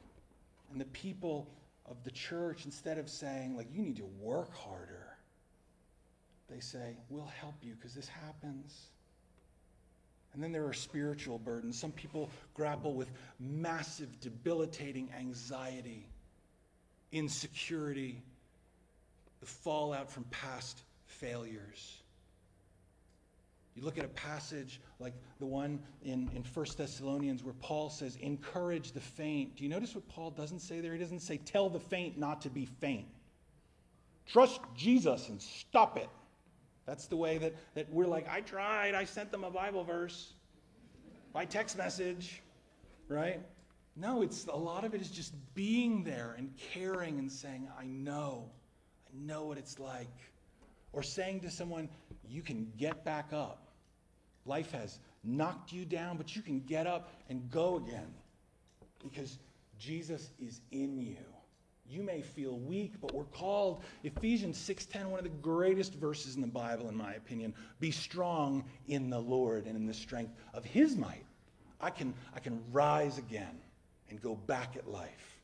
And 0.72 0.80
the 0.80 0.86
people 0.86 1.48
of 1.86 2.02
the 2.02 2.10
church, 2.10 2.64
instead 2.64 2.98
of 2.98 3.10
saying, 3.10 3.56
like, 3.56 3.66
you 3.72 3.82
need 3.82 3.96
to 3.96 4.08
work 4.18 4.54
harder, 4.54 5.18
they 6.48 6.60
say, 6.60 6.96
we'll 7.10 7.30
help 7.40 7.56
you 7.62 7.74
because 7.74 7.94
this 7.94 8.08
happens. 8.08 8.88
And 10.34 10.42
then 10.42 10.52
there 10.52 10.66
are 10.66 10.72
spiritual 10.72 11.38
burdens. 11.38 11.78
Some 11.78 11.92
people 11.92 12.28
grapple 12.54 12.94
with 12.94 13.10
massive, 13.38 14.20
debilitating 14.20 15.10
anxiety, 15.16 16.08
insecurity, 17.12 18.20
the 19.40 19.46
fallout 19.46 20.10
from 20.10 20.24
past 20.24 20.82
failures. 21.06 22.02
You 23.74 23.82
look 23.84 23.98
at 23.98 24.04
a 24.04 24.08
passage 24.08 24.80
like 25.00 25.14
the 25.38 25.46
one 25.46 25.80
in, 26.02 26.30
in 26.34 26.44
1 26.44 26.66
Thessalonians 26.76 27.42
where 27.42 27.54
Paul 27.54 27.90
says, 27.90 28.16
encourage 28.16 28.92
the 28.92 29.00
faint. 29.00 29.56
Do 29.56 29.64
you 29.64 29.70
notice 29.70 29.94
what 29.94 30.08
Paul 30.08 30.30
doesn't 30.30 30.60
say 30.60 30.80
there? 30.80 30.92
He 30.92 30.98
doesn't 30.98 31.20
say, 31.20 31.38
tell 31.38 31.68
the 31.68 31.80
faint 31.80 32.16
not 32.16 32.40
to 32.42 32.50
be 32.50 32.66
faint. 32.66 33.06
Trust 34.26 34.60
Jesus 34.76 35.28
and 35.28 35.42
stop 35.42 35.96
it. 35.96 36.08
That's 36.86 37.06
the 37.06 37.16
way 37.16 37.38
that, 37.38 37.54
that 37.74 37.90
we're 37.90 38.06
like, 38.06 38.28
I 38.28 38.40
tried, 38.40 38.94
I 38.94 39.04
sent 39.04 39.30
them 39.30 39.44
a 39.44 39.50
Bible 39.50 39.84
verse 39.84 40.34
by 41.32 41.44
text 41.44 41.78
message, 41.78 42.42
right? 43.08 43.40
No, 43.96 44.22
it's 44.22 44.46
a 44.46 44.56
lot 44.56 44.84
of 44.84 44.94
it 44.94 45.00
is 45.00 45.10
just 45.10 45.32
being 45.54 46.04
there 46.04 46.34
and 46.36 46.50
caring 46.72 47.18
and 47.18 47.30
saying, 47.30 47.68
I 47.78 47.86
know, 47.86 48.50
I 49.08 49.16
know 49.16 49.44
what 49.44 49.56
it's 49.56 49.78
like. 49.78 50.08
Or 50.92 51.02
saying 51.02 51.40
to 51.40 51.50
someone, 51.50 51.88
you 52.28 52.42
can 52.42 52.72
get 52.76 53.04
back 53.04 53.32
up. 53.32 53.68
Life 54.46 54.72
has 54.72 54.98
knocked 55.22 55.72
you 55.72 55.84
down, 55.84 56.16
but 56.16 56.36
you 56.36 56.42
can 56.42 56.60
get 56.60 56.86
up 56.86 57.10
and 57.28 57.50
go 57.50 57.76
again 57.76 58.12
because 59.02 59.38
Jesus 59.78 60.30
is 60.38 60.60
in 60.70 60.98
you. 60.98 61.16
You 61.86 62.02
may 62.02 62.22
feel 62.22 62.58
weak, 62.58 62.94
but 63.00 63.12
we're 63.14 63.24
called 63.24 63.82
Ephesians 64.02 64.56
6:10, 64.58 65.10
one 65.10 65.18
of 65.18 65.24
the 65.24 65.30
greatest 65.30 65.94
verses 65.94 66.34
in 66.34 66.40
the 66.40 66.46
Bible 66.46 66.88
in 66.88 66.96
my 66.96 67.14
opinion, 67.14 67.54
be 67.78 67.90
strong 67.90 68.64
in 68.88 69.10
the 69.10 69.20
Lord 69.20 69.66
and 69.66 69.76
in 69.76 69.86
the 69.86 69.94
strength 69.94 70.34
of 70.54 70.64
his 70.64 70.96
might. 70.96 71.26
I 71.80 71.90
can 71.90 72.14
I 72.34 72.40
can 72.40 72.62
rise 72.72 73.18
again 73.18 73.60
and 74.08 74.20
go 74.20 74.34
back 74.34 74.76
at 74.76 74.88
life. 74.88 75.40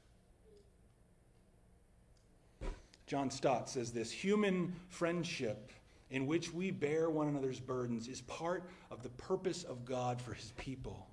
John 3.06 3.30
Stott 3.30 3.68
says 3.68 3.92
this, 3.92 4.10
human 4.12 4.74
friendship 4.88 5.72
in 6.10 6.26
which 6.26 6.54
we 6.54 6.70
bear 6.70 7.10
one 7.10 7.26
another's 7.26 7.58
burdens 7.58 8.06
is 8.06 8.20
part 8.22 8.70
of 8.90 9.02
the 9.02 9.08
purpose 9.10 9.64
of 9.64 9.84
God 9.84 10.22
for 10.22 10.32
his 10.32 10.52
people. 10.56 11.09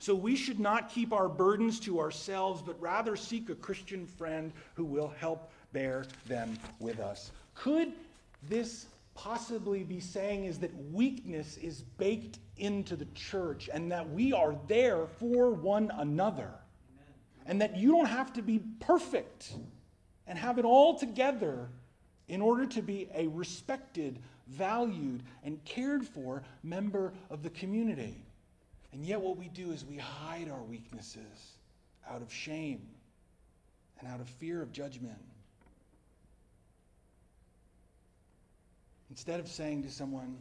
So 0.00 0.14
we 0.14 0.34
should 0.34 0.58
not 0.58 0.88
keep 0.88 1.12
our 1.12 1.28
burdens 1.28 1.78
to 1.80 2.00
ourselves, 2.00 2.62
but 2.62 2.80
rather 2.80 3.16
seek 3.16 3.50
a 3.50 3.54
Christian 3.54 4.06
friend 4.06 4.50
who 4.74 4.86
will 4.86 5.12
help 5.18 5.52
bear 5.74 6.06
them 6.26 6.58
with 6.78 7.00
us. 7.00 7.32
Could 7.54 7.92
this 8.48 8.86
possibly 9.14 9.84
be 9.84 10.00
saying 10.00 10.46
is 10.46 10.58
that 10.60 10.74
weakness 10.90 11.58
is 11.58 11.82
baked 11.98 12.38
into 12.56 12.96
the 12.96 13.04
church 13.14 13.68
and 13.70 13.92
that 13.92 14.08
we 14.08 14.32
are 14.32 14.56
there 14.68 15.06
for 15.18 15.50
one 15.50 15.92
another? 15.98 16.48
Amen. 16.48 17.14
And 17.44 17.60
that 17.60 17.76
you 17.76 17.90
don't 17.90 18.06
have 18.06 18.32
to 18.32 18.42
be 18.42 18.62
perfect 18.80 19.52
and 20.26 20.38
have 20.38 20.58
it 20.58 20.64
all 20.64 20.98
together 20.98 21.68
in 22.28 22.40
order 22.40 22.64
to 22.64 22.80
be 22.80 23.10
a 23.14 23.26
respected, 23.26 24.18
valued, 24.48 25.22
and 25.44 25.62
cared 25.66 26.06
for 26.06 26.42
member 26.62 27.12
of 27.28 27.42
the 27.42 27.50
community. 27.50 28.16
And 28.92 29.04
yet, 29.04 29.20
what 29.20 29.36
we 29.36 29.48
do 29.48 29.70
is 29.70 29.84
we 29.84 29.96
hide 29.96 30.50
our 30.50 30.62
weaknesses 30.62 31.58
out 32.08 32.22
of 32.22 32.32
shame 32.32 32.82
and 33.98 34.08
out 34.08 34.20
of 34.20 34.28
fear 34.28 34.62
of 34.62 34.72
judgment. 34.72 35.18
Instead 39.10 39.40
of 39.40 39.48
saying 39.48 39.82
to 39.84 39.90
someone, 39.90 40.38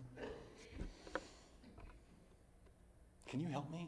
Can 3.29 3.39
you 3.39 3.47
help 3.47 3.69
me? 3.71 3.87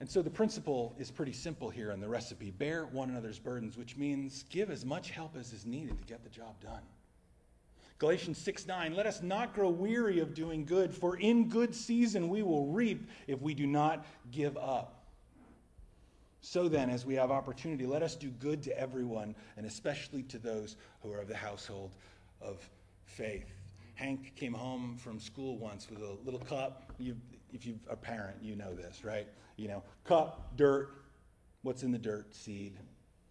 And 0.00 0.10
so 0.10 0.20
the 0.20 0.28
principle 0.28 0.94
is 0.98 1.10
pretty 1.10 1.32
simple 1.32 1.70
here 1.70 1.90
in 1.92 2.00
the 2.00 2.08
recipe 2.08 2.50
bear 2.50 2.84
one 2.84 3.08
another's 3.08 3.38
burdens, 3.38 3.78
which 3.78 3.96
means 3.96 4.44
give 4.50 4.70
as 4.70 4.84
much 4.84 5.10
help 5.10 5.34
as 5.34 5.54
is 5.54 5.64
needed 5.64 5.98
to 5.98 6.04
get 6.04 6.22
the 6.22 6.28
job 6.28 6.60
done. 6.60 6.82
Galatians 7.98 8.38
6 8.38 8.66
9, 8.66 8.94
let 8.94 9.06
us 9.06 9.22
not 9.22 9.54
grow 9.54 9.70
weary 9.70 10.20
of 10.20 10.34
doing 10.34 10.64
good, 10.64 10.92
for 10.92 11.16
in 11.16 11.48
good 11.48 11.74
season 11.74 12.28
we 12.28 12.42
will 12.42 12.66
reap 12.66 13.08
if 13.26 13.40
we 13.40 13.54
do 13.54 13.66
not 13.66 14.04
give 14.30 14.56
up. 14.56 15.04
So 16.40 16.68
then, 16.68 16.90
as 16.90 17.06
we 17.06 17.14
have 17.14 17.30
opportunity, 17.30 17.86
let 17.86 18.02
us 18.02 18.14
do 18.16 18.28
good 18.28 18.62
to 18.64 18.78
everyone, 18.78 19.34
and 19.56 19.64
especially 19.64 20.22
to 20.24 20.38
those 20.38 20.76
who 21.02 21.10
are 21.10 21.20
of 21.20 21.28
the 21.28 21.36
household 21.36 21.94
of 22.42 22.68
faith. 23.06 23.54
Hank 23.94 24.34
came 24.34 24.52
home 24.52 24.96
from 24.98 25.18
school 25.18 25.56
once 25.56 25.88
with 25.88 26.02
a 26.02 26.16
little 26.24 26.40
cup. 26.40 26.92
You, 26.98 27.16
if 27.52 27.64
you're 27.64 27.76
a 27.88 27.96
parent, 27.96 28.36
you 28.42 28.56
know 28.56 28.74
this, 28.74 29.04
right? 29.04 29.26
You 29.56 29.68
know, 29.68 29.82
cup, 30.04 30.56
dirt. 30.56 30.90
What's 31.62 31.82
in 31.82 31.92
the 31.92 31.98
dirt? 31.98 32.34
Seed. 32.34 32.76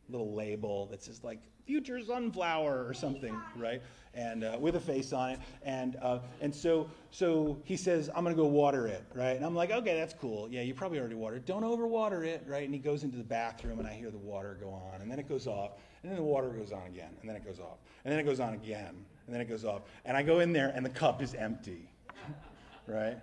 Little 0.10 0.34
label 0.34 0.88
that 0.88 1.04
says 1.04 1.24
like 1.24 1.40
future 1.66 2.04
sunflower 2.04 2.86
or 2.88 2.94
something, 2.94 3.40
right? 3.56 3.82
And 4.14 4.44
uh, 4.44 4.58
with 4.60 4.76
a 4.76 4.80
face 4.80 5.14
on 5.14 5.32
it. 5.32 5.40
And, 5.64 5.98
uh, 6.02 6.20
and 6.42 6.54
so, 6.54 6.90
so 7.12 7.58
he 7.64 7.78
says, 7.78 8.10
I'm 8.14 8.24
going 8.24 8.36
to 8.36 8.42
go 8.42 8.48
water 8.48 8.88
it, 8.88 9.04
right? 9.16 9.36
And 9.36 9.46
I'm 9.46 9.56
like, 9.56 9.72
okay, 9.72 9.98
that's 9.98 10.14
cool. 10.14 10.48
Yeah, 10.50 10.62
you 10.62 10.74
probably 10.74 11.00
already 11.00 11.16
watered. 11.16 11.46
Don't 11.46 11.64
overwater 11.64 12.26
it, 12.26 12.44
right? 12.48 12.64
And 12.64 12.74
he 12.74 12.80
goes 12.80 13.04
into 13.04 13.18
the 13.18 13.24
bathroom 13.24 13.80
and 13.80 13.88
I 13.88 13.94
hear 13.94 14.12
the 14.12 14.18
water 14.18 14.58
go 14.60 14.70
on. 14.70 15.02
And 15.02 15.10
then 15.10 15.20
it 15.20 15.28
goes 15.28 15.48
off. 15.48 15.72
And 16.04 16.12
then 16.12 16.18
the 16.18 16.24
water 16.24 16.50
goes 16.50 16.72
on 16.72 16.86
again. 16.88 17.16
And 17.22 17.30
then 17.30 17.36
it 17.36 17.46
goes 17.46 17.60
off. 17.60 17.78
And 18.04 18.12
then 18.12 18.20
it 18.20 18.24
goes 18.24 18.40
on 18.40 18.54
again. 18.54 18.94
And 19.26 19.34
then 19.34 19.42
it 19.42 19.50
goes 19.50 19.64
off. 19.64 19.84
And 20.06 20.18
I 20.18 20.24
go 20.24 20.40
in 20.40 20.52
there 20.52 20.72
and 20.76 20.86
the 20.86 20.90
cup 20.90 21.22
is 21.22 21.34
empty, 21.34 21.90
right? 22.88 23.18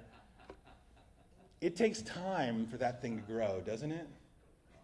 It 1.61 1.77
takes 1.77 2.01
time 2.03 2.67
for 2.67 2.79
that 2.79 3.03
thing 3.03 3.17
to 3.17 3.23
grow, 3.23 3.61
doesn't 3.61 3.93
it? 3.93 4.09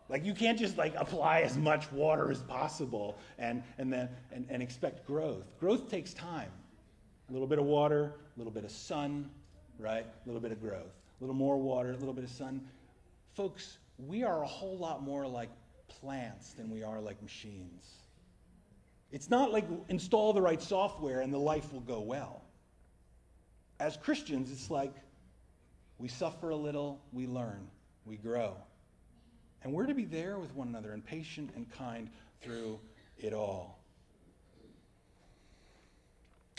Like 0.09 0.25
you 0.25 0.35
can't 0.35 0.59
just 0.59 0.79
like 0.79 0.95
apply 0.97 1.41
as 1.41 1.57
much 1.57 1.91
water 1.91 2.31
as 2.31 2.43
possible 2.43 3.19
and, 3.39 3.63
and 3.79 3.93
then 3.93 4.09
and, 4.33 4.47
and 4.49 4.63
expect 4.63 5.07
growth. 5.07 5.45
Growth 5.59 5.91
takes 5.91 6.15
time. 6.15 6.51
A 7.29 7.33
little 7.33 7.49
bit 7.49 7.59
of 7.59 7.65
water, 7.65 8.15
a 8.37 8.39
little 8.39 8.53
bit 8.53 8.65
of 8.65 8.71
sun, 8.71 9.29
right? 9.79 10.07
A 10.07 10.27
little 10.27 10.41
bit 10.41 10.53
of 10.53 10.61
growth. 10.61 10.95
A 11.21 11.25
little 11.25 11.35
more 11.35 11.57
water, 11.57 11.91
a 11.91 11.97
little 11.97 12.13
bit 12.13 12.25
of 12.25 12.31
sun. 12.31 12.61
Folks, 13.35 13.79
we 13.99 14.23
are 14.23 14.43
a 14.43 14.47
whole 14.47 14.79
lot 14.79 15.03
more 15.03 15.27
like 15.27 15.51
plants 15.89 16.53
than 16.53 16.71
we 16.71 16.83
are 16.83 17.01
like 17.01 17.21
machines. 17.23 17.85
It's 19.11 19.31
not 19.31 19.53
like 19.53 19.65
install 19.89 20.33
the 20.33 20.43
right 20.43 20.63
software 20.63 21.21
and 21.21 21.33
the 21.33 21.39
life 21.39 21.73
will 21.73 21.81
go 21.81 22.01
well. 22.01 22.43
As 23.81 23.97
Christians, 23.97 24.51
it's 24.53 24.71
like 24.71 24.95
we 25.99 26.09
suffer 26.09 26.51
a 26.51 26.57
little, 26.57 27.01
we 27.13 27.27
learn, 27.27 27.67
we 28.05 28.17
grow. 28.17 28.57
And 29.63 29.73
we're 29.73 29.87
to 29.87 29.95
be 29.95 30.05
there 30.05 30.39
with 30.39 30.55
one 30.55 30.69
another 30.69 30.93
and 30.93 31.05
patient 31.05 31.51
and 31.57 31.71
kind 31.71 32.11
through 32.41 32.79
it 33.19 33.33
all. 33.33 33.81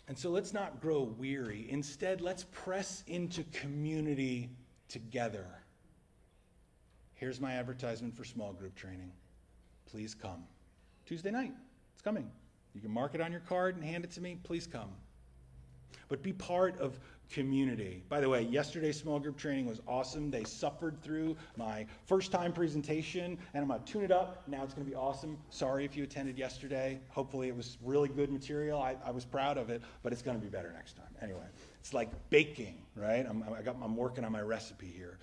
And 0.08 0.18
so 0.18 0.30
let's 0.30 0.54
not 0.54 0.82
grow 0.82 1.04
weary. 1.04 1.68
Instead, 1.70 2.22
let's 2.22 2.46
press 2.52 3.04
into 3.08 3.44
community 3.46 4.50
together. 4.88 5.46
Here's 7.16 7.42
my 7.42 7.54
advertisement 7.54 8.16
for 8.16 8.24
small 8.24 8.54
group 8.54 8.76
training. 8.76 9.12
Please 9.86 10.14
come. 10.14 10.44
Tuesday 11.06 11.32
night, 11.32 11.54
it's 11.94 12.02
coming. 12.02 12.30
You 12.74 12.82
can 12.82 12.92
mark 12.92 13.16
it 13.16 13.22
on 13.22 13.32
your 13.32 13.42
card 13.42 13.76
and 13.76 13.84
hand 13.84 14.04
it 14.04 14.12
to 14.12 14.22
me. 14.22 14.38
Please 14.44 14.68
come. 14.68 14.92
But 16.10 16.22
be 16.22 16.32
part 16.32 16.80
of 16.80 17.00
community. 17.30 18.04
By 18.10 18.22
the 18.22 18.30
way, 18.30 18.44
yesterday's 18.44 19.00
small 19.00 19.20
group 19.20 19.38
training 19.38 19.66
was 19.66 19.82
awesome. 19.88 20.32
They 20.32 20.44
suffered 20.44 21.02
through 21.02 21.36
my 21.58 21.86
first 22.06 22.32
time 22.32 22.54
presentation, 22.54 23.38
and 23.54 23.62
I'm 23.62 23.68
going 23.68 23.84
to 23.84 23.92
tune 23.92 24.04
it 24.04 24.12
up. 24.12 24.48
Now 24.48 24.64
it's 24.64 24.74
going 24.74 24.86
to 24.86 24.90
be 24.90 24.96
awesome. 24.96 25.38
Sorry 25.50 25.86
if 25.86 25.96
you 25.96 26.04
attended 26.04 26.38
yesterday. 26.38 27.00
Hopefully, 27.10 27.48
it 27.48 27.56
was 27.56 27.78
really 27.84 28.10
good 28.10 28.32
material. 28.32 28.82
I, 28.82 28.96
I 29.06 29.12
was 29.12 29.26
proud 29.26 29.58
of 29.58 29.70
it, 29.70 29.82
but 30.04 30.14
it's 30.14 30.22
going 30.22 30.38
to 30.38 30.44
be 30.44 30.50
better 30.50 30.72
next 30.72 30.96
time. 30.96 31.06
Anyway, 31.22 31.46
it's 31.80 31.94
like 31.94 32.10
baking, 32.30 32.82
right? 32.96 33.26
I'm, 33.28 33.44
I 33.58 33.62
got, 33.62 33.76
I'm 33.82 33.96
working 33.96 34.24
on 34.24 34.32
my 34.32 34.42
recipe 34.42 34.92
here. 34.96 35.18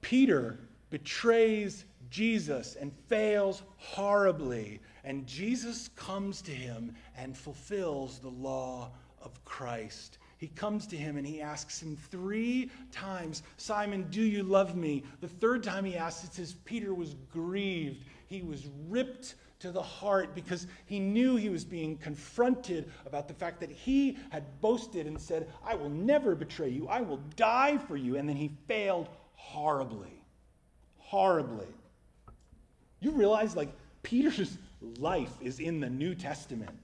Peter 0.00 0.58
betrays 0.90 1.84
Jesus 2.10 2.76
and 2.76 2.92
fails 3.08 3.62
horribly, 3.76 4.80
and 5.04 5.26
Jesus 5.26 5.88
comes 5.96 6.42
to 6.42 6.52
him 6.52 6.94
and 7.16 7.36
fulfills 7.36 8.18
the 8.18 8.28
law 8.28 8.90
of 9.22 9.44
Christ 9.44 10.18
he 10.38 10.48
comes 10.48 10.86
to 10.88 10.96
him 10.96 11.16
and 11.16 11.26
he 11.26 11.40
asks 11.40 11.82
him 11.82 11.96
three 12.10 12.70
times, 12.90 13.42
Simon, 13.56 14.06
do 14.10 14.22
you 14.22 14.42
love 14.42 14.76
me? 14.76 15.04
The 15.20 15.28
third 15.28 15.62
time 15.62 15.84
he 15.84 15.96
asks, 15.96 16.24
it 16.24 16.34
says 16.34 16.54
Peter 16.64 16.94
was 16.94 17.14
grieved. 17.32 18.04
He 18.26 18.42
was 18.42 18.66
ripped 18.88 19.34
to 19.60 19.70
the 19.70 19.82
heart 19.82 20.34
because 20.34 20.66
he 20.86 20.98
knew 20.98 21.36
he 21.36 21.48
was 21.48 21.64
being 21.64 21.96
confronted 21.96 22.90
about 23.06 23.28
the 23.28 23.34
fact 23.34 23.60
that 23.60 23.70
he 23.70 24.18
had 24.30 24.60
boasted 24.60 25.06
and 25.06 25.18
said, 25.20 25.50
I 25.64 25.74
will 25.74 25.88
never 25.88 26.34
betray 26.34 26.68
you, 26.68 26.88
I 26.88 27.00
will 27.00 27.20
die 27.36 27.78
for 27.78 27.96
you. 27.96 28.16
And 28.16 28.28
then 28.28 28.36
he 28.36 28.50
failed 28.66 29.08
horribly. 29.34 30.22
Horribly. 30.98 31.68
You 33.00 33.12
realize, 33.12 33.56
like, 33.56 33.72
Peter's 34.02 34.58
life 34.98 35.32
is 35.40 35.60
in 35.60 35.80
the 35.80 35.90
New 35.90 36.14
Testament, 36.14 36.76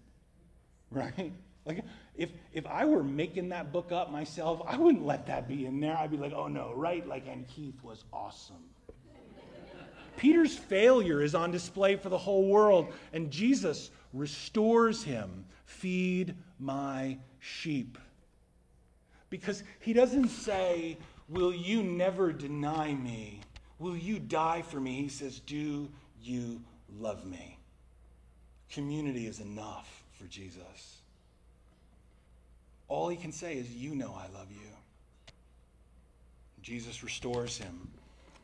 right? 0.91 1.33
Like, 1.67 1.85
if, 2.21 2.29
if 2.53 2.67
I 2.67 2.85
were 2.85 3.03
making 3.03 3.49
that 3.49 3.73
book 3.73 3.93
up 3.93 4.13
myself, 4.13 4.61
I 4.67 4.77
wouldn't 4.77 5.07
let 5.07 5.27
that 5.29 5.49
be 5.49 5.65
in 5.65 5.81
there. 5.81 5.97
I'd 5.97 6.11
be 6.11 6.19
like, 6.19 6.35
oh 6.35 6.49
no, 6.49 6.75
right? 6.77 7.09
Like, 7.09 7.27
and 7.27 7.49
Keith 7.49 7.83
was 7.83 8.05
awesome. 8.13 8.63
Peter's 10.19 10.55
failure 10.55 11.23
is 11.23 11.35
on 11.35 11.51
display 11.51 11.97
for 11.97 12.11
the 12.11 12.19
whole 12.19 12.47
world, 12.47 12.93
and 13.15 13.31
Jesus 13.31 13.91
restores 14.13 15.03
him. 15.03 15.47
Feed 15.65 16.35
my 16.59 17.17
sheep. 17.39 17.97
Because 19.31 19.63
he 19.79 19.95
doesn't 19.95 20.29
say, 20.29 20.99
Will 21.31 21.55
you 21.55 21.83
never 21.83 22.33
deny 22.33 22.93
me? 22.93 23.41
Will 23.79 23.97
you 23.97 24.19
die 24.19 24.61
for 24.61 24.79
me? 24.79 25.01
He 25.01 25.09
says, 25.09 25.41
Do 25.41 25.89
you 26.21 26.61
love 26.99 27.25
me? 27.25 27.59
Community 28.69 29.27
is 29.27 29.41
enough 29.41 30.05
for 30.13 30.27
Jesus. 30.27 31.00
All 32.91 33.09
he 33.09 33.17
can 33.17 33.31
say 33.31 33.55
is, 33.55 33.71
You 33.71 33.95
know 33.95 34.13
I 34.19 34.27
love 34.37 34.51
you. 34.51 34.59
Jesus 36.61 37.03
restores 37.03 37.57
him, 37.57 37.89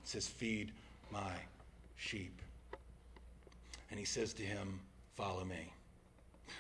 says, 0.04 0.26
Feed 0.26 0.70
my 1.10 1.32
sheep. 1.96 2.40
And 3.90 3.98
he 3.98 4.06
says 4.06 4.32
to 4.34 4.42
him, 4.42 4.80
Follow 5.16 5.44
me. 5.44 5.72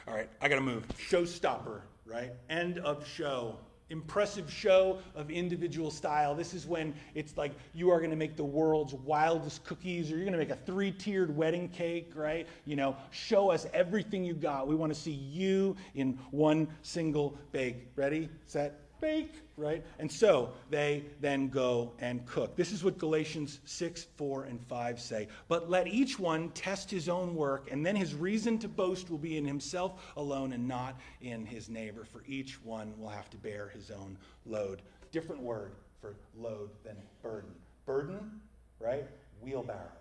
All 0.06 0.14
right, 0.14 0.28
I 0.42 0.48
got 0.48 0.56
to 0.56 0.60
move. 0.60 0.84
Showstopper, 0.98 1.80
right? 2.04 2.32
End 2.50 2.78
of 2.78 3.06
show. 3.06 3.56
Impressive 3.88 4.52
show 4.52 4.98
of 5.14 5.30
individual 5.30 5.90
style. 5.90 6.34
This 6.34 6.54
is 6.54 6.66
when 6.66 6.94
it's 7.14 7.36
like 7.36 7.52
you 7.72 7.90
are 7.90 7.98
going 7.98 8.10
to 8.10 8.16
make 8.16 8.36
the 8.36 8.44
world's 8.44 8.94
wildest 8.94 9.64
cookies 9.64 10.10
or 10.10 10.16
you're 10.16 10.24
going 10.24 10.32
to 10.32 10.38
make 10.38 10.50
a 10.50 10.58
three 10.66 10.90
tiered 10.90 11.36
wedding 11.36 11.68
cake, 11.68 12.12
right? 12.14 12.48
You 12.64 12.76
know, 12.76 12.96
show 13.10 13.50
us 13.50 13.66
everything 13.72 14.24
you 14.24 14.34
got. 14.34 14.66
We 14.66 14.74
want 14.74 14.92
to 14.92 15.00
see 15.00 15.12
you 15.12 15.76
in 15.94 16.18
one 16.30 16.66
single 16.82 17.38
bake. 17.52 17.88
Ready, 17.94 18.28
set, 18.46 18.85
bake, 19.00 19.34
right? 19.56 19.84
And 19.98 20.10
so 20.10 20.52
they 20.70 21.04
then 21.20 21.48
go 21.48 21.92
and 21.98 22.24
cook. 22.26 22.56
This 22.56 22.72
is 22.72 22.84
what 22.84 22.98
Galatians 22.98 23.60
6, 23.64 24.06
4, 24.16 24.44
and 24.44 24.60
5 24.60 25.00
say. 25.00 25.28
But 25.48 25.70
let 25.70 25.86
each 25.86 26.18
one 26.18 26.50
test 26.50 26.90
his 26.90 27.08
own 27.08 27.34
work, 27.34 27.70
and 27.70 27.84
then 27.84 27.96
his 27.96 28.14
reason 28.14 28.58
to 28.58 28.68
boast 28.68 29.10
will 29.10 29.18
be 29.18 29.36
in 29.36 29.44
himself 29.44 30.12
alone 30.16 30.52
and 30.52 30.66
not 30.66 30.98
in 31.20 31.44
his 31.44 31.68
neighbor, 31.68 32.04
for 32.04 32.22
each 32.26 32.62
one 32.64 32.92
will 32.98 33.08
have 33.08 33.30
to 33.30 33.36
bear 33.36 33.68
his 33.68 33.90
own 33.90 34.16
load. 34.44 34.82
Different 35.12 35.42
word 35.42 35.72
for 36.00 36.14
load 36.38 36.70
than 36.84 36.96
burden. 37.22 37.50
Burden, 37.84 38.40
right? 38.80 39.06
Wheelbarrow. 39.40 39.92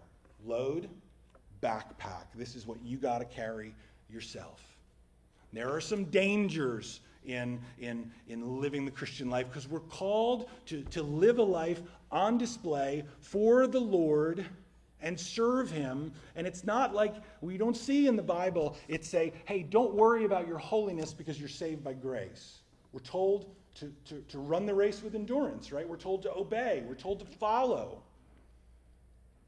Load, 0.45 0.89
backpack. 1.61 2.25
This 2.35 2.55
is 2.55 2.67
what 2.67 2.77
you 2.83 2.97
got 2.97 3.19
to 3.19 3.25
carry 3.25 3.73
yourself. 4.09 4.61
There 5.53 5.73
are 5.73 5.81
some 5.81 6.05
dangers 6.05 6.99
in, 7.25 7.59
in, 7.79 8.11
in 8.27 8.59
living 8.59 8.85
the 8.85 8.91
Christian 8.91 9.29
life 9.29 9.47
because 9.47 9.67
we're 9.67 9.79
called 9.79 10.49
to, 10.67 10.83
to 10.83 11.03
live 11.03 11.39
a 11.39 11.43
life 11.43 11.81
on 12.11 12.37
display 12.37 13.03
for 13.19 13.67
the 13.67 13.79
Lord 13.79 14.45
and 15.01 15.19
serve 15.19 15.69
him. 15.69 16.11
And 16.35 16.47
it's 16.47 16.63
not 16.63 16.93
like 16.93 17.15
we 17.41 17.57
don't 17.57 17.77
see 17.77 18.07
in 18.07 18.15
the 18.15 18.23
bible 18.23 18.77
it 18.87 19.05
say 19.05 19.33
hey 19.45 19.63
don't 19.63 19.93
worry 19.93 20.25
about 20.25 20.47
your 20.47 20.57
holiness 20.57 21.13
because 21.13 21.39
you're 21.39 21.49
saved 21.49 21.83
by 21.83 21.93
grace. 21.93 22.59
We're 22.91 23.01
told 23.01 23.53
to, 23.75 23.91
to, 24.05 24.21
to 24.29 24.39
run 24.39 24.65
the 24.65 24.73
race 24.73 25.03
with 25.03 25.15
endurance 25.15 25.71
right? 25.71 25.87
We're 25.87 25.97
told 25.97 26.21
to 26.23 26.33
obey. 26.33 26.83
We're 26.87 26.95
told 26.95 27.19
to 27.19 27.25
follow. 27.25 28.01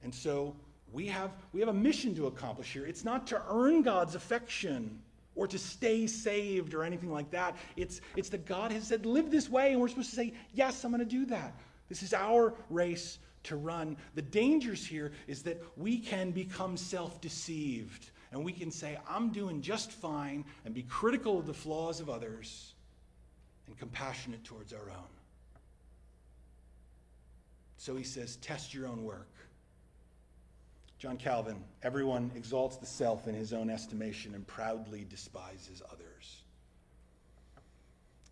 And 0.04 0.14
so 0.14 0.56
we 0.92 1.08
have 1.08 1.32
we 1.54 1.60
have 1.60 1.70
a 1.70 1.74
mission 1.74 2.16
to 2.16 2.28
accomplish 2.28 2.72
here. 2.72 2.86
It's 2.86 3.04
not 3.04 3.28
to 3.28 3.42
earn 3.50 3.82
god's 3.82 4.16
affection 4.16 5.02
or 5.38 5.48
to 5.48 5.58
stay 5.58 6.08
saved 6.08 6.74
or 6.74 6.84
anything 6.84 7.12
like 7.12 7.32
that. 7.32 7.56
It's, 7.78 8.02
it's 8.18 8.30
that 8.30 8.46
God 8.46 8.72
has 8.72 8.88
said, 8.88 9.06
live 9.06 9.32
this 9.32 9.50
way, 9.50 9.72
and 9.72 9.80
we're 9.80 9.88
supposed 9.88 10.10
to 10.10 10.16
say, 10.16 10.34
yes, 10.54 10.84
I'm 10.84 10.92
going 10.92 11.00
to 11.00 11.06
do 11.06 11.26
that. 11.28 11.54
This 11.88 12.04
is 12.04 12.14
our 12.14 12.54
race 12.70 13.20
to 13.44 13.56
run. 13.56 13.96
The 14.16 14.22
dangers 14.22 14.86
here 14.86 15.14
is 15.28 15.44
that 15.44 15.64
we 15.78 16.00
can 16.00 16.32
become 16.32 16.76
self 16.76 17.22
deceived 17.22 18.10
and 18.32 18.44
we 18.44 18.52
can 18.52 18.72
say, 18.72 18.98
I'm 19.10 19.32
doing 19.32 19.62
just 19.62 19.90
fine, 19.90 20.44
and 20.66 20.74
be 20.74 20.84
critical 20.84 21.40
of 21.40 21.48
the 21.48 21.54
flaws 21.54 22.02
of 22.02 22.10
others 22.10 22.74
and 23.68 23.78
compassionate 23.78 24.44
towards 24.44 24.74
our 24.74 24.90
own. 24.90 25.08
So 27.78 27.96
he 27.96 28.04
says, 28.04 28.36
test 28.38 28.74
your 28.74 28.88
own 28.88 29.04
work. 29.04 29.30
John 30.98 31.18
Calvin, 31.18 31.64
everyone 31.84 32.32
exalts 32.36 32.78
the 32.78 32.86
self 32.88 33.28
in 33.28 33.36
his 33.36 33.54
own 33.54 33.70
estimation 33.70 34.34
and 34.34 34.46
proudly 34.48 35.06
despises 35.08 35.82
others. 35.92 36.42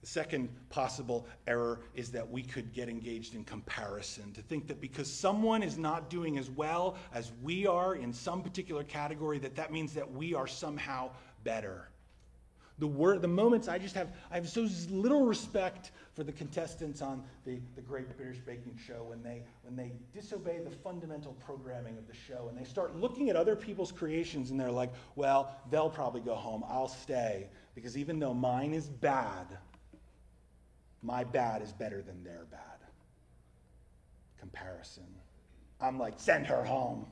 The 0.01 0.07
second 0.07 0.49
possible 0.69 1.27
error 1.47 1.79
is 1.95 2.11
that 2.11 2.29
we 2.29 2.43
could 2.43 2.73
get 2.73 2.89
engaged 2.89 3.35
in 3.35 3.43
comparison, 3.43 4.31
to 4.33 4.41
think 4.41 4.67
that 4.67 4.81
because 4.81 5.11
someone 5.11 5.63
is 5.63 5.77
not 5.77 6.09
doing 6.09 6.37
as 6.37 6.49
well 6.49 6.95
as 7.13 7.31
we 7.41 7.65
are 7.67 7.95
in 7.95 8.13
some 8.13 8.41
particular 8.41 8.83
category, 8.83 9.39
that 9.39 9.55
that 9.55 9.71
means 9.71 9.93
that 9.93 10.11
we 10.11 10.33
are 10.33 10.47
somehow 10.47 11.09
better. 11.43 11.89
The, 12.77 13.19
the 13.21 13.27
moments 13.27 13.67
I 13.69 13.77
just 13.77 13.95
have, 13.95 14.09
I 14.29 14.35
have 14.35 14.49
so 14.49 14.67
little 14.89 15.25
respect 15.25 15.91
for 16.13 16.23
the 16.23 16.31
contestants 16.33 17.01
on 17.01 17.23
the, 17.45 17.59
the 17.75 17.81
Great 17.81 18.17
British 18.17 18.39
Baking 18.39 18.77
Show 18.85 19.03
when 19.03 19.23
they, 19.23 19.43
when 19.63 19.77
they 19.77 19.93
disobey 20.13 20.59
the 20.59 20.69
fundamental 20.69 21.33
programming 21.45 21.97
of 21.97 22.05
the 22.07 22.13
show 22.13 22.47
and 22.49 22.57
they 22.57 22.65
start 22.65 22.95
looking 22.97 23.29
at 23.29 23.37
other 23.37 23.55
people's 23.55 23.93
creations 23.93 24.51
and 24.51 24.59
they're 24.59 24.71
like, 24.71 24.91
well, 25.15 25.55
they'll 25.71 25.89
probably 25.89 26.21
go 26.21 26.35
home. 26.35 26.63
I'll 26.67 26.89
stay 26.89 27.47
because 27.75 27.97
even 27.97 28.19
though 28.19 28.33
mine 28.33 28.73
is 28.73 28.89
bad, 28.89 29.57
my 31.01 31.23
bad 31.23 31.61
is 31.61 31.71
better 31.71 32.01
than 32.01 32.23
their 32.23 32.45
bad. 32.51 32.59
Comparison. 34.37 35.05
I'm 35.79 35.97
like, 35.97 36.15
send 36.17 36.45
her 36.47 36.63
home. 36.63 37.05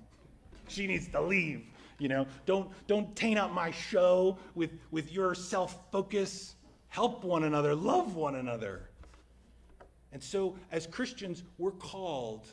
She 0.68 0.88
needs 0.88 1.08
to 1.10 1.22
leave. 1.22 1.66
You 2.04 2.10
know, 2.10 2.28
don't, 2.46 2.70
don't 2.86 3.16
taint 3.16 3.40
out 3.40 3.54
my 3.54 3.72
show 3.72 4.38
with, 4.56 4.72
with 4.92 5.10
your 5.14 5.34
self 5.34 5.90
focus. 5.90 6.56
Help 6.90 7.24
one 7.24 7.46
another, 7.46 7.74
love 7.74 8.18
one 8.18 8.36
another. 8.36 8.90
And 10.12 10.22
so, 10.22 10.58
as 10.70 10.86
Christians, 10.86 11.44
we're 11.58 11.72
called 11.72 12.46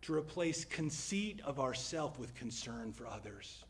to 0.00 0.14
replace 0.14 0.64
conceit 0.64 1.42
of 1.44 1.60
ourself 1.60 2.18
with 2.18 2.34
concern 2.34 2.94
for 2.94 3.06
others. 3.06 3.62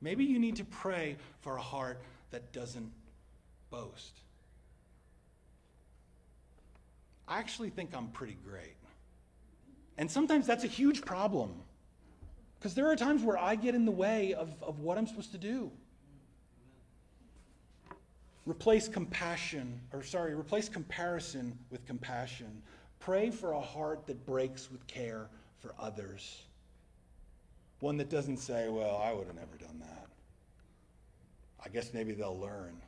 Maybe 0.00 0.24
you 0.24 0.38
need 0.38 0.54
to 0.56 0.64
pray 0.64 1.16
for 1.40 1.56
a 1.56 1.62
heart 1.62 2.00
that 2.30 2.52
doesn't 2.52 2.92
boast. 3.68 4.20
I 7.26 7.40
actually 7.40 7.70
think 7.70 7.90
I'm 7.96 8.10
pretty 8.10 8.36
great. 8.48 8.76
And 9.98 10.08
sometimes 10.08 10.46
that's 10.46 10.62
a 10.62 10.68
huge 10.68 11.04
problem. 11.04 11.62
Because 12.64 12.74
there 12.74 12.90
are 12.90 12.96
times 12.96 13.22
where 13.22 13.36
I 13.36 13.56
get 13.56 13.74
in 13.74 13.84
the 13.84 13.92
way 13.92 14.32
of, 14.32 14.54
of 14.62 14.80
what 14.80 14.96
I'm 14.96 15.06
supposed 15.06 15.32
to 15.32 15.38
do. 15.38 15.70
Replace 18.46 18.88
compassion, 18.88 19.82
or 19.92 20.02
sorry, 20.02 20.34
replace 20.34 20.70
comparison 20.70 21.58
with 21.68 21.84
compassion. 21.84 22.62
Pray 23.00 23.28
for 23.28 23.52
a 23.52 23.60
heart 23.60 24.06
that 24.06 24.24
breaks 24.24 24.70
with 24.70 24.86
care 24.86 25.28
for 25.58 25.74
others. 25.78 26.44
One 27.80 27.98
that 27.98 28.08
doesn't 28.08 28.38
say, 28.38 28.70
well, 28.70 28.96
I 28.96 29.12
would 29.12 29.26
have 29.26 29.36
never 29.36 29.58
done 29.58 29.78
that. 29.80 30.06
I 31.62 31.68
guess 31.68 31.92
maybe 31.92 32.14
they'll 32.14 32.40
learn 32.40 32.80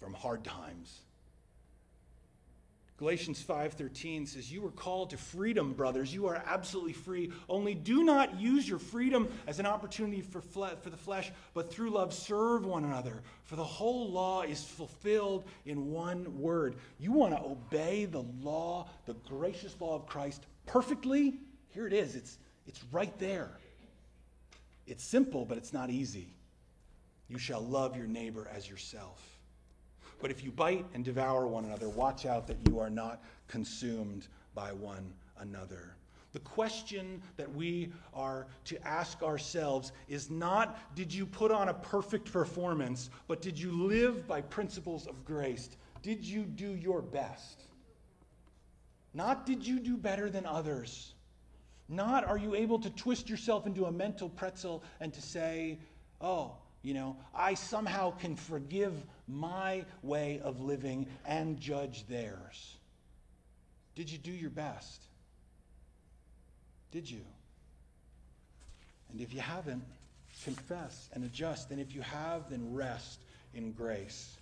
from 0.00 0.14
hard 0.14 0.42
times. 0.42 1.02
Galatians 3.00 3.40
5:13 3.40 4.26
says, 4.26 4.52
"You 4.52 4.60
were 4.60 4.70
called 4.70 5.08
to 5.08 5.16
freedom, 5.16 5.72
brothers. 5.72 6.12
You 6.12 6.26
are 6.26 6.42
absolutely 6.44 6.92
free. 6.92 7.32
Only 7.48 7.74
do 7.74 8.04
not 8.04 8.38
use 8.38 8.68
your 8.68 8.78
freedom 8.78 9.32
as 9.46 9.58
an 9.58 9.64
opportunity 9.64 10.20
for, 10.20 10.42
fle- 10.42 10.76
for 10.82 10.90
the 10.90 10.98
flesh, 10.98 11.32
but 11.54 11.72
through 11.72 11.92
love 11.92 12.12
serve 12.12 12.66
one 12.66 12.84
another. 12.84 13.22
For 13.44 13.56
the 13.56 13.64
whole 13.64 14.10
law 14.10 14.42
is 14.42 14.62
fulfilled 14.62 15.46
in 15.64 15.90
one 15.90 16.38
word. 16.38 16.76
You 16.98 17.12
want 17.12 17.34
to 17.34 17.42
obey 17.42 18.04
the 18.04 18.24
law, 18.42 18.86
the 19.06 19.14
gracious 19.14 19.74
law 19.80 19.94
of 19.94 20.04
Christ 20.04 20.44
perfectly? 20.66 21.40
Here 21.70 21.86
it 21.86 21.94
is. 21.94 22.14
It's 22.14 22.36
it's 22.66 22.84
right 22.92 23.18
there. 23.18 23.56
It's 24.86 25.02
simple, 25.02 25.46
but 25.46 25.56
it's 25.56 25.72
not 25.72 25.88
easy. 25.88 26.34
You 27.28 27.38
shall 27.38 27.62
love 27.62 27.96
your 27.96 28.08
neighbor 28.08 28.46
as 28.54 28.68
yourself." 28.68 29.39
But 30.20 30.30
if 30.30 30.44
you 30.44 30.50
bite 30.50 30.86
and 30.94 31.04
devour 31.04 31.46
one 31.46 31.64
another, 31.64 31.88
watch 31.88 32.26
out 32.26 32.46
that 32.46 32.58
you 32.68 32.78
are 32.78 32.90
not 32.90 33.22
consumed 33.48 34.28
by 34.54 34.72
one 34.72 35.12
another. 35.38 35.94
The 36.32 36.40
question 36.40 37.22
that 37.36 37.52
we 37.52 37.92
are 38.14 38.46
to 38.66 38.86
ask 38.86 39.22
ourselves 39.22 39.92
is 40.08 40.30
not, 40.30 40.78
did 40.94 41.12
you 41.12 41.26
put 41.26 41.50
on 41.50 41.70
a 41.70 41.74
perfect 41.74 42.32
performance, 42.32 43.10
but 43.26 43.42
did 43.42 43.58
you 43.58 43.72
live 43.72 44.28
by 44.28 44.40
principles 44.40 45.06
of 45.06 45.24
grace? 45.24 45.70
Did 46.02 46.24
you 46.24 46.44
do 46.44 46.74
your 46.74 47.02
best? 47.02 47.64
Not, 49.12 49.44
did 49.44 49.66
you 49.66 49.80
do 49.80 49.96
better 49.96 50.30
than 50.30 50.46
others? 50.46 51.14
Not, 51.88 52.24
are 52.24 52.38
you 52.38 52.54
able 52.54 52.78
to 52.78 52.90
twist 52.90 53.28
yourself 53.28 53.66
into 53.66 53.86
a 53.86 53.92
mental 53.92 54.28
pretzel 54.28 54.84
and 55.00 55.12
to 55.12 55.20
say, 55.20 55.78
oh, 56.20 56.52
you 56.82 56.94
know, 56.94 57.16
I 57.34 57.54
somehow 57.54 58.12
can 58.12 58.36
forgive 58.36 59.04
my 59.32 59.84
way 60.02 60.40
of 60.42 60.60
living 60.60 61.06
and 61.26 61.58
judge 61.60 62.06
theirs. 62.06 62.76
Did 63.94 64.10
you 64.10 64.18
do 64.18 64.32
your 64.32 64.50
best? 64.50 65.02
Did 66.90 67.10
you? 67.10 67.22
And 69.12 69.20
if 69.20 69.34
you 69.34 69.40
haven't, 69.40 69.84
confess 70.44 71.08
and 71.12 71.24
adjust. 71.24 71.70
And 71.70 71.80
if 71.80 71.94
you 71.94 72.00
have, 72.02 72.50
then 72.50 72.72
rest 72.72 73.20
in 73.54 73.72
grace. 73.72 74.36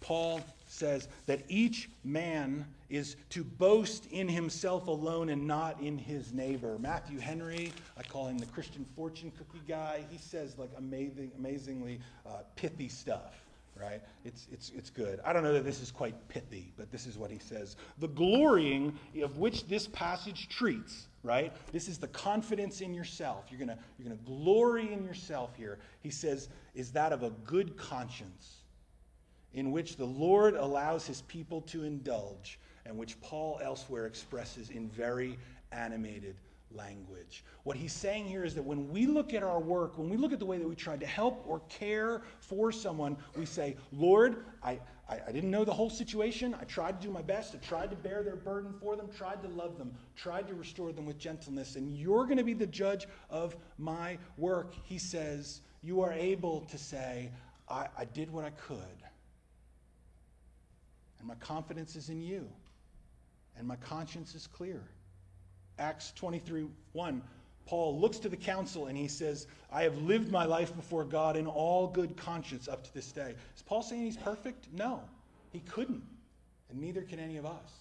Paul 0.00 0.40
says 0.68 1.08
that 1.26 1.42
each 1.48 1.90
man 2.04 2.64
is 2.88 3.16
to 3.30 3.42
boast 3.42 4.06
in 4.06 4.28
himself 4.28 4.86
alone 4.86 5.28
and 5.28 5.46
not 5.46 5.80
in 5.80 5.98
his 5.98 6.32
neighbor. 6.32 6.78
Matthew 6.78 7.18
Henry, 7.18 7.72
I 7.96 8.02
call 8.02 8.28
him 8.28 8.38
the 8.38 8.46
Christian 8.46 8.86
fortune 8.96 9.32
cookie 9.36 9.64
guy, 9.66 10.04
he 10.08 10.18
says 10.18 10.56
like 10.56 10.70
amazing, 10.78 11.32
amazingly 11.36 12.00
uh, 12.24 12.42
pithy 12.54 12.88
stuff 12.88 13.47
right? 13.80 14.02
It's, 14.24 14.46
it's, 14.50 14.70
it's 14.76 14.90
good. 14.90 15.20
I 15.24 15.32
don't 15.32 15.42
know 15.42 15.52
that 15.52 15.64
this 15.64 15.80
is 15.80 15.90
quite 15.90 16.14
pithy, 16.28 16.72
but 16.76 16.90
this 16.90 17.06
is 17.06 17.16
what 17.16 17.30
he 17.30 17.38
says. 17.38 17.76
The 17.98 18.08
glorying 18.08 18.98
of 19.22 19.38
which 19.38 19.66
this 19.66 19.86
passage 19.88 20.48
treats, 20.48 21.08
right? 21.22 21.52
This 21.72 21.88
is 21.88 21.98
the 21.98 22.08
confidence 22.08 22.80
in 22.80 22.94
yourself. 22.94 23.46
You're 23.50 23.64
going 23.64 23.78
you're 23.98 24.08
going 24.08 24.18
to 24.18 24.24
glory 24.24 24.92
in 24.92 25.04
yourself 25.04 25.54
here. 25.56 25.78
He 26.00 26.10
says, 26.10 26.48
is 26.74 26.92
that 26.92 27.12
of 27.12 27.22
a 27.22 27.30
good 27.44 27.76
conscience 27.76 28.56
in 29.54 29.72
which 29.72 29.96
the 29.96 30.04
Lord 30.04 30.54
allows 30.54 31.06
his 31.06 31.22
people 31.22 31.62
to 31.62 31.84
indulge 31.84 32.58
and 32.84 32.96
which 32.96 33.20
Paul 33.20 33.60
elsewhere 33.62 34.06
expresses 34.06 34.70
in 34.70 34.88
very 34.88 35.38
animated 35.72 36.36
language. 36.70 37.44
What 37.64 37.76
he's 37.76 37.92
saying 37.92 38.26
here 38.26 38.44
is 38.44 38.54
that 38.54 38.62
when 38.62 38.88
we 38.90 39.06
look 39.06 39.34
at 39.34 39.42
our 39.42 39.60
work, 39.60 39.98
when 39.98 40.08
we 40.08 40.16
look 40.16 40.32
at 40.32 40.38
the 40.38 40.46
way 40.46 40.58
that 40.58 40.68
we 40.68 40.74
tried 40.74 41.00
to 41.00 41.06
help 41.06 41.44
or 41.46 41.60
care 41.68 42.22
for 42.40 42.70
someone, 42.72 43.16
we 43.36 43.46
say, 43.46 43.76
Lord, 43.92 44.44
I, 44.62 44.78
I, 45.08 45.20
I, 45.28 45.32
didn't 45.32 45.50
know 45.50 45.64
the 45.64 45.72
whole 45.72 45.90
situation. 45.90 46.54
I 46.60 46.64
tried 46.64 47.00
to 47.00 47.06
do 47.06 47.12
my 47.12 47.22
best. 47.22 47.54
I 47.54 47.58
tried 47.58 47.90
to 47.90 47.96
bear 47.96 48.22
their 48.22 48.36
burden 48.36 48.74
for 48.80 48.96
them, 48.96 49.08
tried 49.16 49.42
to 49.42 49.48
love 49.48 49.78
them, 49.78 49.92
tried 50.16 50.46
to 50.48 50.54
restore 50.54 50.92
them 50.92 51.06
with 51.06 51.18
gentleness. 51.18 51.76
And 51.76 51.96
you're 51.96 52.24
going 52.24 52.38
to 52.38 52.44
be 52.44 52.54
the 52.54 52.66
judge 52.66 53.06
of 53.30 53.56
my 53.78 54.18
work. 54.36 54.74
He 54.84 54.98
says, 54.98 55.62
You 55.82 56.02
are 56.02 56.12
able 56.12 56.62
to 56.62 56.78
say, 56.78 57.30
I, 57.68 57.86
I 57.96 58.04
did 58.04 58.30
what 58.30 58.44
I 58.44 58.50
could. 58.50 58.78
And 61.18 61.26
my 61.26 61.34
confidence 61.36 61.96
is 61.96 62.08
in 62.10 62.22
you. 62.22 62.48
And 63.56 63.66
my 63.66 63.76
conscience 63.76 64.34
is 64.34 64.46
clear. 64.46 64.88
Acts 65.78 66.12
23 66.16 66.66
1, 66.92 67.22
Paul 67.66 68.00
looks 68.00 68.18
to 68.18 68.28
the 68.28 68.36
council 68.36 68.86
and 68.86 68.96
he 68.96 69.08
says, 69.08 69.46
I 69.70 69.82
have 69.82 69.98
lived 69.98 70.30
my 70.30 70.44
life 70.44 70.74
before 70.74 71.04
God 71.04 71.36
in 71.36 71.46
all 71.46 71.86
good 71.86 72.16
conscience 72.16 72.68
up 72.68 72.84
to 72.84 72.94
this 72.94 73.12
day. 73.12 73.34
Is 73.56 73.62
Paul 73.62 73.82
saying 73.82 74.02
he's 74.02 74.16
perfect? 74.16 74.68
No, 74.72 75.02
he 75.52 75.60
couldn't. 75.60 76.02
And 76.70 76.80
neither 76.80 77.02
can 77.02 77.18
any 77.18 77.36
of 77.36 77.46
us. 77.46 77.72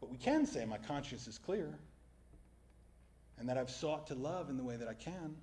But 0.00 0.10
we 0.10 0.16
can 0.16 0.46
say, 0.46 0.64
My 0.64 0.78
conscience 0.78 1.28
is 1.28 1.38
clear 1.38 1.78
and 3.42 3.48
that 3.48 3.58
I've 3.58 3.70
sought 3.70 4.06
to 4.06 4.14
love 4.14 4.50
in 4.50 4.56
the 4.56 4.62
way 4.62 4.76
that 4.76 4.86
I 4.86 4.94
can, 4.94 5.36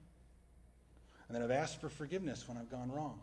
and 1.28 1.36
that 1.36 1.42
I've 1.42 1.52
asked 1.52 1.82
for 1.82 1.90
forgiveness 1.90 2.48
when 2.48 2.58
I've 2.58 2.72
gone 2.72 2.90
wrong. 2.90 3.20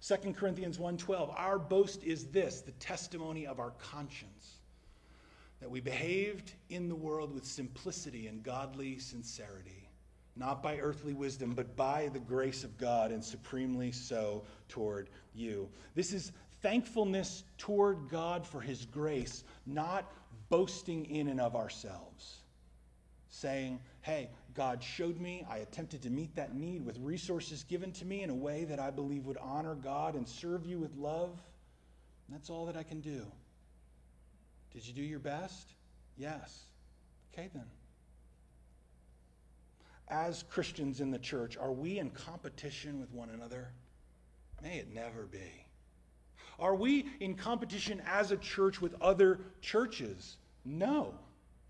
2 0.00 0.32
Corinthians 0.34 0.78
1:12 0.78 1.34
Our 1.36 1.58
boast 1.58 2.04
is 2.04 2.26
this, 2.26 2.60
the 2.60 2.70
testimony 2.72 3.48
of 3.48 3.58
our 3.58 3.72
conscience 3.72 4.55
that 5.60 5.70
we 5.70 5.80
behaved 5.80 6.52
in 6.68 6.88
the 6.88 6.94
world 6.94 7.32
with 7.32 7.44
simplicity 7.44 8.26
and 8.26 8.42
godly 8.42 8.98
sincerity, 8.98 9.88
not 10.36 10.62
by 10.62 10.78
earthly 10.78 11.14
wisdom, 11.14 11.52
but 11.54 11.76
by 11.76 12.10
the 12.12 12.18
grace 12.18 12.62
of 12.62 12.76
God, 12.76 13.10
and 13.10 13.24
supremely 13.24 13.90
so 13.90 14.44
toward 14.68 15.08
you. 15.34 15.68
This 15.94 16.12
is 16.12 16.32
thankfulness 16.62 17.44
toward 17.58 18.08
God 18.08 18.46
for 18.46 18.60
his 18.60 18.84
grace, 18.86 19.44
not 19.66 20.12
boasting 20.48 21.06
in 21.06 21.28
and 21.28 21.40
of 21.40 21.56
ourselves. 21.56 22.38
Saying, 23.28 23.80
hey, 24.02 24.30
God 24.54 24.82
showed 24.82 25.20
me, 25.20 25.44
I 25.50 25.58
attempted 25.58 26.02
to 26.02 26.10
meet 26.10 26.34
that 26.36 26.54
need 26.54 26.84
with 26.84 26.98
resources 26.98 27.64
given 27.64 27.92
to 27.92 28.04
me 28.04 28.22
in 28.22 28.30
a 28.30 28.34
way 28.34 28.64
that 28.64 28.78
I 28.78 28.90
believe 28.90 29.26
would 29.26 29.36
honor 29.38 29.74
God 29.74 30.14
and 30.14 30.26
serve 30.26 30.64
you 30.64 30.78
with 30.78 30.94
love. 30.96 31.38
That's 32.28 32.50
all 32.50 32.66
that 32.66 32.76
I 32.76 32.82
can 32.82 33.00
do. 33.00 33.26
Did 34.72 34.86
you 34.86 34.92
do 34.92 35.02
your 35.02 35.18
best? 35.18 35.72
Yes. 36.16 36.64
Okay, 37.32 37.50
then. 37.54 37.64
As 40.08 40.44
Christians 40.44 41.00
in 41.00 41.10
the 41.10 41.18
church, 41.18 41.56
are 41.56 41.72
we 41.72 41.98
in 41.98 42.10
competition 42.10 43.00
with 43.00 43.12
one 43.12 43.30
another? 43.30 43.72
May 44.62 44.78
it 44.78 44.92
never 44.94 45.24
be. 45.24 45.66
Are 46.58 46.74
we 46.74 47.06
in 47.20 47.34
competition 47.34 48.02
as 48.06 48.30
a 48.30 48.36
church 48.36 48.80
with 48.80 48.94
other 49.00 49.40
churches? 49.60 50.36
No. 50.64 51.14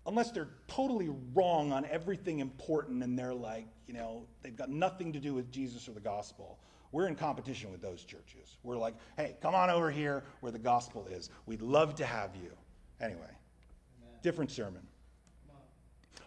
Unless 0.05 0.31
they're 0.31 0.49
totally 0.67 1.09
wrong 1.33 1.73
on 1.73 1.85
everything 1.85 2.39
important 2.39 3.03
and 3.03 3.19
they're 3.19 3.33
like, 3.33 3.67
you 3.87 3.93
know, 3.93 4.25
they've 4.41 4.55
got 4.55 4.69
nothing 4.69 5.11
to 5.13 5.19
do 5.19 5.33
with 5.33 5.51
Jesus 5.51 5.89
or 5.89 5.91
the 5.91 5.99
gospel. 5.99 6.59
We're 6.93 7.07
in 7.07 7.15
competition 7.15 7.71
with 7.71 7.81
those 7.81 8.03
churches. 8.05 8.57
We're 8.63 8.77
like, 8.77 8.95
hey, 9.17 9.35
come 9.41 9.53
on 9.53 9.69
over 9.69 9.91
here 9.91 10.23
where 10.39 10.53
the 10.53 10.59
gospel 10.59 11.07
is. 11.11 11.29
We'd 11.45 11.61
love 11.61 11.95
to 11.95 12.05
have 12.05 12.35
you. 12.41 12.51
Anyway, 12.99 13.19
Amen. 13.19 14.19
different 14.21 14.51
sermon. 14.51 14.87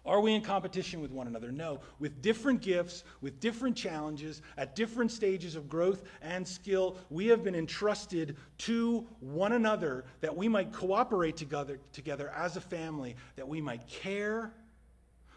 Are 0.06 0.20
we 0.20 0.34
in 0.34 0.40
competition 0.40 1.00
with 1.00 1.10
one 1.10 1.26
another? 1.26 1.52
No. 1.52 1.80
With 1.98 2.22
different 2.22 2.62
gifts, 2.62 3.04
with 3.20 3.38
different 3.38 3.76
challenges, 3.76 4.40
at 4.56 4.74
different 4.74 5.10
stages 5.10 5.56
of 5.56 5.68
growth 5.68 6.04
and 6.22 6.46
skill, 6.46 6.96
we 7.10 7.26
have 7.26 7.44
been 7.44 7.54
entrusted 7.54 8.36
to 8.58 9.06
one 9.20 9.52
another 9.52 10.06
that 10.20 10.34
we 10.34 10.48
might 10.48 10.72
cooperate 10.72 11.36
together, 11.36 11.78
together 11.92 12.32
as 12.34 12.56
a 12.56 12.60
family, 12.60 13.14
that 13.36 13.46
we 13.46 13.60
might 13.60 13.86
care, 13.88 14.54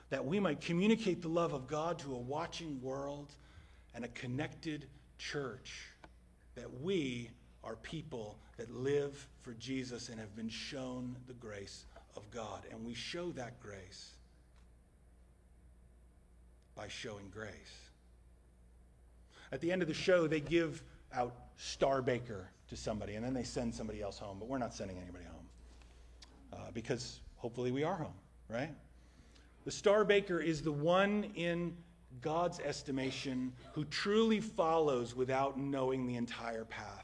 that 0.09 0.25
we 0.25 0.39
might 0.39 0.61
communicate 0.61 1.21
the 1.21 1.27
love 1.27 1.53
of 1.53 1.67
God 1.67 1.99
to 1.99 2.13
a 2.13 2.19
watching 2.19 2.81
world 2.81 3.33
and 3.93 4.05
a 4.05 4.09
connected 4.09 4.87
church, 5.17 5.89
that 6.55 6.81
we 6.81 7.29
are 7.63 7.75
people 7.77 8.37
that 8.57 8.69
live 8.73 9.27
for 9.41 9.53
Jesus 9.53 10.09
and 10.09 10.19
have 10.19 10.35
been 10.35 10.49
shown 10.49 11.15
the 11.27 11.33
grace 11.33 11.85
of 12.15 12.29
God. 12.31 12.63
And 12.71 12.85
we 12.85 12.93
show 12.93 13.31
that 13.31 13.59
grace 13.59 14.11
by 16.75 16.87
showing 16.87 17.29
grace. 17.29 17.51
At 19.51 19.61
the 19.61 19.71
end 19.71 19.81
of 19.81 19.87
the 19.87 19.93
show, 19.93 20.27
they 20.27 20.39
give 20.39 20.83
out 21.13 21.35
Star 21.57 22.01
Baker 22.01 22.49
to 22.69 22.75
somebody, 22.75 23.15
and 23.15 23.23
then 23.23 23.33
they 23.33 23.43
send 23.43 23.73
somebody 23.73 24.01
else 24.01 24.17
home. 24.17 24.37
But 24.39 24.47
we're 24.47 24.57
not 24.57 24.73
sending 24.73 24.97
anybody 24.97 25.25
home 25.25 25.45
uh, 26.53 26.71
because 26.73 27.19
hopefully 27.35 27.71
we 27.71 27.83
are 27.83 27.95
home, 27.95 28.13
right? 28.49 28.71
The 29.65 29.71
Star 29.71 30.03
Baker 30.03 30.39
is 30.39 30.61
the 30.61 30.71
one 30.71 31.31
in 31.35 31.75
God's 32.21 32.59
estimation 32.59 33.53
who 33.73 33.85
truly 33.85 34.39
follows 34.39 35.15
without 35.15 35.59
knowing 35.59 36.05
the 36.07 36.15
entire 36.15 36.65
path. 36.65 37.02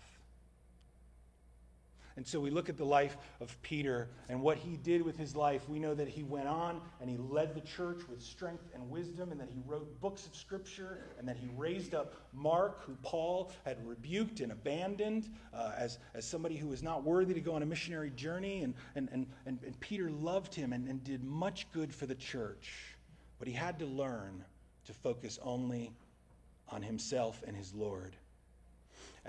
And 2.20 2.28
so 2.28 2.38
we 2.38 2.49
look 2.49 2.67
at 2.67 2.76
the 2.76 2.84
life 2.84 3.15
of 3.39 3.57
Peter 3.61 4.09
and 4.28 4.41
what 4.41 4.57
he 4.57 4.76
did 4.76 5.01
with 5.01 5.17
his 5.17 5.38
life. 5.38 5.70
We 5.70 5.80
know 5.80 5.95
that 5.95 6.09
he 6.09 6.22
went 6.22 6.49
on 6.49 6.82
and 6.99 7.09
he 7.09 7.15
led 7.15 7.55
the 7.55 7.61
church 7.61 8.01
with 8.09 8.22
strength 8.22 8.65
and 8.74 8.89
wisdom, 8.89 9.32
and 9.32 9.39
that 9.39 9.47
he 9.49 9.61
wrote 9.65 10.01
books 10.01 10.28
of 10.28 10.36
scripture, 10.36 10.97
and 11.17 11.26
that 11.30 11.38
he 11.38 11.47
raised 11.55 11.95
up 11.95 12.15
Mark, 12.34 12.84
who 12.84 12.97
Paul 13.03 13.53
had 13.63 13.78
rebuked 13.88 14.41
and 14.41 14.51
abandoned 14.51 15.30
uh, 15.53 15.72
as, 15.78 15.97
as 16.13 16.28
somebody 16.28 16.57
who 16.57 16.67
was 16.67 16.84
not 16.84 17.05
worthy 17.05 17.34
to 17.34 17.39
go 17.39 17.53
on 17.53 17.63
a 17.63 17.65
missionary 17.65 18.09
journey. 18.09 18.63
And, 18.63 18.74
and, 18.95 19.07
and, 19.13 19.26
and, 19.45 19.59
and 19.63 19.80
Peter 19.80 20.11
loved 20.11 20.53
him 20.53 20.74
and, 20.74 20.89
and 20.89 21.01
did 21.05 21.24
much 21.24 21.72
good 21.72 21.95
for 21.95 22.05
the 22.05 22.15
church. 22.15 22.97
But 23.38 23.47
he 23.47 23.53
had 23.53 23.80
to 23.80 23.86
learn 23.86 24.43
to 24.88 24.93
focus 24.93 25.39
only 25.41 25.93
on 26.67 26.82
himself 26.82 27.41
and 27.47 27.55
his 27.55 27.74
Lord. 27.74 28.17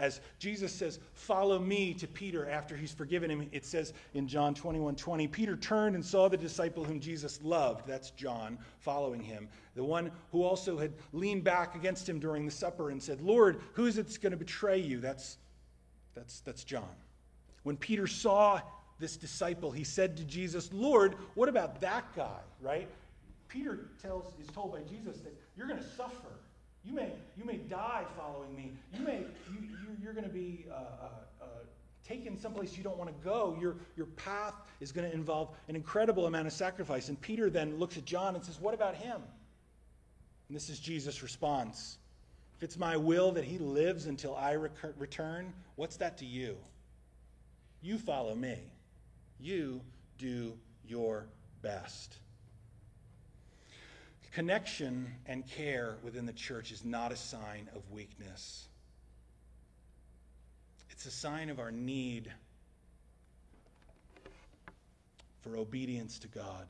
As 0.00 0.22
Jesus 0.38 0.72
says, 0.72 0.98
Follow 1.12 1.58
me 1.58 1.92
to 1.94 2.08
Peter 2.08 2.48
after 2.48 2.74
he's 2.74 2.90
forgiven 2.90 3.30
him, 3.30 3.46
it 3.52 3.66
says 3.66 3.92
in 4.14 4.26
John 4.26 4.54
21 4.54 4.96
20, 4.96 5.28
Peter 5.28 5.56
turned 5.56 5.94
and 5.94 6.04
saw 6.04 6.28
the 6.28 6.38
disciple 6.38 6.82
whom 6.82 6.98
Jesus 6.98 7.38
loved, 7.42 7.86
that's 7.86 8.10
John, 8.12 8.58
following 8.78 9.22
him, 9.22 9.46
the 9.74 9.84
one 9.84 10.10
who 10.32 10.42
also 10.42 10.78
had 10.78 10.94
leaned 11.12 11.44
back 11.44 11.74
against 11.74 12.08
him 12.08 12.18
during 12.18 12.46
the 12.46 12.50
supper 12.50 12.90
and 12.90 13.00
said, 13.00 13.20
Lord, 13.20 13.60
who 13.74 13.84
is 13.84 13.98
it 13.98 14.06
that's 14.06 14.16
going 14.16 14.32
to 14.32 14.38
betray 14.38 14.78
you? 14.78 15.00
That's 15.00 15.36
That's, 16.14 16.40
that's 16.40 16.64
John. 16.64 16.96
When 17.62 17.76
Peter 17.76 18.06
saw 18.06 18.60
this 18.98 19.18
disciple, 19.18 19.70
he 19.70 19.84
said 19.84 20.16
to 20.16 20.24
Jesus, 20.24 20.70
Lord, 20.72 21.16
what 21.34 21.50
about 21.50 21.80
that 21.82 22.04
guy, 22.16 22.40
right? 22.62 22.88
Peter 23.48 23.90
tells, 24.00 24.32
is 24.40 24.46
told 24.48 24.72
by 24.72 24.80
Jesus 24.80 25.20
that 25.20 25.34
you're 25.56 25.66
going 25.66 25.78
to 25.78 25.90
suffer. 25.96 26.39
You 26.84 26.94
may, 26.94 27.12
you 27.36 27.44
may 27.44 27.56
die 27.56 28.04
following 28.16 28.54
me. 28.56 28.72
You 28.96 29.04
may, 29.04 29.18
you, 29.52 29.68
you, 30.02 30.08
are 30.08 30.12
going 30.12 30.24
to 30.24 30.32
be 30.32 30.64
uh, 30.70 30.74
uh, 30.74 31.08
uh, 31.42 31.46
taken 32.06 32.38
someplace 32.38 32.76
you 32.76 32.82
don't 32.82 32.96
want 32.96 33.10
to 33.10 33.24
go. 33.24 33.56
Your, 33.60 33.76
your 33.96 34.06
path 34.06 34.54
is 34.80 34.90
going 34.90 35.08
to 35.08 35.14
involve 35.14 35.50
an 35.68 35.76
incredible 35.76 36.26
amount 36.26 36.46
of 36.46 36.52
sacrifice. 36.52 37.08
And 37.08 37.20
Peter 37.20 37.50
then 37.50 37.78
looks 37.78 37.98
at 37.98 38.04
John 38.04 38.34
and 38.34 38.44
says, 38.44 38.58
What 38.60 38.72
about 38.72 38.94
him? 38.94 39.20
And 40.48 40.56
this 40.56 40.70
is 40.70 40.80
Jesus' 40.80 41.22
response. 41.22 41.98
If 42.56 42.64
it's 42.64 42.78
my 42.78 42.96
will 42.96 43.32
that 43.32 43.44
he 43.44 43.58
lives 43.58 44.06
until 44.06 44.34
I 44.34 44.52
recur- 44.52 44.94
return, 44.98 45.52
what's 45.76 45.96
that 45.98 46.18
to 46.18 46.26
you? 46.26 46.56
You 47.82 47.98
follow 47.98 48.34
me. 48.34 48.58
You 49.38 49.80
do 50.18 50.54
your 50.86 51.26
best. 51.62 52.18
Connection 54.32 55.12
and 55.26 55.46
care 55.46 55.96
within 56.04 56.24
the 56.24 56.32
church 56.32 56.70
is 56.70 56.84
not 56.84 57.10
a 57.10 57.16
sign 57.16 57.68
of 57.74 57.90
weakness. 57.90 58.68
It's 60.90 61.06
a 61.06 61.10
sign 61.10 61.50
of 61.50 61.58
our 61.58 61.72
need 61.72 62.32
for 65.40 65.56
obedience 65.56 66.18
to 66.20 66.28
God. 66.28 66.68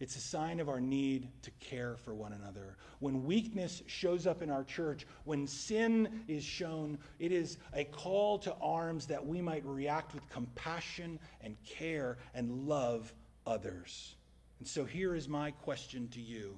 It's 0.00 0.16
a 0.16 0.20
sign 0.20 0.60
of 0.60 0.68
our 0.68 0.80
need 0.80 1.28
to 1.42 1.50
care 1.58 1.96
for 1.96 2.14
one 2.14 2.32
another. 2.32 2.76
When 3.00 3.24
weakness 3.24 3.82
shows 3.86 4.26
up 4.26 4.42
in 4.42 4.48
our 4.48 4.62
church, 4.62 5.06
when 5.24 5.46
sin 5.46 6.22
is 6.28 6.44
shown, 6.44 6.98
it 7.18 7.32
is 7.32 7.58
a 7.74 7.84
call 7.84 8.38
to 8.40 8.54
arms 8.62 9.06
that 9.06 9.26
we 9.26 9.42
might 9.42 9.66
react 9.66 10.14
with 10.14 10.28
compassion 10.30 11.18
and 11.40 11.56
care 11.66 12.16
and 12.32 12.68
love 12.68 13.12
others. 13.44 14.14
And 14.60 14.68
so 14.68 14.84
here 14.84 15.14
is 15.14 15.28
my 15.28 15.50
question 15.50 16.08
to 16.10 16.20
you 16.20 16.56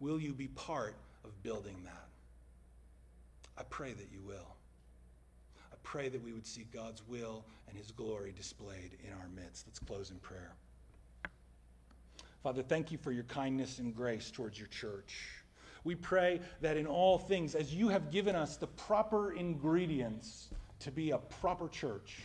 Will 0.00 0.20
you 0.20 0.32
be 0.32 0.48
part 0.48 0.96
of 1.24 1.42
building 1.42 1.76
that? 1.84 2.08
I 3.58 3.62
pray 3.64 3.92
that 3.92 4.08
you 4.12 4.20
will 4.20 4.56
I 5.72 5.76
pray 5.82 6.08
that 6.08 6.22
we 6.22 6.32
would 6.32 6.46
see 6.46 6.66
God's 6.72 7.02
will 7.06 7.44
and 7.68 7.76
his 7.76 7.90
glory 7.90 8.32
displayed 8.36 8.96
in 9.06 9.12
our 9.12 9.28
midst. 9.34 9.66
Let's 9.66 9.78
close 9.78 10.10
in 10.10 10.16
prayer. 10.18 10.52
Father, 12.42 12.62
thank 12.62 12.92
you 12.92 12.98
for 12.98 13.12
your 13.12 13.24
kindness 13.24 13.78
and 13.78 13.94
grace 13.94 14.30
towards 14.30 14.58
your 14.58 14.68
church. 14.68 15.42
We 15.84 15.94
pray 15.94 16.40
that 16.60 16.76
in 16.76 16.86
all 16.86 17.18
things, 17.18 17.54
as 17.54 17.74
you 17.74 17.88
have 17.88 18.10
given 18.10 18.34
us 18.34 18.56
the 18.56 18.66
proper 18.66 19.32
ingredients 19.32 20.48
to 20.80 20.90
be 20.90 21.10
a 21.10 21.18
proper 21.18 21.68
church, 21.68 22.22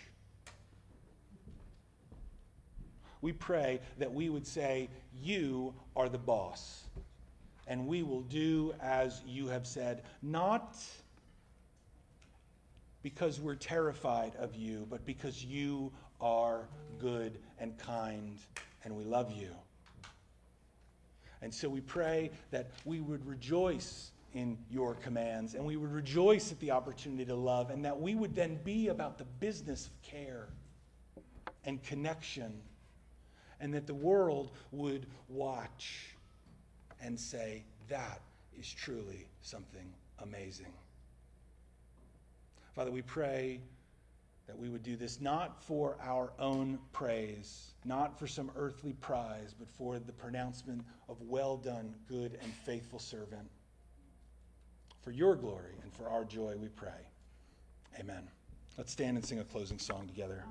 we 3.22 3.32
pray 3.32 3.80
that 4.00 4.12
we 4.12 4.30
would 4.30 4.48
say, 4.48 4.90
You 5.22 5.74
are 5.96 6.10
the 6.10 6.18
boss, 6.18 6.84
and 7.72 7.88
we 7.88 8.04
will 8.04 8.24
do 8.24 8.74
as 8.82 9.22
you 9.26 9.48
have 9.48 9.66
said, 9.66 10.04
not 10.22 10.76
because 13.02 13.40
we're 13.40 13.56
terrified 13.56 14.36
of 14.36 14.54
you, 14.56 14.86
but 14.90 15.06
because 15.06 15.46
you 15.46 15.90
are 16.20 16.68
good 17.00 17.40
and 17.60 17.78
kind 17.78 18.40
and 18.84 18.94
we 18.94 19.06
love 19.06 19.32
you. 19.32 19.48
And 21.42 21.54
so 21.54 21.70
we 21.70 21.80
pray 21.80 22.32
that 22.52 22.72
we 22.84 23.00
would 23.00 23.26
rejoice 23.26 24.12
in 24.34 24.58
your 24.70 24.96
commands 24.96 25.54
and 25.56 25.66
we 25.66 25.78
would 25.78 25.94
rejoice 25.94 26.52
at 26.52 26.60
the 26.60 26.72
opportunity 26.72 27.24
to 27.24 27.36
love 27.36 27.70
and 27.70 27.86
that 27.86 27.98
we 27.98 28.16
would 28.16 28.36
then 28.36 28.60
be 28.66 28.90
about 28.90 29.18
the 29.18 29.26
business 29.40 29.88
of 29.88 30.02
care 30.02 30.50
and 31.64 31.82
connection 31.84 32.52
and 33.62 33.74
that 33.74 33.88
the 33.88 33.94
world 33.94 34.52
would 34.74 35.06
watch 35.30 36.18
and 37.02 37.20
say, 37.20 37.64
that 37.90 38.22
is 38.58 38.72
truly 38.72 39.28
something 39.42 39.92
amazing. 40.20 40.74
Father, 42.74 42.92
we 42.92 43.02
pray 43.02 43.60
that 44.48 44.58
we 44.58 44.70
would 44.70 44.84
do 44.84 44.96
this 44.96 45.22
not 45.22 45.64
for 45.64 45.98
our 46.02 46.32
own 46.40 46.80
praise, 46.94 47.74
not 47.86 48.18
for 48.18 48.28
some 48.28 48.52
earthly 48.56 48.94
prize, 48.94 49.54
but 49.58 49.70
for 49.70 50.00
the 50.00 50.12
pronouncement 50.12 50.84
of 51.10 51.22
well 51.22 51.58
done, 51.58 51.94
good 52.08 52.38
and 52.42 52.54
faithful 52.66 53.00
servant. 53.00 53.50
For 55.02 55.12
your 55.12 55.36
glory 55.36 55.76
and 55.84 55.94
for 55.94 56.08
our 56.10 56.24
joy, 56.24 56.56
we 56.58 56.68
pray. 56.68 56.90
Amen. 58.00 58.28
Let's 58.78 58.92
stand 58.92 59.18
and 59.18 59.26
sing 59.26 59.40
a 59.40 59.44
closing 59.44 59.80
song 59.80 60.08
together. 60.08 60.46